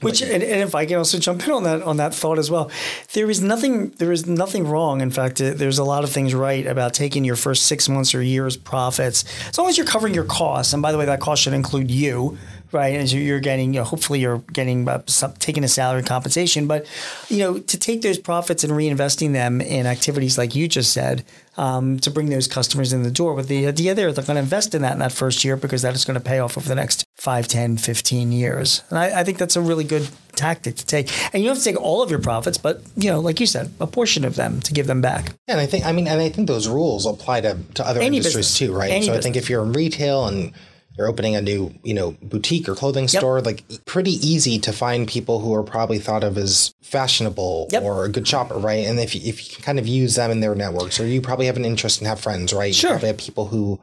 Which 0.00 0.22
and, 0.22 0.42
and 0.44 0.60
if 0.62 0.76
I 0.76 0.86
can 0.86 0.96
also 0.96 1.18
jump 1.18 1.44
in 1.44 1.52
on 1.52 1.64
that 1.64 1.82
on 1.82 1.96
that 1.96 2.14
thought 2.14 2.38
as 2.38 2.50
well, 2.50 2.70
there 3.14 3.28
is 3.28 3.42
nothing 3.42 3.90
there 3.90 4.12
is 4.12 4.24
nothing 4.24 4.66
wrong. 4.66 5.00
In 5.00 5.10
fact, 5.10 5.40
uh, 5.40 5.54
there's 5.54 5.78
a 5.78 5.84
lot 5.84 6.04
of 6.04 6.10
things 6.10 6.34
right 6.34 6.64
about 6.64 6.94
taking 6.94 7.24
your 7.24 7.34
first 7.34 7.64
six 7.64 7.88
months 7.88 8.14
or 8.14 8.22
years 8.22 8.56
profits, 8.56 9.24
as 9.48 9.58
long 9.58 9.68
as 9.68 9.76
you're 9.76 9.86
covering 9.86 10.14
your 10.14 10.24
costs. 10.24 10.72
And 10.72 10.82
by 10.82 10.92
the 10.92 10.98
way, 10.98 11.04
that 11.06 11.18
cost 11.18 11.42
should 11.42 11.52
include 11.52 11.90
you, 11.90 12.38
right? 12.72 12.94
As 12.94 13.12
you- 13.12 13.20
you're 13.20 13.40
getting, 13.40 13.74
you 13.74 13.80
know, 13.80 13.84
hopefully 13.84 14.20
you're 14.20 14.42
getting 14.52 14.88
uh, 14.88 15.02
some, 15.06 15.32
taking 15.38 15.64
a 15.64 15.68
salary 15.68 16.02
compensation, 16.02 16.66
but 16.66 16.86
you 17.28 17.38
know, 17.38 17.58
to 17.58 17.78
take 17.78 18.02
those 18.02 18.18
profits 18.18 18.64
and 18.64 18.72
reinvesting 18.72 19.32
them 19.32 19.60
in 19.60 19.86
activities 19.86 20.36
like 20.38 20.54
you 20.54 20.68
just 20.68 20.92
said, 20.92 21.24
um, 21.58 21.98
to 22.00 22.10
bring 22.10 22.28
those 22.28 22.46
customers 22.46 22.92
in 22.92 23.02
the 23.02 23.10
door 23.10 23.32
with 23.34 23.48
the 23.48 23.66
idea 23.66 23.94
there 23.94 24.12
they're 24.12 24.24
going 24.24 24.34
to 24.36 24.42
invest 24.42 24.74
in 24.74 24.82
that 24.82 24.92
in 24.92 24.98
that 24.98 25.10
first 25.12 25.42
year 25.42 25.56
because 25.56 25.80
that 25.82 25.94
is 25.94 26.04
going 26.04 26.18
to 26.18 26.20
pay 26.24 26.38
off 26.38 26.58
over 26.58 26.68
the 26.68 26.74
next 26.74 27.06
5 27.14 27.48
10 27.48 27.78
15 27.78 28.30
years 28.30 28.82
and 28.90 28.98
I, 28.98 29.20
I 29.20 29.24
think 29.24 29.38
that's 29.38 29.56
a 29.56 29.62
really 29.62 29.84
good 29.84 30.06
tactic 30.34 30.76
to 30.76 30.84
take 30.84 31.08
and 31.32 31.42
you 31.42 31.48
don't 31.48 31.56
have 31.56 31.64
to 31.64 31.70
take 31.72 31.80
all 31.80 32.02
of 32.02 32.10
your 32.10 32.20
profits 32.20 32.58
but 32.58 32.82
you 32.94 33.10
know 33.10 33.20
like 33.20 33.40
you 33.40 33.46
said 33.46 33.72
a 33.80 33.86
portion 33.86 34.26
of 34.26 34.36
them 34.36 34.60
to 34.60 34.74
give 34.74 34.86
them 34.86 35.00
back 35.00 35.32
Yeah, 35.48 35.54
and 35.54 35.60
I 35.62 35.66
think 35.66 35.86
I 35.86 35.92
mean, 35.92 36.06
and 36.08 36.20
I 36.20 36.28
think 36.28 36.46
those 36.46 36.68
rules 36.68 37.06
apply 37.06 37.40
to, 37.40 37.56
to 37.76 37.86
other 37.88 38.00
Any 38.02 38.18
industries 38.18 38.48
business. 38.52 38.58
too, 38.58 38.74
right? 38.76 38.90
Any 38.90 39.06
so 39.06 39.14
I 39.14 39.20
think 39.22 39.36
if 39.36 39.48
you're 39.48 39.62
in 39.64 39.72
retail 39.72 40.26
and 40.26 40.52
you're 40.98 41.08
opening 41.08 41.36
a 41.36 41.42
new, 41.42 41.74
you 41.82 41.92
know, 41.94 42.12
boutique 42.22 42.68
or 42.68 42.74
clothing 42.74 43.06
store, 43.08 43.40
like 43.40 43.64
pretty 43.84 44.12
easy 44.12 44.58
to 44.60 44.72
find 44.72 45.06
people 45.06 45.40
who 45.40 45.52
are 45.54 45.62
probably 45.62 45.98
thought 45.98 46.24
of 46.24 46.38
as 46.38 46.74
fashionable 46.82 47.68
Yep. 47.70 47.82
or 47.82 48.04
a 48.04 48.08
good 48.08 48.26
shopper, 48.26 48.54
right? 48.58 48.86
And 48.86 48.98
if 48.98 49.14
you, 49.14 49.20
if 49.24 49.46
you 49.46 49.54
can 49.54 49.64
kind 49.64 49.78
of 49.78 49.86
use 49.86 50.14
them 50.14 50.30
in 50.30 50.40
their 50.40 50.54
networks, 50.54 50.98
or 50.98 51.06
you 51.06 51.20
probably 51.20 51.46
have 51.46 51.56
an 51.56 51.64
interest 51.64 51.98
and 52.00 52.06
have 52.08 52.20
friends, 52.20 52.52
right? 52.52 52.74
Sure. 52.74 52.90
You 52.90 52.94
probably 52.94 53.08
have 53.08 53.18
people 53.18 53.46
who 53.48 53.80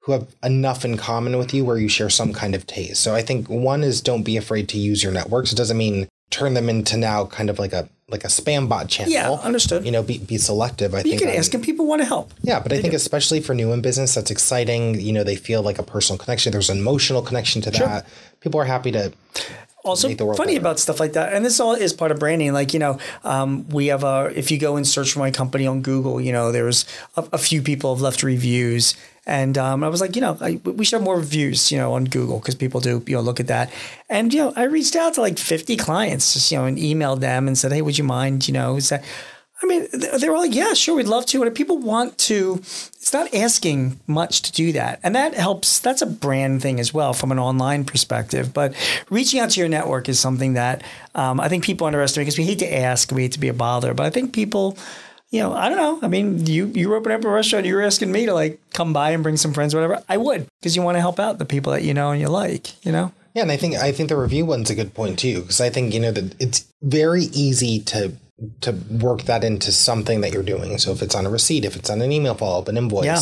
who 0.00 0.12
have 0.12 0.26
enough 0.42 0.84
in 0.84 0.98
common 0.98 1.38
with 1.38 1.54
you 1.54 1.64
where 1.64 1.78
you 1.78 1.88
share 1.88 2.10
some 2.10 2.34
kind 2.34 2.54
of 2.54 2.66
taste. 2.66 3.02
So 3.02 3.14
I 3.14 3.22
think 3.22 3.48
one 3.48 3.82
is 3.82 4.02
don't 4.02 4.22
be 4.22 4.36
afraid 4.36 4.68
to 4.70 4.78
use 4.78 5.02
your 5.02 5.12
networks. 5.12 5.50
It 5.50 5.56
doesn't 5.56 5.78
mean 5.78 6.08
turn 6.38 6.54
them 6.54 6.68
into 6.68 6.96
now 6.96 7.26
kind 7.26 7.48
of 7.50 7.58
like 7.58 7.72
a 7.80 7.88
like 8.14 8.24
a 8.24 8.28
spam 8.38 8.68
bot 8.68 8.86
channel. 8.88 9.12
Yeah, 9.12 9.30
understood. 9.30 9.84
You 9.86 9.92
know, 9.94 10.02
be 10.02 10.18
be 10.18 10.36
selective. 10.38 10.94
I 10.94 10.98
you 10.98 11.02
think 11.10 11.20
can 11.22 11.30
on- 11.30 11.36
ask 11.40 11.54
and 11.54 11.62
people 11.64 11.86
want 11.86 12.00
to 12.02 12.06
help 12.14 12.32
yeah, 12.42 12.58
but 12.64 12.72
I 12.72 12.80
think 12.82 12.92
especially 12.94 13.40
for 13.40 13.54
new 13.54 13.72
in 13.72 13.80
business, 13.80 14.14
that's 14.16 14.30
exciting. 14.30 15.00
You 15.00 15.12
know, 15.16 15.24
they 15.24 15.36
feel 15.36 15.62
like 15.62 15.78
a 15.78 15.82
personal 15.82 16.18
connection. 16.18 16.52
There's 16.52 16.70
an 16.70 16.78
emotional 16.78 17.22
connection 17.22 17.62
to 17.62 17.70
that. 17.70 18.06
People 18.40 18.60
are 18.60 18.66
happy 18.76 18.92
to. 18.92 19.12
also 19.84 20.08
make 20.08 20.18
the 20.18 20.24
world 20.24 20.38
funny 20.38 20.54
better. 20.54 20.62
about 20.64 20.78
stuff 20.80 20.98
like 20.98 21.12
that 21.12 21.34
and 21.34 21.44
this 21.44 21.60
all 21.60 21.74
is 21.74 21.92
part 21.92 22.10
of 22.10 22.18
branding 22.18 22.54
like 22.54 22.72
you 22.72 22.80
know 22.84 22.96
um, 23.22 23.68
we 23.68 23.88
have 23.92 24.02
a 24.02 24.32
if 24.34 24.50
you 24.50 24.56
go 24.58 24.76
and 24.78 24.86
search 24.88 25.12
for 25.12 25.18
my 25.20 25.30
company 25.30 25.66
on 25.66 25.82
google 25.82 26.16
you 26.26 26.32
know 26.32 26.50
there's 26.56 26.86
a, 27.20 27.22
a 27.32 27.38
few 27.38 27.60
people 27.60 27.94
have 27.94 28.00
left 28.00 28.22
reviews 28.22 28.94
and 29.26 29.56
um, 29.58 29.82
i 29.84 29.88
was 29.88 30.00
like 30.00 30.14
you 30.16 30.22
know 30.22 30.36
I, 30.40 30.60
we 30.64 30.84
should 30.84 30.96
have 30.96 31.04
more 31.04 31.16
reviews 31.16 31.70
you 31.72 31.78
know 31.78 31.94
on 31.94 32.04
google 32.04 32.38
because 32.38 32.54
people 32.54 32.80
do 32.80 33.02
you 33.06 33.16
know 33.16 33.20
look 33.20 33.40
at 33.40 33.48
that 33.48 33.72
and 34.08 34.32
you 34.32 34.40
know 34.40 34.52
i 34.56 34.64
reached 34.64 34.96
out 34.96 35.14
to 35.14 35.20
like 35.20 35.38
50 35.38 35.76
clients 35.76 36.34
just 36.34 36.50
you 36.50 36.58
know 36.58 36.64
and 36.64 36.78
emailed 36.78 37.20
them 37.20 37.46
and 37.46 37.56
said 37.56 37.72
hey 37.72 37.82
would 37.82 37.98
you 37.98 38.04
mind 38.04 38.46
you 38.48 38.54
know 38.54 38.76
is 38.76 38.88
that 38.88 39.04
I 39.64 39.66
mean, 39.66 39.88
th- 39.88 40.20
they 40.20 40.28
were 40.28 40.36
like, 40.36 40.54
yeah, 40.54 40.74
sure, 40.74 40.96
we'd 40.96 41.06
love 41.06 41.24
to. 41.26 41.40
And 41.40 41.48
if 41.48 41.54
people 41.54 41.78
want 41.78 42.18
to, 42.18 42.56
it's 42.58 43.12
not 43.14 43.32
asking 43.32 43.98
much 44.06 44.42
to 44.42 44.52
do 44.52 44.72
that. 44.72 45.00
And 45.02 45.14
that 45.14 45.32
helps. 45.32 45.78
That's 45.78 46.02
a 46.02 46.06
brand 46.06 46.60
thing 46.60 46.78
as 46.78 46.92
well 46.92 47.14
from 47.14 47.32
an 47.32 47.38
online 47.38 47.84
perspective. 47.84 48.52
But 48.52 48.74
reaching 49.08 49.40
out 49.40 49.50
to 49.50 49.60
your 49.60 49.70
network 49.70 50.08
is 50.08 50.20
something 50.20 50.52
that 50.52 50.82
um, 51.14 51.40
I 51.40 51.48
think 51.48 51.64
people 51.64 51.86
underestimate 51.86 52.26
because 52.26 52.38
we 52.38 52.44
hate 52.44 52.58
to 52.58 52.74
ask, 52.74 53.10
we 53.10 53.22
hate 53.22 53.32
to 53.32 53.40
be 53.40 53.48
a 53.48 53.54
bother. 53.54 53.94
But 53.94 54.04
I 54.04 54.10
think 54.10 54.34
people, 54.34 54.76
you 55.34 55.40
know, 55.42 55.52
I 55.52 55.68
don't 55.68 55.78
know. 55.78 55.98
I 56.00 56.08
mean, 56.08 56.46
you 56.46 56.66
you 56.66 56.88
were 56.88 56.96
opening 56.96 57.18
up 57.18 57.24
a 57.24 57.28
restaurant, 57.28 57.66
you're 57.66 57.82
asking 57.82 58.12
me 58.12 58.24
to 58.26 58.32
like 58.34 58.60
come 58.72 58.92
by 58.92 59.10
and 59.10 59.22
bring 59.22 59.36
some 59.36 59.52
friends, 59.52 59.74
or 59.74 59.78
whatever. 59.80 60.02
I 60.08 60.16
would 60.16 60.46
because 60.60 60.76
you 60.76 60.82
want 60.82 60.96
to 60.96 61.00
help 61.00 61.18
out 61.18 61.38
the 61.38 61.44
people 61.44 61.72
that 61.72 61.82
you 61.82 61.92
know 61.92 62.12
and 62.12 62.20
you 62.20 62.28
like, 62.28 62.84
you 62.86 62.92
know? 62.92 63.12
Yeah, 63.34 63.42
and 63.42 63.50
I 63.50 63.56
think 63.56 63.74
I 63.74 63.90
think 63.90 64.08
the 64.10 64.16
review 64.16 64.46
one's 64.46 64.70
a 64.70 64.76
good 64.76 64.94
point 64.94 65.18
too 65.18 65.40
because 65.40 65.60
I 65.60 65.70
think 65.70 65.92
you 65.92 65.98
know 66.00 66.12
that 66.12 66.40
it's 66.40 66.64
very 66.82 67.24
easy 67.46 67.80
to 67.80 68.12
to 68.60 68.72
work 68.90 69.22
that 69.22 69.42
into 69.42 69.72
something 69.72 70.20
that 70.20 70.32
you're 70.32 70.42
doing. 70.54 70.78
So 70.78 70.92
if 70.92 71.02
it's 71.02 71.14
on 71.16 71.26
a 71.26 71.30
receipt, 71.30 71.64
if 71.64 71.74
it's 71.76 71.90
on 71.90 72.00
an 72.00 72.12
email 72.12 72.34
follow 72.34 72.60
up, 72.60 72.68
an 72.68 72.76
invoice, 72.76 73.04
Yeah. 73.04 73.20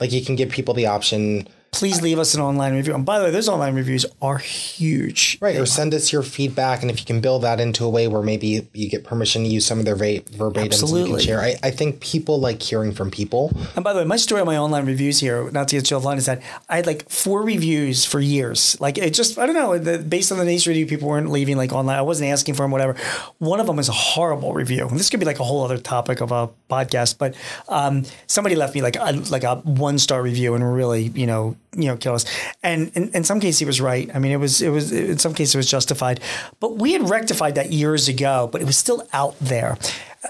like 0.00 0.12
you 0.12 0.24
can 0.24 0.36
give 0.36 0.50
people 0.50 0.74
the 0.74 0.86
option. 0.86 1.48
Please 1.78 2.02
leave 2.02 2.18
us 2.18 2.34
an 2.34 2.40
online 2.40 2.74
review. 2.74 2.92
And 2.92 3.06
by 3.06 3.20
the 3.20 3.26
way, 3.26 3.30
those 3.30 3.48
online 3.48 3.76
reviews 3.76 4.04
are 4.20 4.38
huge. 4.38 5.38
Right, 5.40 5.56
or 5.56 5.64
send 5.64 5.94
us 5.94 6.12
your 6.12 6.24
feedback, 6.24 6.82
and 6.82 6.90
if 6.90 6.98
you 6.98 7.06
can 7.06 7.20
build 7.20 7.42
that 7.42 7.60
into 7.60 7.84
a 7.84 7.88
way 7.88 8.08
where 8.08 8.20
maybe 8.20 8.68
you 8.72 8.88
get 8.88 9.04
permission 9.04 9.44
to 9.44 9.48
use 9.48 9.64
some 9.64 9.78
of 9.78 9.84
their 9.84 9.94
va- 9.94 10.22
verbatims 10.22 10.56
and 10.56 10.56
you 10.56 10.62
Absolutely. 10.62 11.10
can 11.20 11.20
share. 11.20 11.40
I, 11.40 11.54
I 11.62 11.70
think 11.70 12.00
people 12.00 12.40
like 12.40 12.60
hearing 12.60 12.90
from 12.90 13.12
people. 13.12 13.52
And 13.76 13.84
by 13.84 13.92
the 13.92 14.00
way, 14.00 14.04
my 14.04 14.16
story 14.16 14.40
on 14.40 14.46
my 14.48 14.56
online 14.56 14.86
reviews 14.86 15.20
here, 15.20 15.50
not 15.52 15.68
to 15.68 15.76
get 15.76 15.88
you 15.88 15.96
offline, 15.96 16.16
is 16.16 16.26
that 16.26 16.42
I 16.68 16.76
had 16.76 16.86
like 16.86 17.08
four 17.08 17.42
reviews 17.42 18.04
for 18.04 18.18
years. 18.18 18.76
Like 18.80 18.98
it 18.98 19.14
just, 19.14 19.38
I 19.38 19.46
don't 19.46 19.54
know, 19.54 19.78
the, 19.78 19.98
based 19.98 20.32
on 20.32 20.38
the 20.38 20.44
nature 20.44 20.70
of 20.70 20.76
review, 20.76 20.86
people 20.86 21.08
weren't 21.08 21.30
leaving 21.30 21.56
like 21.56 21.72
online. 21.72 21.96
I 21.96 22.02
wasn't 22.02 22.30
asking 22.30 22.54
for 22.54 22.62
them, 22.62 22.72
whatever. 22.72 22.96
One 23.38 23.60
of 23.60 23.68
them 23.68 23.76
was 23.76 23.88
a 23.88 23.92
horrible 23.92 24.52
review. 24.52 24.88
And 24.88 24.98
this 24.98 25.10
could 25.10 25.20
be 25.20 25.26
like 25.26 25.38
a 25.38 25.44
whole 25.44 25.64
other 25.64 25.78
topic 25.78 26.20
of 26.20 26.32
a 26.32 26.50
podcast, 26.68 27.18
but 27.18 27.36
um, 27.68 28.02
somebody 28.26 28.56
left 28.56 28.74
me 28.74 28.82
like 28.82 28.96
a, 28.96 29.12
like 29.30 29.44
a 29.44 29.56
one 29.56 29.98
star 29.98 30.22
review 30.22 30.54
and 30.54 30.74
really, 30.74 31.04
you 31.14 31.26
know, 31.26 31.56
you 31.76 31.86
know, 31.86 31.96
kill 31.96 32.14
us. 32.14 32.24
And 32.62 32.90
in, 32.94 33.10
in 33.10 33.24
some 33.24 33.40
cases, 33.40 33.58
he 33.58 33.64
was 33.64 33.80
right. 33.80 34.10
I 34.14 34.18
mean, 34.18 34.32
it 34.32 34.36
was, 34.36 34.62
it 34.62 34.70
was, 34.70 34.92
in 34.92 35.18
some 35.18 35.34
cases, 35.34 35.54
it 35.54 35.58
was 35.58 35.70
justified. 35.70 36.20
But 36.60 36.76
we 36.76 36.92
had 36.92 37.08
rectified 37.08 37.54
that 37.56 37.72
years 37.72 38.08
ago, 38.08 38.48
but 38.50 38.60
it 38.60 38.64
was 38.64 38.76
still 38.76 39.06
out 39.12 39.38
there. 39.40 39.76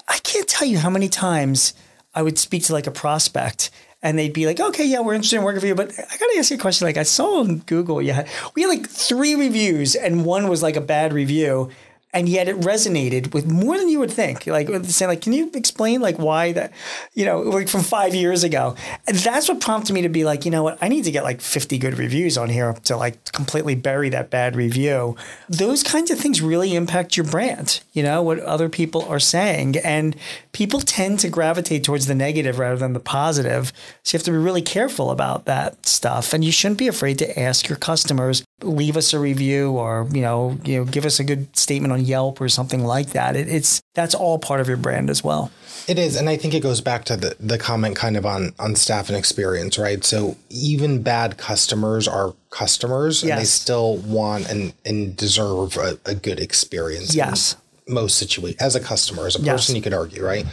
I 0.08 0.18
can't 0.18 0.48
tell 0.48 0.66
you 0.66 0.78
how 0.78 0.90
many 0.90 1.08
times. 1.08 1.74
I 2.14 2.22
would 2.22 2.38
speak 2.38 2.64
to 2.64 2.72
like 2.72 2.88
a 2.88 2.90
prospect 2.90 3.70
and 4.02 4.18
they'd 4.18 4.32
be 4.32 4.46
like, 4.46 4.58
okay, 4.58 4.84
yeah, 4.84 5.00
we're 5.00 5.14
interested 5.14 5.36
in 5.36 5.44
working 5.44 5.60
for 5.60 5.66
you. 5.66 5.74
But 5.74 5.92
I 5.92 6.16
got 6.16 6.26
to 6.26 6.36
ask 6.38 6.50
you 6.50 6.56
a 6.56 6.60
question. 6.60 6.86
Like 6.86 6.96
I 6.96 7.02
saw 7.02 7.40
on 7.40 7.58
Google, 7.58 8.00
yeah, 8.00 8.26
we 8.54 8.62
had 8.62 8.68
like 8.68 8.88
three 8.88 9.34
reviews 9.34 9.94
and 9.94 10.24
one 10.24 10.48
was 10.48 10.62
like 10.62 10.76
a 10.76 10.80
bad 10.80 11.12
review 11.12 11.70
and 12.14 12.28
yet 12.28 12.48
it 12.48 12.56
resonated 12.60 13.34
with 13.34 13.46
more 13.46 13.76
than 13.76 13.88
you 13.88 13.98
would 13.98 14.10
think. 14.10 14.46
Like 14.46 14.68
saying, 14.84 15.08
like, 15.08 15.20
can 15.20 15.32
you 15.34 15.50
explain 15.54 16.00
like 16.00 16.18
why 16.18 16.52
that, 16.52 16.72
you 17.14 17.26
know, 17.26 17.40
like 17.40 17.68
from 17.68 17.82
five 17.82 18.14
years 18.14 18.44
ago? 18.44 18.76
And 19.06 19.16
that's 19.16 19.48
what 19.48 19.60
prompted 19.60 19.92
me 19.92 20.02
to 20.02 20.08
be 20.08 20.24
like, 20.24 20.44
you 20.44 20.50
know 20.50 20.62
what, 20.62 20.78
I 20.80 20.88
need 20.88 21.04
to 21.04 21.10
get 21.10 21.22
like 21.22 21.40
50 21.40 21.76
good 21.78 21.98
reviews 21.98 22.38
on 22.38 22.48
here 22.48 22.72
to 22.84 22.96
like 22.96 23.32
completely 23.32 23.74
bury 23.74 24.08
that 24.08 24.30
bad 24.30 24.56
review. 24.56 25.16
Those 25.48 25.82
kinds 25.82 26.10
of 26.10 26.18
things 26.18 26.40
really 26.40 26.74
impact 26.74 27.16
your 27.16 27.26
brand, 27.26 27.80
you 27.92 28.02
know, 28.02 28.22
what 28.22 28.40
other 28.40 28.70
people 28.70 29.02
are 29.02 29.20
saying. 29.20 29.76
And 29.78 30.16
people 30.52 30.80
tend 30.80 31.20
to 31.20 31.28
gravitate 31.28 31.84
towards 31.84 32.06
the 32.06 32.14
negative 32.14 32.58
rather 32.58 32.76
than 32.76 32.94
the 32.94 33.00
positive. 33.00 33.72
So 34.02 34.14
you 34.14 34.18
have 34.18 34.24
to 34.24 34.30
be 34.30 34.38
really 34.38 34.62
careful 34.62 35.10
about 35.10 35.44
that 35.44 35.84
stuff. 35.84 36.32
And 36.32 36.42
you 36.42 36.52
shouldn't 36.52 36.78
be 36.78 36.88
afraid 36.88 37.18
to 37.18 37.38
ask 37.38 37.68
your 37.68 37.78
customers, 37.78 38.44
leave 38.62 38.96
us 38.96 39.12
a 39.12 39.18
review 39.18 39.72
or, 39.72 40.08
you 40.10 40.20
know, 40.20 40.58
you 40.64 40.78
know, 40.78 40.84
give 40.84 41.04
us 41.04 41.20
a 41.20 41.24
good 41.24 41.56
statement 41.56 41.92
on 41.92 42.04
Yelp 42.04 42.40
or 42.40 42.48
something 42.48 42.84
like 42.84 43.10
that. 43.10 43.36
It, 43.36 43.48
it's 43.48 43.80
that's 43.94 44.14
all 44.14 44.38
part 44.38 44.60
of 44.60 44.68
your 44.68 44.76
brand 44.76 45.10
as 45.10 45.22
well. 45.22 45.50
It 45.86 45.98
is, 45.98 46.16
and 46.16 46.28
I 46.28 46.36
think 46.36 46.52
it 46.54 46.60
goes 46.60 46.80
back 46.80 47.04
to 47.06 47.16
the, 47.16 47.36
the 47.40 47.56
comment 47.56 47.96
kind 47.96 48.16
of 48.16 48.26
on 48.26 48.52
on 48.58 48.76
staff 48.76 49.08
and 49.08 49.16
experience, 49.16 49.78
right? 49.78 50.04
So 50.04 50.36
even 50.50 51.02
bad 51.02 51.38
customers 51.38 52.06
are 52.06 52.34
customers, 52.50 53.22
yes. 53.22 53.30
and 53.30 53.40
they 53.40 53.44
still 53.46 53.96
want 53.98 54.50
and 54.50 54.74
and 54.84 55.16
deserve 55.16 55.76
a, 55.76 55.98
a 56.04 56.14
good 56.14 56.40
experience. 56.40 57.14
Yes, 57.14 57.56
most 57.88 58.18
situations 58.18 58.60
as 58.60 58.76
a 58.76 58.80
customer, 58.80 59.26
as 59.26 59.36
a 59.36 59.40
yes. 59.40 59.52
person, 59.52 59.76
you 59.76 59.82
could 59.82 59.94
argue, 59.94 60.22
right? 60.22 60.44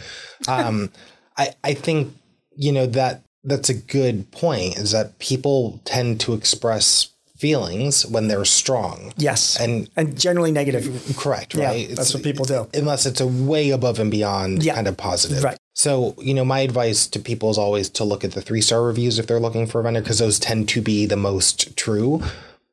um, 0.48 0.90
I 1.36 1.50
I 1.62 1.74
think 1.74 2.14
you 2.56 2.72
know 2.72 2.86
that 2.86 3.22
that's 3.44 3.68
a 3.68 3.74
good 3.74 4.30
point. 4.30 4.78
Is 4.78 4.92
that 4.92 5.18
people 5.18 5.80
tend 5.84 6.18
to 6.20 6.32
express 6.32 7.08
feelings 7.36 8.06
when 8.06 8.28
they're 8.28 8.44
strong. 8.44 9.12
Yes. 9.16 9.58
And 9.60 9.88
and 9.96 10.18
generally 10.18 10.50
negative. 10.50 11.14
Correct, 11.16 11.54
right? 11.54 11.88
Yeah, 11.88 11.94
that's 11.94 12.14
what 12.14 12.22
people 12.22 12.44
do. 12.44 12.68
Unless 12.74 13.06
it's 13.06 13.20
a 13.20 13.26
way 13.26 13.70
above 13.70 13.98
and 13.98 14.10
beyond 14.10 14.62
yeah. 14.62 14.74
kind 14.74 14.88
of 14.88 14.96
positive. 14.96 15.44
Right. 15.44 15.58
So, 15.74 16.14
you 16.18 16.32
know, 16.32 16.44
my 16.44 16.60
advice 16.60 17.06
to 17.08 17.20
people 17.20 17.50
is 17.50 17.58
always 17.58 17.90
to 17.90 18.04
look 18.04 18.24
at 18.24 18.32
the 18.32 18.40
three 18.40 18.62
star 18.62 18.82
reviews 18.82 19.18
if 19.18 19.26
they're 19.26 19.40
looking 19.40 19.66
for 19.66 19.80
a 19.80 19.82
vendor 19.82 20.00
because 20.00 20.18
those 20.18 20.38
tend 20.38 20.68
to 20.70 20.80
be 20.80 21.06
the 21.06 21.16
most 21.16 21.76
true. 21.76 22.22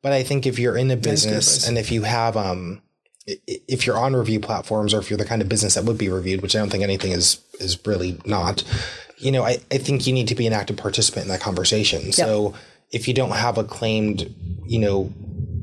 But 0.02 0.12
I 0.12 0.22
think 0.22 0.46
if 0.46 0.58
you're 0.58 0.76
in 0.76 0.90
a 0.90 0.96
business 0.96 1.66
and 1.66 1.78
if 1.78 1.92
you 1.92 2.02
have 2.02 2.36
um 2.36 2.82
if 3.26 3.86
you're 3.86 3.96
on 3.96 4.14
review 4.14 4.38
platforms 4.38 4.92
or 4.92 5.00
if 5.00 5.08
you're 5.08 5.18
the 5.18 5.24
kind 5.24 5.40
of 5.40 5.48
business 5.48 5.74
that 5.74 5.84
would 5.84 5.98
be 5.98 6.08
reviewed, 6.08 6.42
which 6.42 6.54
I 6.54 6.58
don't 6.58 6.70
think 6.70 6.82
anything 6.82 7.12
is 7.12 7.42
is 7.60 7.78
really 7.86 8.18
not, 8.24 8.64
you 9.18 9.32
know, 9.32 9.44
I, 9.44 9.58
I 9.70 9.78
think 9.78 10.06
you 10.06 10.12
need 10.12 10.28
to 10.28 10.34
be 10.34 10.46
an 10.46 10.52
active 10.52 10.76
participant 10.76 11.26
in 11.26 11.30
that 11.30 11.40
conversation. 11.40 12.02
Yep. 12.06 12.14
So 12.14 12.54
if 12.94 13.08
you 13.08 13.14
don't 13.14 13.32
have 13.32 13.58
a 13.58 13.64
claimed, 13.64 14.32
you 14.64 14.78
know, 14.78 15.12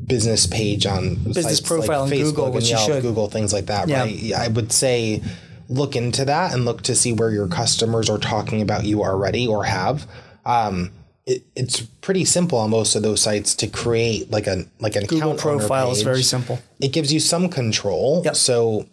business 0.06 0.46
page 0.46 0.86
on 0.86 1.16
business 1.16 1.62
profile 1.62 2.04
like 2.04 2.14
Facebook 2.14 2.36
Google, 2.36 2.58
and 2.58 2.70
Yelp, 2.70 3.02
Google, 3.02 3.30
things 3.30 3.54
like 3.54 3.68
that, 3.68 3.88
yeah. 3.88 4.02
right? 4.02 4.34
I 4.34 4.48
would 4.50 4.72
say 4.74 5.24
look 5.70 5.96
into 5.96 6.26
that 6.26 6.54
and 6.54 6.66
look 6.66 6.82
to 6.84 6.96
see 6.96 7.14
where 7.14 7.32
your 7.32 7.48
customers 7.48 8.10
are 8.10 8.18
talking 8.18 8.62
about 8.62 8.84
you 8.84 9.04
already 9.04 9.48
or 9.48 9.64
have. 9.64 10.06
Um, 10.46 10.92
it, 11.26 11.44
it's 11.56 11.80
pretty 11.80 12.26
simple 12.26 12.58
on 12.58 12.72
most 12.72 12.96
of 12.96 13.04
those 13.04 13.22
sites 13.22 13.56
to 13.56 13.68
create 13.68 14.30
like 14.30 14.48
a 14.48 14.66
like 14.80 14.98
an 14.98 15.06
Google 15.06 15.32
account 15.32 15.40
profile 15.40 15.92
is 15.92 16.02
very 16.02 16.24
simple. 16.24 16.60
It 16.82 16.90
gives 16.90 17.14
you 17.14 17.22
some 17.22 17.48
control. 17.48 18.24
Yep. 18.26 18.36
So 18.36 18.88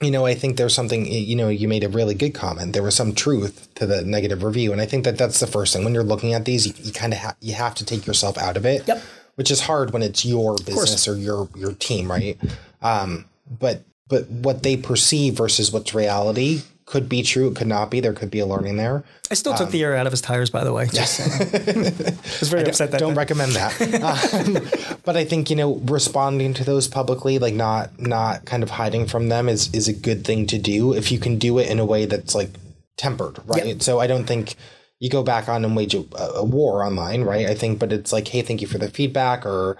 you 0.00 0.10
know, 0.10 0.26
I 0.26 0.34
think 0.34 0.56
there's 0.56 0.74
something, 0.74 1.06
you 1.06 1.34
know, 1.34 1.48
you 1.48 1.66
made 1.66 1.82
a 1.82 1.88
really 1.88 2.14
good 2.14 2.32
comment. 2.32 2.72
There 2.72 2.82
was 2.82 2.94
some 2.94 3.14
truth 3.14 3.68
to 3.74 3.86
the 3.86 4.04
negative 4.04 4.44
review. 4.44 4.72
And 4.72 4.80
I 4.80 4.86
think 4.86 5.04
that 5.04 5.18
that's 5.18 5.40
the 5.40 5.46
first 5.46 5.72
thing 5.72 5.84
when 5.84 5.92
you're 5.92 6.04
looking 6.04 6.34
at 6.34 6.44
these, 6.44 6.66
you, 6.66 6.74
you 6.78 6.92
kind 6.92 7.12
of 7.12 7.18
ha- 7.18 7.36
you 7.40 7.54
have 7.54 7.74
to 7.76 7.84
take 7.84 8.06
yourself 8.06 8.38
out 8.38 8.56
of 8.56 8.64
it, 8.64 8.86
yep. 8.86 9.02
which 9.34 9.50
is 9.50 9.60
hard 9.60 9.92
when 9.92 10.02
it's 10.02 10.24
your 10.24 10.56
business 10.56 11.08
or 11.08 11.16
your, 11.16 11.48
your 11.56 11.72
team. 11.72 12.10
Right. 12.10 12.38
Um, 12.80 13.24
but, 13.50 13.82
but 14.06 14.28
what 14.30 14.62
they 14.62 14.76
perceive 14.76 15.34
versus 15.34 15.72
what's 15.72 15.92
reality 15.94 16.62
could 16.88 17.06
be 17.06 17.22
true. 17.22 17.48
It 17.48 17.56
could 17.56 17.66
not 17.66 17.90
be. 17.90 18.00
There 18.00 18.14
could 18.14 18.30
be 18.30 18.38
a 18.38 18.46
learning 18.46 18.78
there. 18.78 19.04
I 19.30 19.34
still 19.34 19.52
took 19.52 19.66
um, 19.66 19.72
the 19.72 19.82
air 19.82 19.94
out 19.94 20.06
of 20.06 20.12
his 20.12 20.22
tires, 20.22 20.48
by 20.48 20.64
the 20.64 20.72
way. 20.72 20.86
Just 20.86 21.20
I 21.20 22.38
was 22.40 22.48
very 22.48 22.62
I 22.64 22.68
upset. 22.68 22.92
That 22.92 23.00
don't 23.00 23.14
recommend 23.14 23.52
that. 23.52 23.78
um, 24.96 24.98
but 25.04 25.14
I 25.14 25.26
think 25.26 25.50
you 25.50 25.56
know 25.56 25.76
responding 25.84 26.54
to 26.54 26.64
those 26.64 26.88
publicly, 26.88 27.38
like 27.38 27.52
not 27.52 28.00
not 28.00 28.46
kind 28.46 28.62
of 28.62 28.70
hiding 28.70 29.06
from 29.06 29.28
them, 29.28 29.50
is 29.50 29.72
is 29.74 29.86
a 29.86 29.92
good 29.92 30.24
thing 30.24 30.46
to 30.46 30.56
do 30.56 30.94
if 30.94 31.12
you 31.12 31.18
can 31.18 31.38
do 31.38 31.58
it 31.58 31.68
in 31.68 31.78
a 31.78 31.84
way 31.84 32.06
that's 32.06 32.34
like 32.34 32.50
tempered, 32.96 33.38
right? 33.44 33.66
Yep. 33.66 33.82
So 33.82 34.00
I 34.00 34.06
don't 34.06 34.24
think 34.24 34.54
you 34.98 35.10
go 35.10 35.22
back 35.22 35.46
on 35.46 35.66
and 35.66 35.76
wage 35.76 35.94
a, 35.94 36.04
a 36.16 36.42
war 36.42 36.82
online, 36.82 37.22
right? 37.22 37.46
I 37.46 37.54
think, 37.54 37.78
but 37.78 37.92
it's 37.92 38.14
like, 38.14 38.28
hey, 38.28 38.40
thank 38.40 38.62
you 38.62 38.66
for 38.66 38.78
the 38.78 38.88
feedback, 38.88 39.44
or 39.44 39.76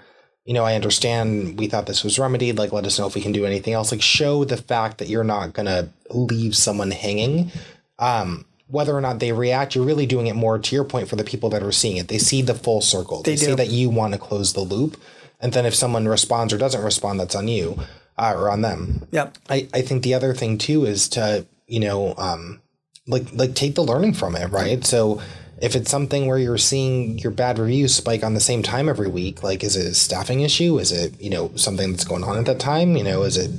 you 0.49 0.55
know, 0.55 0.65
I 0.65 0.73
understand 0.73 1.59
we 1.59 1.67
thought 1.67 1.85
this 1.85 2.03
was 2.03 2.17
remedied. 2.17 2.57
Like, 2.57 2.73
let 2.73 2.83
us 2.83 2.97
know 2.97 3.05
if 3.05 3.13
we 3.13 3.21
can 3.21 3.31
do 3.31 3.45
anything 3.45 3.73
else. 3.73 3.91
Like, 3.91 4.01
show 4.01 4.43
the 4.45 4.57
fact 4.57 4.97
that 4.97 5.07
you're 5.07 5.23
not 5.23 5.53
going 5.53 5.67
to 5.67 5.89
leave 6.09 6.55
someone 6.55 6.89
hanging. 6.89 7.51
Um, 7.99 8.45
whether 8.65 8.97
or 8.97 8.99
not 8.99 9.19
they 9.19 9.31
react, 9.31 9.75
you're 9.75 9.85
really 9.85 10.07
doing 10.07 10.25
it 10.25 10.33
more 10.33 10.57
to 10.57 10.75
your 10.75 10.85
point 10.85 11.07
for 11.07 11.15
the 11.15 11.23
people 11.23 11.51
that 11.51 11.61
are 11.61 11.71
seeing 11.71 11.97
it. 11.97 12.07
They 12.07 12.17
see 12.17 12.41
the 12.41 12.55
full 12.55 12.81
circle. 12.81 13.21
They, 13.21 13.33
they 13.33 13.45
see 13.45 13.53
that 13.53 13.69
you 13.69 13.91
want 13.91 14.13
to 14.13 14.19
close 14.19 14.53
the 14.53 14.61
loop. 14.61 14.99
And 15.39 15.53
then 15.53 15.67
if 15.67 15.75
someone 15.75 16.07
responds 16.07 16.51
or 16.51 16.57
doesn't 16.57 16.83
respond, 16.83 17.19
that's 17.19 17.35
on 17.35 17.47
you 17.47 17.77
uh, 18.17 18.33
or 18.35 18.49
on 18.49 18.61
them. 18.61 19.07
Yep. 19.11 19.37
I, 19.51 19.67
I 19.71 19.83
think 19.83 20.01
the 20.01 20.15
other 20.15 20.33
thing 20.33 20.57
too 20.57 20.83
is 20.83 21.09
to, 21.09 21.45
you 21.67 21.79
know, 21.79 22.15
um, 22.17 22.59
like, 23.05 23.31
like 23.33 23.53
take 23.53 23.75
the 23.75 23.83
learning 23.83 24.15
from 24.15 24.35
it, 24.35 24.47
right? 24.47 24.83
So, 24.83 25.21
if 25.61 25.75
it's 25.75 25.91
something 25.91 26.27
where 26.27 26.37
you're 26.37 26.57
seeing 26.57 27.19
your 27.19 27.31
bad 27.31 27.59
reviews 27.59 27.93
spike 27.93 28.23
on 28.23 28.33
the 28.33 28.39
same 28.39 28.63
time 28.63 28.89
every 28.89 29.09
week, 29.09 29.43
like 29.43 29.63
is 29.63 29.75
it 29.75 29.85
a 29.85 29.93
staffing 29.93 30.41
issue? 30.41 30.79
Is 30.79 30.91
it 30.91 31.19
you 31.21 31.29
know 31.29 31.51
something 31.55 31.91
that's 31.91 32.05
going 32.05 32.23
on 32.23 32.37
at 32.37 32.45
that 32.45 32.59
time? 32.59 32.95
You 32.95 33.03
know, 33.03 33.23
is 33.23 33.37
it 33.37 33.51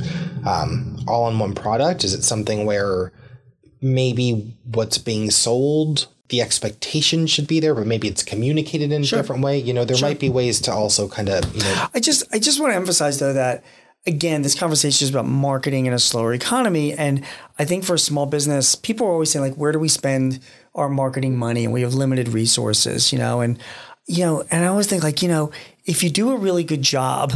um, 0.46 0.98
all 1.06 1.28
in 1.28 1.38
one 1.38 1.54
product? 1.54 2.04
Is 2.04 2.14
it 2.14 2.22
something 2.22 2.64
where 2.64 3.12
maybe 3.80 4.56
what's 4.64 4.98
being 4.98 5.30
sold 5.30 6.08
the 6.30 6.40
expectation 6.40 7.26
should 7.26 7.48
be 7.48 7.58
there, 7.58 7.74
but 7.74 7.86
maybe 7.86 8.06
it's 8.06 8.22
communicated 8.22 8.92
in 8.92 9.02
sure. 9.02 9.18
a 9.18 9.22
different 9.22 9.42
way. 9.42 9.58
You 9.58 9.74
know, 9.74 9.84
there 9.84 9.96
sure. 9.96 10.08
might 10.08 10.20
be 10.20 10.28
ways 10.28 10.60
to 10.62 10.72
also 10.72 11.08
kind 11.08 11.28
of, 11.28 11.54
you 11.54 11.60
know. 11.60 11.86
I 11.92 11.98
just, 11.98 12.22
I 12.32 12.38
just 12.38 12.60
want 12.60 12.70
to 12.70 12.76
emphasize 12.76 13.18
though 13.18 13.32
that 13.32 13.64
again, 14.06 14.42
this 14.42 14.58
conversation 14.58 15.04
is 15.04 15.10
about 15.10 15.26
marketing 15.26 15.86
in 15.86 15.92
a 15.92 15.98
slower 15.98 16.32
economy, 16.32 16.92
and 16.92 17.24
I 17.58 17.64
think 17.64 17.84
for 17.84 17.94
a 17.94 17.98
small 17.98 18.26
business, 18.26 18.74
people 18.74 19.06
are 19.06 19.10
always 19.10 19.30
saying 19.30 19.44
like, 19.44 19.56
where 19.56 19.72
do 19.72 19.78
we 19.78 19.88
spend 19.88 20.40
our 20.74 20.88
marketing 20.88 21.36
money 21.36 21.64
and 21.64 21.72
we 21.72 21.82
have 21.82 21.94
limited 21.94 22.28
resources, 22.28 23.12
you 23.12 23.18
know, 23.18 23.40
and 23.40 23.58
you 24.06 24.24
know, 24.24 24.44
and 24.50 24.64
I 24.64 24.68
always 24.68 24.88
think 24.88 25.04
like, 25.04 25.22
you 25.22 25.28
know, 25.28 25.52
if 25.84 26.02
you 26.02 26.10
do 26.10 26.32
a 26.32 26.36
really 26.36 26.64
good 26.64 26.82
job, 26.82 27.32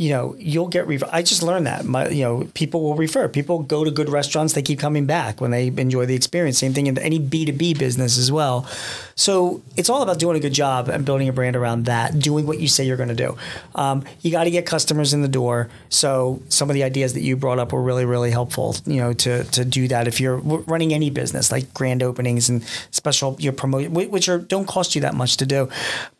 you 0.00 0.08
know, 0.08 0.34
you'll 0.38 0.68
get 0.68 0.86
refer. 0.86 1.06
I 1.12 1.20
just 1.20 1.42
learned 1.42 1.66
that. 1.66 1.84
My, 1.84 2.08
you 2.08 2.24
know, 2.24 2.48
people 2.54 2.82
will 2.82 2.94
refer. 2.94 3.28
People 3.28 3.58
go 3.58 3.84
to 3.84 3.90
good 3.90 4.08
restaurants. 4.08 4.54
They 4.54 4.62
keep 4.62 4.78
coming 4.78 5.04
back 5.04 5.42
when 5.42 5.50
they 5.50 5.66
enjoy 5.66 6.06
the 6.06 6.14
experience. 6.14 6.56
Same 6.56 6.72
thing 6.72 6.86
in 6.86 6.96
any 6.96 7.18
B 7.18 7.44
two 7.44 7.52
B 7.52 7.74
business 7.74 8.16
as 8.16 8.32
well. 8.32 8.66
So 9.14 9.60
it's 9.76 9.90
all 9.90 10.00
about 10.00 10.18
doing 10.18 10.38
a 10.38 10.40
good 10.40 10.54
job 10.54 10.88
and 10.88 11.04
building 11.04 11.28
a 11.28 11.34
brand 11.34 11.54
around 11.54 11.84
that. 11.84 12.18
Doing 12.18 12.46
what 12.46 12.58
you 12.58 12.66
say 12.66 12.86
you're 12.86 12.96
going 12.96 13.10
to 13.10 13.14
do. 13.14 13.36
Um, 13.74 14.02
you 14.22 14.30
got 14.30 14.44
to 14.44 14.50
get 14.50 14.64
customers 14.64 15.12
in 15.12 15.20
the 15.20 15.28
door. 15.28 15.68
So 15.90 16.40
some 16.48 16.70
of 16.70 16.74
the 16.74 16.82
ideas 16.82 17.12
that 17.12 17.20
you 17.20 17.36
brought 17.36 17.58
up 17.58 17.70
were 17.70 17.82
really 17.82 18.06
really 18.06 18.30
helpful. 18.30 18.76
You 18.86 19.02
know, 19.02 19.12
to 19.12 19.44
to 19.44 19.66
do 19.66 19.86
that 19.88 20.08
if 20.08 20.18
you're 20.18 20.38
running 20.38 20.94
any 20.94 21.10
business 21.10 21.52
like 21.52 21.74
grand 21.74 22.02
openings 22.02 22.48
and 22.48 22.64
special 22.90 23.36
your 23.38 23.52
promote, 23.52 23.90
which 23.90 24.30
are 24.30 24.38
don't 24.38 24.66
cost 24.66 24.94
you 24.94 25.02
that 25.02 25.14
much 25.14 25.36
to 25.36 25.44
do, 25.44 25.68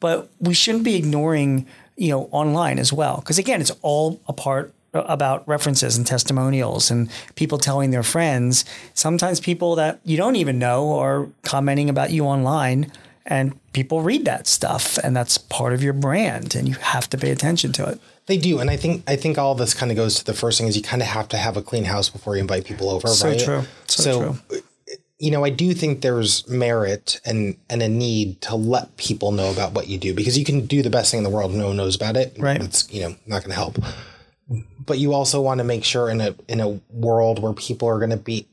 but 0.00 0.28
we 0.38 0.52
shouldn't 0.52 0.84
be 0.84 0.96
ignoring 0.96 1.66
you 2.00 2.08
know, 2.08 2.28
online 2.32 2.78
as 2.78 2.92
well. 2.92 3.16
Because 3.16 3.38
again, 3.38 3.60
it's 3.60 3.72
all 3.82 4.20
a 4.26 4.32
part 4.32 4.72
uh, 4.94 5.02
about 5.02 5.46
references 5.46 5.98
and 5.98 6.06
testimonials 6.06 6.90
and 6.90 7.10
people 7.34 7.58
telling 7.58 7.90
their 7.90 8.02
friends. 8.02 8.64
Sometimes 8.94 9.38
people 9.38 9.74
that 9.74 10.00
you 10.02 10.16
don't 10.16 10.36
even 10.36 10.58
know 10.58 10.98
are 10.98 11.28
commenting 11.42 11.90
about 11.90 12.10
you 12.10 12.24
online 12.24 12.90
and 13.26 13.54
people 13.74 14.00
read 14.00 14.24
that 14.24 14.46
stuff 14.46 14.96
and 15.04 15.14
that's 15.14 15.36
part 15.36 15.74
of 15.74 15.82
your 15.82 15.92
brand 15.92 16.54
and 16.54 16.66
you 16.66 16.74
have 16.76 17.08
to 17.10 17.18
pay 17.18 17.30
attention 17.30 17.70
to 17.72 17.86
it. 17.86 18.00
They 18.26 18.38
do, 18.38 18.60
and 18.60 18.70
I 18.70 18.76
think 18.76 19.02
I 19.08 19.16
think 19.16 19.38
all 19.38 19.54
this 19.54 19.74
kind 19.74 19.90
of 19.90 19.96
goes 19.96 20.14
to 20.16 20.24
the 20.24 20.34
first 20.34 20.56
thing 20.56 20.68
is 20.68 20.76
you 20.76 20.82
kind 20.82 21.02
of 21.02 21.08
have 21.08 21.28
to 21.28 21.36
have 21.36 21.56
a 21.56 21.62
clean 21.62 21.84
house 21.84 22.08
before 22.08 22.36
you 22.36 22.40
invite 22.40 22.64
people 22.64 22.88
over, 22.88 23.08
so 23.08 23.28
right? 23.28 23.40
True. 23.40 23.64
So, 23.88 24.02
so 24.02 24.38
true 24.48 24.60
you 25.20 25.30
know, 25.30 25.44
I 25.44 25.50
do 25.50 25.74
think 25.74 26.00
there's 26.00 26.48
merit 26.48 27.20
and 27.26 27.56
and 27.68 27.82
a 27.82 27.88
need 27.88 28.40
to 28.42 28.56
let 28.56 28.96
people 28.96 29.32
know 29.32 29.52
about 29.52 29.74
what 29.74 29.86
you 29.86 29.98
do 29.98 30.14
because 30.14 30.38
you 30.38 30.46
can 30.46 30.66
do 30.66 30.82
the 30.82 30.88
best 30.88 31.10
thing 31.10 31.18
in 31.18 31.24
the 31.24 31.30
world, 31.30 31.54
no 31.54 31.68
one 31.68 31.76
knows 31.76 31.94
about 31.94 32.16
it. 32.16 32.34
Right. 32.38 32.60
It's 32.60 32.90
you 32.90 33.02
know 33.02 33.14
not 33.26 33.42
going 33.42 33.50
to 33.50 33.54
help. 33.54 33.78
But 34.84 34.98
you 34.98 35.12
also 35.12 35.40
want 35.40 35.58
to 35.58 35.64
make 35.64 35.84
sure 35.84 36.08
in 36.08 36.22
a 36.22 36.34
in 36.48 36.60
a 36.60 36.80
world 36.90 37.40
where 37.40 37.52
people 37.52 37.86
are 37.86 37.98
going 37.98 38.10
to 38.10 38.16
be 38.16 38.48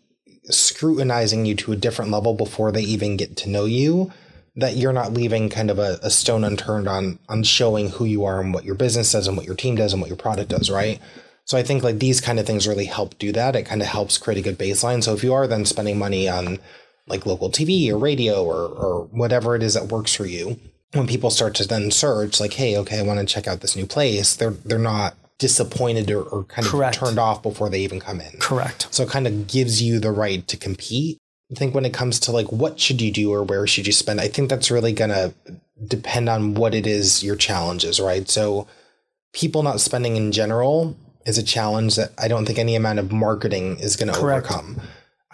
scrutinizing 0.50 1.46
you 1.46 1.56
to 1.56 1.72
a 1.72 1.78
different 1.78 2.12
level 2.12 2.34
before 2.34 2.72
they 2.74 2.84
even 2.84 3.18
get 3.18 3.38
to 3.38 3.50
know 3.50 3.66
you, 3.66 4.12
that 4.58 4.76
you're 4.76 4.94
not 4.94 5.14
leaving 5.14 5.50
kind 5.50 5.72
of 5.72 5.80
a, 5.80 6.00
a 6.04 6.10
stone 6.10 6.44
unturned 6.44 6.90
on 6.90 7.18
on 7.30 7.44
showing 7.44 7.92
who 7.92 8.04
you 8.04 8.26
are 8.26 8.42
and 8.42 8.54
what 8.54 8.66
your 8.66 8.76
business 8.76 9.14
does 9.14 9.28
and 9.28 9.38
what 9.38 9.46
your 9.46 9.56
team 9.56 9.76
does 9.76 9.94
and 9.94 10.02
what 10.02 10.10
your 10.10 10.18
product 10.18 10.50
does, 10.50 10.70
right? 10.70 11.00
So 11.48 11.58
I 11.58 11.64
think 11.64 11.82
like 11.82 12.00
these 12.00 12.22
kind 12.22 12.40
of 12.40 12.46
things 12.46 12.68
really 12.68 12.86
help 12.86 13.18
do 13.18 13.32
that. 13.32 13.56
It 13.56 13.64
kind 13.64 13.82
of 13.82 13.88
helps 13.88 14.18
create 14.18 14.38
a 14.38 14.44
good 14.44 14.60
baseline. 14.60 15.04
So 15.04 15.14
if 15.14 15.24
you 15.24 15.34
are 15.34 15.48
then 15.48 15.66
spending 15.66 15.98
money 15.98 16.30
on, 16.30 16.60
like 17.08 17.26
local 17.26 17.50
TV 17.50 17.90
or 17.90 17.98
radio 17.98 18.44
or, 18.44 18.68
or 18.68 19.06
whatever 19.12 19.56
it 19.56 19.64
is 19.64 19.74
that 19.74 19.88
works 19.88 20.14
for 20.14 20.26
you. 20.26 20.60
When 20.94 21.08
people 21.08 21.30
start 21.30 21.56
to 21.56 21.68
then 21.68 21.92
search, 21.92 22.40
like, 22.40 22.54
hey, 22.54 22.78
okay, 22.78 23.00
I 23.00 23.04
want 23.04 23.20
to 23.20 23.26
check 23.26 23.48
out 23.48 23.62
this 23.62 23.76
new 23.76 23.86
place, 23.86 24.36
they're 24.36 24.52
they're 24.52 24.80
not 24.80 25.16
disappointed 25.38 26.10
or, 26.10 26.24
or 26.24 26.44
kind 26.46 26.68
Correct. 26.68 26.96
of 26.96 27.04
turned 27.04 27.20
off 27.20 27.44
before 27.44 27.70
they 27.70 27.82
even 27.82 28.00
come 28.00 28.22
in. 28.22 28.40
Correct. 28.40 28.88
So 28.92 29.04
it 29.04 29.10
kind 29.10 29.28
of 29.28 29.48
gives 29.48 29.82
you 29.82 30.00
the 30.00 30.12
right 30.12 30.48
to 30.48 30.58
compete. 30.58 31.18
I 31.52 31.56
think 31.56 31.76
when 31.76 31.86
it 31.86 31.94
comes 31.94 32.20
to 32.22 32.32
like 32.32 32.52
what 32.52 32.80
should 32.80 33.02
you 33.02 33.12
do 33.12 33.32
or 33.32 33.44
where 33.44 33.68
should 33.68 33.86
you 33.86 33.94
spend, 33.94 34.20
I 34.20 34.28
think 34.28 34.50
that's 34.50 34.72
really 34.72 34.94
gonna 34.94 35.34
depend 35.86 36.30
on 36.30 36.56
what 36.56 36.74
it 36.74 36.88
is 36.88 37.24
your 37.24 37.36
challenge 37.36 37.84
is, 37.84 38.00
right? 38.00 38.28
So 38.30 38.68
people 39.34 39.64
not 39.64 39.82
spending 39.82 40.16
in 40.16 40.32
general 40.32 40.98
is 41.28 41.38
a 41.38 41.44
challenge 41.44 41.96
that 41.98 42.12
I 42.18 42.28
don't 42.28 42.46
think 42.46 42.58
any 42.58 42.76
amount 42.76 43.00
of 43.00 43.12
marketing 43.12 43.80
is 43.80 43.96
gonna 43.96 44.18
overcome. 44.18 44.82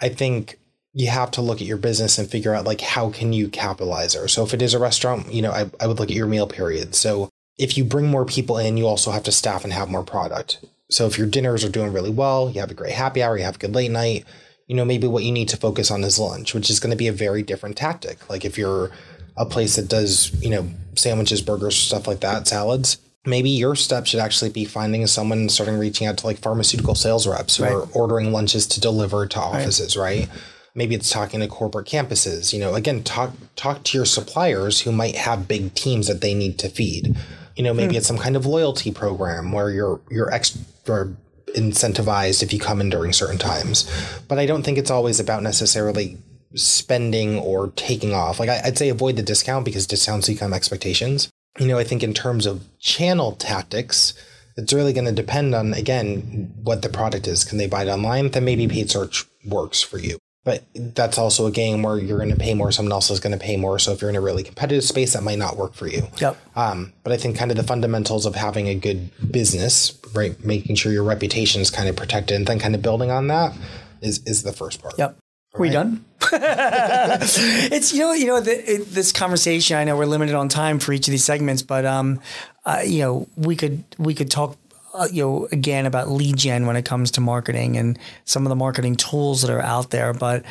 I 0.00 0.10
think 0.10 0.58
you 0.92 1.08
have 1.08 1.30
to 1.32 1.42
look 1.42 1.60
at 1.60 1.66
your 1.66 1.76
business 1.76 2.18
and 2.18 2.28
figure 2.28 2.54
out 2.54 2.66
like 2.66 2.80
how 2.80 3.10
can 3.10 3.32
you 3.32 3.48
capitalize 3.48 4.14
there. 4.14 4.28
So 4.28 4.44
if 4.44 4.52
it 4.52 4.60
is 4.60 4.74
a 4.74 4.78
restaurant, 4.78 5.32
you 5.32 5.42
know, 5.42 5.50
I, 5.50 5.70
I 5.80 5.86
would 5.86 5.98
look 5.98 6.10
at 6.10 6.16
your 6.16 6.26
meal 6.26 6.46
period. 6.46 6.94
So 6.94 7.30
if 7.58 7.78
you 7.78 7.84
bring 7.84 8.06
more 8.06 8.24
people 8.24 8.58
in, 8.58 8.76
you 8.76 8.86
also 8.86 9.10
have 9.10 9.22
to 9.24 9.32
staff 9.32 9.64
and 9.64 9.72
have 9.72 9.90
more 9.90 10.04
product. 10.04 10.64
So 10.90 11.06
if 11.06 11.16
your 11.16 11.26
dinners 11.26 11.64
are 11.64 11.70
doing 11.70 11.92
really 11.92 12.10
well, 12.10 12.50
you 12.50 12.60
have 12.60 12.70
a 12.70 12.74
great 12.74 12.92
happy 12.92 13.22
hour, 13.22 13.36
you 13.36 13.44
have 13.44 13.56
a 13.56 13.58
good 13.58 13.74
late 13.74 13.90
night, 13.90 14.24
you 14.66 14.76
know, 14.76 14.84
maybe 14.84 15.06
what 15.06 15.24
you 15.24 15.32
need 15.32 15.48
to 15.48 15.56
focus 15.56 15.90
on 15.90 16.04
is 16.04 16.18
lunch, 16.18 16.54
which 16.54 16.70
is 16.70 16.80
going 16.80 16.90
to 16.90 16.96
be 16.96 17.08
a 17.08 17.12
very 17.12 17.42
different 17.42 17.76
tactic. 17.76 18.28
Like 18.30 18.44
if 18.44 18.56
you're 18.56 18.90
a 19.36 19.46
place 19.46 19.76
that 19.76 19.88
does, 19.88 20.32
you 20.42 20.50
know, 20.50 20.68
sandwiches, 20.94 21.42
burgers, 21.42 21.76
stuff 21.76 22.06
like 22.06 22.20
that, 22.20 22.46
salads, 22.46 22.98
maybe 23.26 23.50
your 23.50 23.74
step 23.74 24.06
should 24.06 24.20
actually 24.20 24.50
be 24.50 24.64
finding 24.64 25.06
someone 25.06 25.38
and 25.38 25.52
starting 25.52 25.78
reaching 25.78 26.06
out 26.06 26.18
to 26.18 26.26
like 26.26 26.38
pharmaceutical 26.38 26.94
sales 26.94 27.26
reps 27.26 27.56
who 27.56 27.64
Right. 27.64 27.72
are 27.72 27.88
ordering 27.92 28.32
lunches 28.32 28.66
to 28.68 28.80
deliver 28.80 29.26
to 29.26 29.40
offices, 29.40 29.96
right? 29.96 30.28
Maybe 30.74 30.94
it's 30.94 31.10
talking 31.10 31.40
to 31.40 31.46
corporate 31.46 31.86
campuses. 31.86 32.52
You 32.52 32.60
know, 32.60 32.74
again, 32.74 33.02
talk 33.02 33.32
talk 33.56 33.84
to 33.84 33.96
your 33.96 34.04
suppliers 34.04 34.80
who 34.80 34.92
might 34.92 35.16
have 35.16 35.48
big 35.48 35.74
teams 35.74 36.08
that 36.08 36.20
they 36.20 36.34
need 36.34 36.58
to 36.58 36.68
feed. 36.68 37.16
You 37.56 37.62
know, 37.62 37.72
maybe 37.72 37.94
hmm. 37.94 37.98
it's 37.98 38.08
some 38.08 38.18
kind 38.18 38.34
of 38.34 38.44
loyalty 38.44 38.90
program 38.90 39.52
where 39.52 39.70
you're 39.70 40.00
you're 40.10 40.32
extra 40.32 41.14
incentivized 41.54 42.42
if 42.42 42.52
you 42.52 42.58
come 42.58 42.80
in 42.80 42.90
during 42.90 43.12
certain 43.12 43.38
times. 43.38 43.88
But 44.26 44.38
I 44.38 44.46
don't 44.46 44.64
think 44.64 44.76
it's 44.76 44.90
always 44.90 45.20
about 45.20 45.44
necessarily 45.44 46.18
spending 46.56 47.38
or 47.38 47.68
taking 47.76 48.12
off. 48.12 48.40
Like 48.40 48.48
I, 48.48 48.60
I'd 48.64 48.78
say 48.78 48.88
avoid 48.88 49.16
the 49.16 49.22
discount 49.22 49.64
because 49.64 49.86
discounts 49.86 50.28
become 50.28 50.52
expectations. 50.52 51.30
You 51.58 51.68
know, 51.68 51.78
I 51.78 51.84
think 51.84 52.02
in 52.02 52.14
terms 52.14 52.46
of 52.46 52.64
channel 52.78 53.32
tactics, 53.32 54.14
it's 54.56 54.72
really 54.72 54.92
going 54.92 55.06
to 55.06 55.12
depend 55.12 55.54
on 55.54 55.74
again 55.74 56.52
what 56.62 56.82
the 56.82 56.88
product 56.88 57.26
is. 57.26 57.44
Can 57.44 57.58
they 57.58 57.66
buy 57.66 57.82
it 57.82 57.88
online? 57.88 58.30
Then 58.30 58.44
maybe 58.44 58.68
paid 58.68 58.90
search 58.90 59.24
works 59.44 59.82
for 59.82 59.98
you. 59.98 60.18
But 60.44 60.62
that's 60.74 61.16
also 61.16 61.46
a 61.46 61.50
game 61.50 61.82
where 61.82 61.96
you're 61.98 62.18
going 62.18 62.30
to 62.30 62.36
pay 62.36 62.52
more. 62.52 62.70
Someone 62.70 62.92
else 62.92 63.10
is 63.10 63.18
going 63.18 63.32
to 63.32 63.42
pay 63.42 63.56
more. 63.56 63.78
So 63.78 63.92
if 63.92 64.02
you're 64.02 64.10
in 64.10 64.16
a 64.16 64.20
really 64.20 64.42
competitive 64.42 64.84
space, 64.84 65.14
that 65.14 65.22
might 65.22 65.38
not 65.38 65.56
work 65.56 65.72
for 65.72 65.86
you. 65.86 66.06
Yep. 66.20 66.36
Um, 66.54 66.92
but 67.02 67.12
I 67.14 67.16
think 67.16 67.38
kind 67.38 67.50
of 67.50 67.56
the 67.56 67.62
fundamentals 67.62 68.26
of 68.26 68.34
having 68.34 68.68
a 68.68 68.74
good 68.74 69.10
business, 69.32 69.98
right? 70.14 70.38
Making 70.44 70.76
sure 70.76 70.92
your 70.92 71.02
reputation 71.02 71.62
is 71.62 71.70
kind 71.70 71.88
of 71.88 71.96
protected, 71.96 72.36
and 72.36 72.46
then 72.46 72.58
kind 72.58 72.74
of 72.74 72.82
building 72.82 73.10
on 73.10 73.28
that 73.28 73.56
is 74.02 74.18
is 74.26 74.42
the 74.42 74.52
first 74.52 74.82
part. 74.82 74.94
Yep. 74.98 75.16
Are 75.54 75.60
we 75.60 75.70
done? 75.70 76.04
it's 76.32 77.92
you 77.92 78.00
know 78.00 78.12
you 78.12 78.26
know 78.26 78.40
the, 78.40 78.72
it, 78.72 78.90
this 78.90 79.12
conversation. 79.12 79.76
I 79.76 79.84
know 79.84 79.96
we're 79.96 80.06
limited 80.06 80.34
on 80.34 80.48
time 80.48 80.80
for 80.80 80.92
each 80.92 81.06
of 81.06 81.12
these 81.12 81.24
segments, 81.24 81.62
but 81.62 81.84
um, 81.84 82.20
uh, 82.64 82.82
you 82.84 83.00
know 83.00 83.28
we 83.36 83.54
could 83.54 83.84
we 83.98 84.14
could 84.14 84.30
talk. 84.30 84.56
Uh, 84.96 85.08
you 85.10 85.24
know, 85.24 85.48
again 85.50 85.86
about 85.86 86.08
lead 86.08 86.36
gen 86.36 86.66
when 86.66 86.76
it 86.76 86.84
comes 86.84 87.10
to 87.10 87.20
marketing 87.20 87.76
and 87.76 87.98
some 88.26 88.46
of 88.46 88.48
the 88.48 88.54
marketing 88.54 88.94
tools 88.94 89.42
that 89.42 89.50
are 89.50 89.60
out 89.60 89.90
there. 89.90 90.14
But 90.14 90.44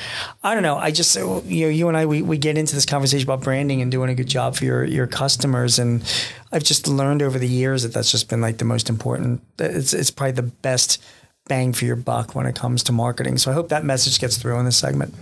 I 0.44 0.54
don't 0.54 0.64
know. 0.64 0.76
I 0.76 0.92
just, 0.92 1.16
you 1.16 1.22
know, 1.22 1.70
you 1.70 1.88
and 1.88 1.96
I, 1.96 2.06
we, 2.06 2.22
we 2.22 2.38
get 2.38 2.58
into 2.58 2.76
this 2.76 2.86
conversation 2.86 3.26
about 3.26 3.42
branding 3.42 3.82
and 3.82 3.90
doing 3.90 4.10
a 4.10 4.16
good 4.16 4.28
job 4.28 4.58
for 4.58 4.66
your, 4.66 4.84
your 4.84 5.08
customers. 5.08 5.80
And 5.80 6.04
I've 6.52 6.66
just 6.66 6.90
learned 6.90 7.22
over 7.22 7.40
the 7.40 7.48
years 7.48 7.84
that 7.84 7.94
that's 7.94 8.12
just 8.12 8.28
been 8.28 8.42
like 8.42 8.58
the 8.58 8.66
most 8.66 8.90
important. 8.90 9.42
It's, 9.60 9.94
it's 9.94 10.12
probably 10.12 10.34
the 10.34 10.44
best 10.44 11.02
bang 11.48 11.74
for 11.74 11.86
your 11.86 11.96
buck 11.96 12.36
when 12.36 12.46
it 12.46 12.56
comes 12.56 12.84
to 12.84 12.92
marketing. 12.92 13.38
So 13.38 13.52
I 13.52 13.54
hope 13.54 13.70
that 13.70 13.84
message 13.84 14.20
gets 14.20 14.38
through 14.38 14.58
in 14.60 14.66
this 14.66 14.78
segment. 14.78 15.14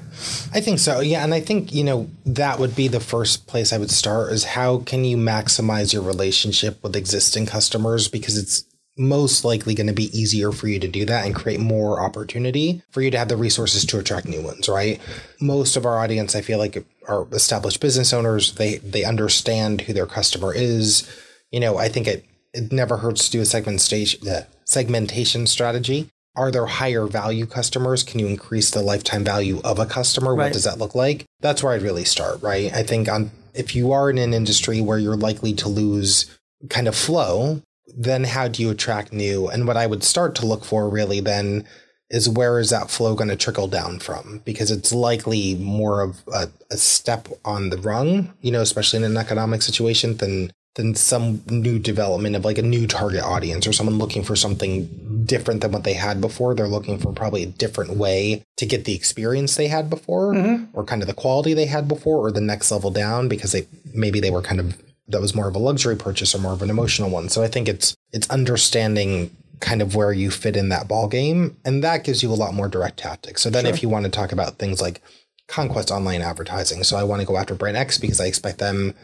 I 0.54 0.62
think 0.62 0.80
so. 0.80 1.00
Yeah, 1.00 1.24
and 1.24 1.34
I 1.34 1.40
think 1.40 1.74
you 1.74 1.84
know 1.84 2.10
that 2.26 2.60
would 2.60 2.76
be 2.76 2.88
the 2.88 3.00
first 3.00 3.48
place 3.48 3.74
I 3.74 3.78
would 3.78 3.92
start 3.92 4.32
is 4.32 4.44
how 4.44 4.80
can 4.80 5.04
you 5.04 5.18
maximize 5.18 5.94
your 5.94 6.04
relationship 6.04 6.82
with 6.84 6.96
existing 6.96 7.48
customers 7.48 8.08
because 8.08 8.38
it's 8.38 8.66
most 8.98 9.46
likely 9.46 9.74
going 9.74 9.88
to 9.88 9.94
be 9.94 10.16
easier 10.18 10.52
for 10.52 10.68
you 10.68 10.78
to 10.78 10.88
do 10.88 11.06
that 11.06 11.26
and 11.26 11.34
create 11.34 11.60
more 11.60 12.02
opportunity 12.02 12.84
for 12.92 13.02
you 13.02 13.10
to 13.10 13.18
have 13.18 13.30
the 13.30 13.38
resources 13.38 13.86
to 13.86 13.98
attract 13.98 14.28
new 14.28 14.42
ones, 14.42 14.68
right? 14.68 15.00
Most 15.40 15.76
of 15.76 15.86
our 15.86 15.98
audience 15.98 16.36
I 16.36 16.42
feel 16.42 16.60
like 16.60 16.86
are 17.08 17.28
established 17.32 17.80
business 17.80 18.14
owners. 18.14 18.54
They 18.56 18.78
they 18.78 19.04
understand 19.04 19.82
who 19.82 19.94
their 19.94 20.06
customer 20.06 20.54
is. 20.54 21.10
You 21.52 21.60
know, 21.60 21.78
I 21.78 21.90
think 21.90 22.08
it 22.08 22.26
it 22.54 22.72
never 22.72 22.98
hurts 22.98 23.26
to 23.26 23.32
do 23.32 23.42
a 23.42 23.46
segmentation 23.46 24.28
uh, 24.28 24.44
segmentation 24.72 25.48
strategy. 25.48 26.10
Are 26.36 26.52
there 26.52 26.66
higher 26.66 27.06
value 27.08 27.46
customers? 27.46 28.04
Can 28.04 28.20
you 28.20 28.28
increase 28.28 28.72
the 28.72 28.82
lifetime 28.82 29.26
value 29.26 29.60
of 29.64 29.80
a 29.80 29.86
customer? 29.86 30.34
Right. 30.34 30.46
What 30.46 30.54
does 30.54 30.64
that 30.64 30.78
look 30.78 30.96
like? 30.96 31.26
That's 31.42 31.62
where 31.62 31.74
I'd 31.74 31.82
really 31.82 32.06
start, 32.06 32.42
right? 32.42 32.72
I 32.74 32.84
think 32.84 33.10
on 33.10 33.32
if 33.54 33.76
you 33.76 33.92
are 33.92 34.10
in 34.10 34.18
an 34.18 34.34
industry 34.34 34.80
where 34.80 34.98
you're 34.98 35.18
likely 35.18 35.54
to 35.56 35.68
lose 35.68 36.38
kind 36.70 36.88
of 36.88 36.96
flow, 36.96 37.62
then 37.94 38.24
how 38.24 38.48
do 38.48 38.62
you 38.62 38.70
attract 38.70 39.12
new? 39.12 39.50
And 39.50 39.68
what 39.68 39.76
I 39.76 39.88
would 39.88 40.04
start 40.04 40.36
to 40.36 40.46
look 40.46 40.64
for 40.64 40.90
really 40.90 41.20
then 41.20 41.66
is 42.10 42.30
where 42.30 42.60
is 42.60 42.70
that 42.70 42.90
flow 42.90 43.16
going 43.16 43.30
to 43.30 43.36
trickle 43.36 43.68
down 43.68 44.00
from? 44.00 44.42
Because 44.46 44.72
it's 44.72 44.94
likely 44.94 45.56
more 45.56 46.02
of 46.02 46.24
a, 46.34 46.50
a 46.70 46.78
step 46.78 47.28
on 47.44 47.70
the 47.70 47.78
rung, 47.78 48.34
you 48.42 48.52
know, 48.52 48.62
especially 48.62 48.98
in 48.98 49.04
an 49.04 49.18
economic 49.18 49.62
situation 49.62 50.18
than 50.18 50.52
than 50.76 50.96
some 50.96 51.42
new 51.48 51.78
development 51.78 52.36
of 52.36 52.46
like 52.46 52.58
a 52.58 52.62
new 52.62 52.88
target 52.88 53.22
audience 53.22 53.68
or 53.68 53.74
someone 53.74 53.98
looking 53.98 54.24
for 54.24 54.38
something 54.38 55.24
different 55.26 55.62
than 55.62 55.72
what 55.72 55.84
they 55.84 55.94
had 55.94 56.22
before. 56.22 56.56
They're 56.56 56.68
looking 56.68 56.98
for 56.98 57.12
probably 57.12 57.44
a 57.44 57.48
different 57.48 57.98
way 57.98 58.44
to 58.58 58.66
get 58.66 58.86
the 58.86 58.96
experience 58.96 59.56
they 59.56 59.68
had 59.68 59.90
before 59.90 60.34
mm-hmm. 60.34 60.66
or 60.74 60.86
kind 60.86 61.02
of 61.02 61.08
the 61.08 61.14
quality 61.14 61.54
they 61.54 61.66
had 61.66 61.88
before 61.88 62.26
or 62.26 62.32
the 62.32 62.42
next 62.42 62.72
level 62.72 62.90
down 62.90 63.28
because 63.28 63.52
they 63.52 63.68
maybe 63.94 64.22
they 64.22 64.32
were 64.32 64.42
kind 64.42 64.60
of 64.60 64.82
that 65.10 65.20
was 65.20 65.36
more 65.36 65.50
of 65.50 65.56
a 65.56 65.60
luxury 65.60 65.98
purchase 65.98 66.34
or 66.34 66.40
more 66.40 66.54
of 66.54 66.62
an 66.62 66.70
emotional 66.70 67.10
one. 67.10 67.28
So 67.28 67.44
I 67.44 67.48
think 67.48 67.68
it's 67.68 67.96
it's 68.14 68.30
understanding 68.30 69.36
kind 69.60 69.82
of 69.82 69.94
where 69.94 70.14
you 70.14 70.32
fit 70.32 70.56
in 70.56 70.70
that 70.70 70.88
ball 70.88 71.08
game 71.08 71.58
and 71.66 71.84
that 71.84 72.04
gives 72.04 72.24
you 72.24 72.32
a 72.32 72.34
lot 72.34 72.54
more 72.54 72.70
direct 72.70 72.98
tactics. 72.98 73.42
So 73.42 73.50
then 73.50 73.66
if 73.66 73.84
you 73.84 73.90
want 73.90 74.06
to 74.06 74.12
talk 74.12 74.32
about 74.32 74.58
things 74.58 74.82
like 74.82 75.02
conquest 75.48 75.92
online 75.92 76.22
advertising. 76.22 76.84
So 76.84 76.98
I 76.98 77.04
want 77.04 77.22
to 77.22 77.28
go 77.28 77.38
after 77.38 77.54
brand 77.54 77.78
X 77.78 77.98
because 77.98 78.22
I 78.22 78.26
expect 78.26 78.60
them 78.60 78.96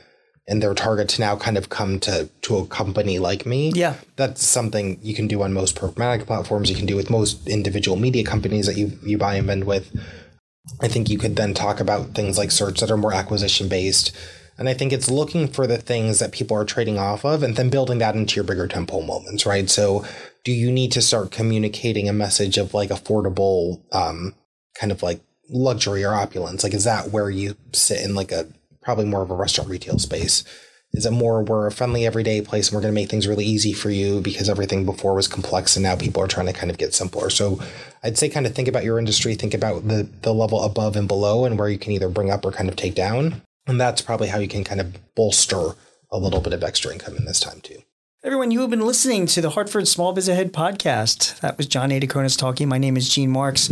and 0.48 0.64
their 0.64 0.74
target 0.74 1.10
to 1.10 1.22
now 1.22 1.36
kind 1.36 1.58
of 1.58 1.70
come 1.70 2.00
to 2.00 2.30
to 2.42 2.58
a 2.58 2.66
company 2.68 3.20
like 3.20 3.46
me. 3.46 3.72
Yeah. 3.76 3.96
That's 4.16 4.46
something 4.46 4.98
you 5.02 5.14
can 5.14 5.28
do 5.28 5.42
on 5.44 5.54
most 5.54 5.76
programmatic 5.76 6.26
platforms. 6.26 6.70
You 6.70 6.76
can 6.76 6.86
do 6.86 6.96
with 6.96 7.10
most 7.10 7.48
individual 7.48 7.98
media 7.98 8.24
companies 8.24 8.66
that 8.68 8.78
you 8.78 8.98
you 9.04 9.18
buy 9.18 9.36
and 9.36 9.48
vend 9.48 9.66
with. 9.66 9.92
I 10.82 10.88
think 10.88 11.10
you 11.10 11.18
could 11.18 11.36
then 11.36 11.54
talk 11.54 11.80
about 11.80 12.14
things 12.14 12.38
like 12.38 12.52
search 12.52 12.80
that 12.80 12.92
are 12.92 12.98
more 12.98 13.14
acquisition 13.14 13.68
based. 13.68 14.16
And 14.58 14.68
I 14.68 14.74
think 14.74 14.92
it's 14.92 15.10
looking 15.10 15.48
for 15.48 15.68
the 15.68 15.78
things 15.78 16.20
that 16.20 16.32
people 16.32 16.58
are 16.58 16.66
trading 16.66 16.98
off 16.98 17.24
of 17.24 17.44
and 17.44 17.56
then 17.56 17.70
building 17.70 18.00
that 18.00 18.16
into 18.16 18.36
your 18.36 18.44
bigger 18.44 18.68
tempo 18.68 19.02
moments, 19.02 19.46
right? 19.46 19.70
So 19.70 20.04
do 20.44 20.52
you 20.52 20.72
need 20.72 20.92
to 20.94 21.02
start 21.02 21.30
communicating 21.30 22.10
a 22.10 22.14
message 22.14 22.58
of 22.58 22.74
like 22.74 22.90
affordable 22.90 23.84
um 23.94 24.34
kind 24.80 24.92
of 24.92 25.04
like 25.04 25.22
luxury 25.50 26.04
or 26.06 26.14
opulence? 26.14 26.64
Like 26.64 26.74
is 26.74 26.86
that 26.86 27.12
where 27.12 27.30
you 27.30 27.56
sit 27.74 28.02
in 28.02 28.16
like 28.16 28.32
a 28.32 28.48
probably 28.88 29.04
more 29.04 29.22
of 29.22 29.30
a 29.30 29.36
restaurant 29.36 29.70
retail 29.70 30.00
space? 30.00 30.46
Is 30.94 31.06
it 31.06 31.12
more 31.12 31.44
we're 31.44 31.68
a 31.68 31.74
friendly 31.74 32.06
everyday 32.06 32.40
place 32.40 32.70
and 32.70 32.76
we're 32.76 32.82
going 32.82 32.94
to 32.94 32.96
make 32.96 33.10
things 33.10 33.28
really 33.28 33.44
easy 33.44 33.74
for 33.74 33.90
you 33.90 34.22
because 34.22 34.48
everything 34.48 34.86
before 34.86 35.14
was 35.14 35.28
complex 35.28 35.76
and 35.76 35.84
now 35.84 35.98
people 35.98 36.24
are 36.24 36.28
trying 36.28 36.46
to 36.46 36.54
kind 36.54 36.72
of 36.72 36.78
get 36.78 36.94
simpler. 36.94 37.30
So 37.30 37.60
I'd 38.02 38.18
say 38.18 38.30
kind 38.30 38.46
of 38.48 38.56
think 38.56 38.70
about 38.70 38.86
your 38.86 38.98
industry, 38.98 39.36
think 39.36 39.54
about 39.54 39.90
the 39.90 40.08
the 40.22 40.34
level 40.34 40.64
above 40.64 40.96
and 40.96 41.06
below 41.06 41.44
and 41.44 41.60
where 41.60 41.68
you 41.68 41.78
can 41.78 41.92
either 41.92 42.08
bring 42.08 42.32
up 42.32 42.46
or 42.46 42.54
kind 42.54 42.70
of 42.70 42.78
take 42.78 42.96
down. 42.96 43.42
And 43.68 43.78
that's 43.78 44.02
probably 44.02 44.30
how 44.30 44.40
you 44.40 44.48
can 44.48 44.64
kind 44.64 44.80
of 44.80 45.14
bolster 45.16 45.72
a 46.10 46.18
little 46.18 46.40
bit 46.40 46.54
of 46.54 46.64
extra 46.64 46.94
income 46.94 47.18
in 47.18 47.26
this 47.26 47.42
time 47.42 47.60
too. 47.60 47.82
Everyone, 48.28 48.52
you 48.52 48.60
have 48.60 48.70
been 48.70 48.82
listening 48.82 49.26
to 49.28 49.40
the 49.40 49.52
Hartford 49.52 49.88
Small 49.88 50.12
Biz 50.12 50.28
Ahead 50.28 50.52
podcast. 50.52 51.40
That 51.40 51.58
was 51.58 51.66
John 51.66 51.92
Adakonis 51.92 52.38
talking. 52.38 52.68
My 52.68 52.78
name 52.78 52.98
is 52.98 53.08
Gene 53.08 53.32
Marks. 53.32 53.70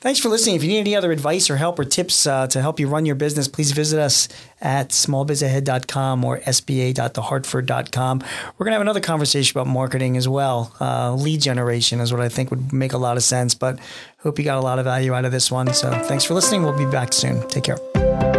Thanks 0.00 0.18
for 0.18 0.30
listening. 0.30 0.56
If 0.56 0.62
you 0.62 0.70
need 0.70 0.78
any 0.78 0.96
other 0.96 1.12
advice 1.12 1.50
or 1.50 1.56
help 1.56 1.78
or 1.78 1.84
tips 1.84 2.26
uh, 2.26 2.46
to 2.46 2.62
help 2.62 2.80
you 2.80 2.88
run 2.88 3.04
your 3.04 3.16
business, 3.16 3.48
please 3.48 3.72
visit 3.72 4.00
us 4.00 4.26
at 4.62 4.88
smallbizahead.com 4.88 6.24
or 6.24 6.38
sba.thehartford.com. 6.38 8.18
We're 8.56 8.64
going 8.64 8.70
to 8.70 8.76
have 8.76 8.80
another 8.80 9.00
conversation 9.00 9.60
about 9.60 9.70
marketing 9.70 10.16
as 10.16 10.26
well. 10.26 10.74
Uh, 10.80 11.12
lead 11.12 11.42
generation 11.42 12.00
is 12.00 12.10
what 12.10 12.22
I 12.22 12.30
think 12.30 12.48
would 12.48 12.72
make 12.72 12.94
a 12.94 12.98
lot 12.98 13.18
of 13.18 13.22
sense, 13.22 13.54
but 13.54 13.78
hope 14.20 14.38
you 14.38 14.44
got 14.46 14.56
a 14.56 14.62
lot 14.62 14.78
of 14.78 14.86
value 14.86 15.12
out 15.12 15.26
of 15.26 15.32
this 15.32 15.50
one. 15.50 15.74
So 15.74 15.90
thanks 16.04 16.24
for 16.24 16.32
listening. 16.32 16.62
We'll 16.62 16.78
be 16.78 16.90
back 16.90 17.12
soon. 17.12 17.46
Take 17.48 17.64
care. 17.64 18.37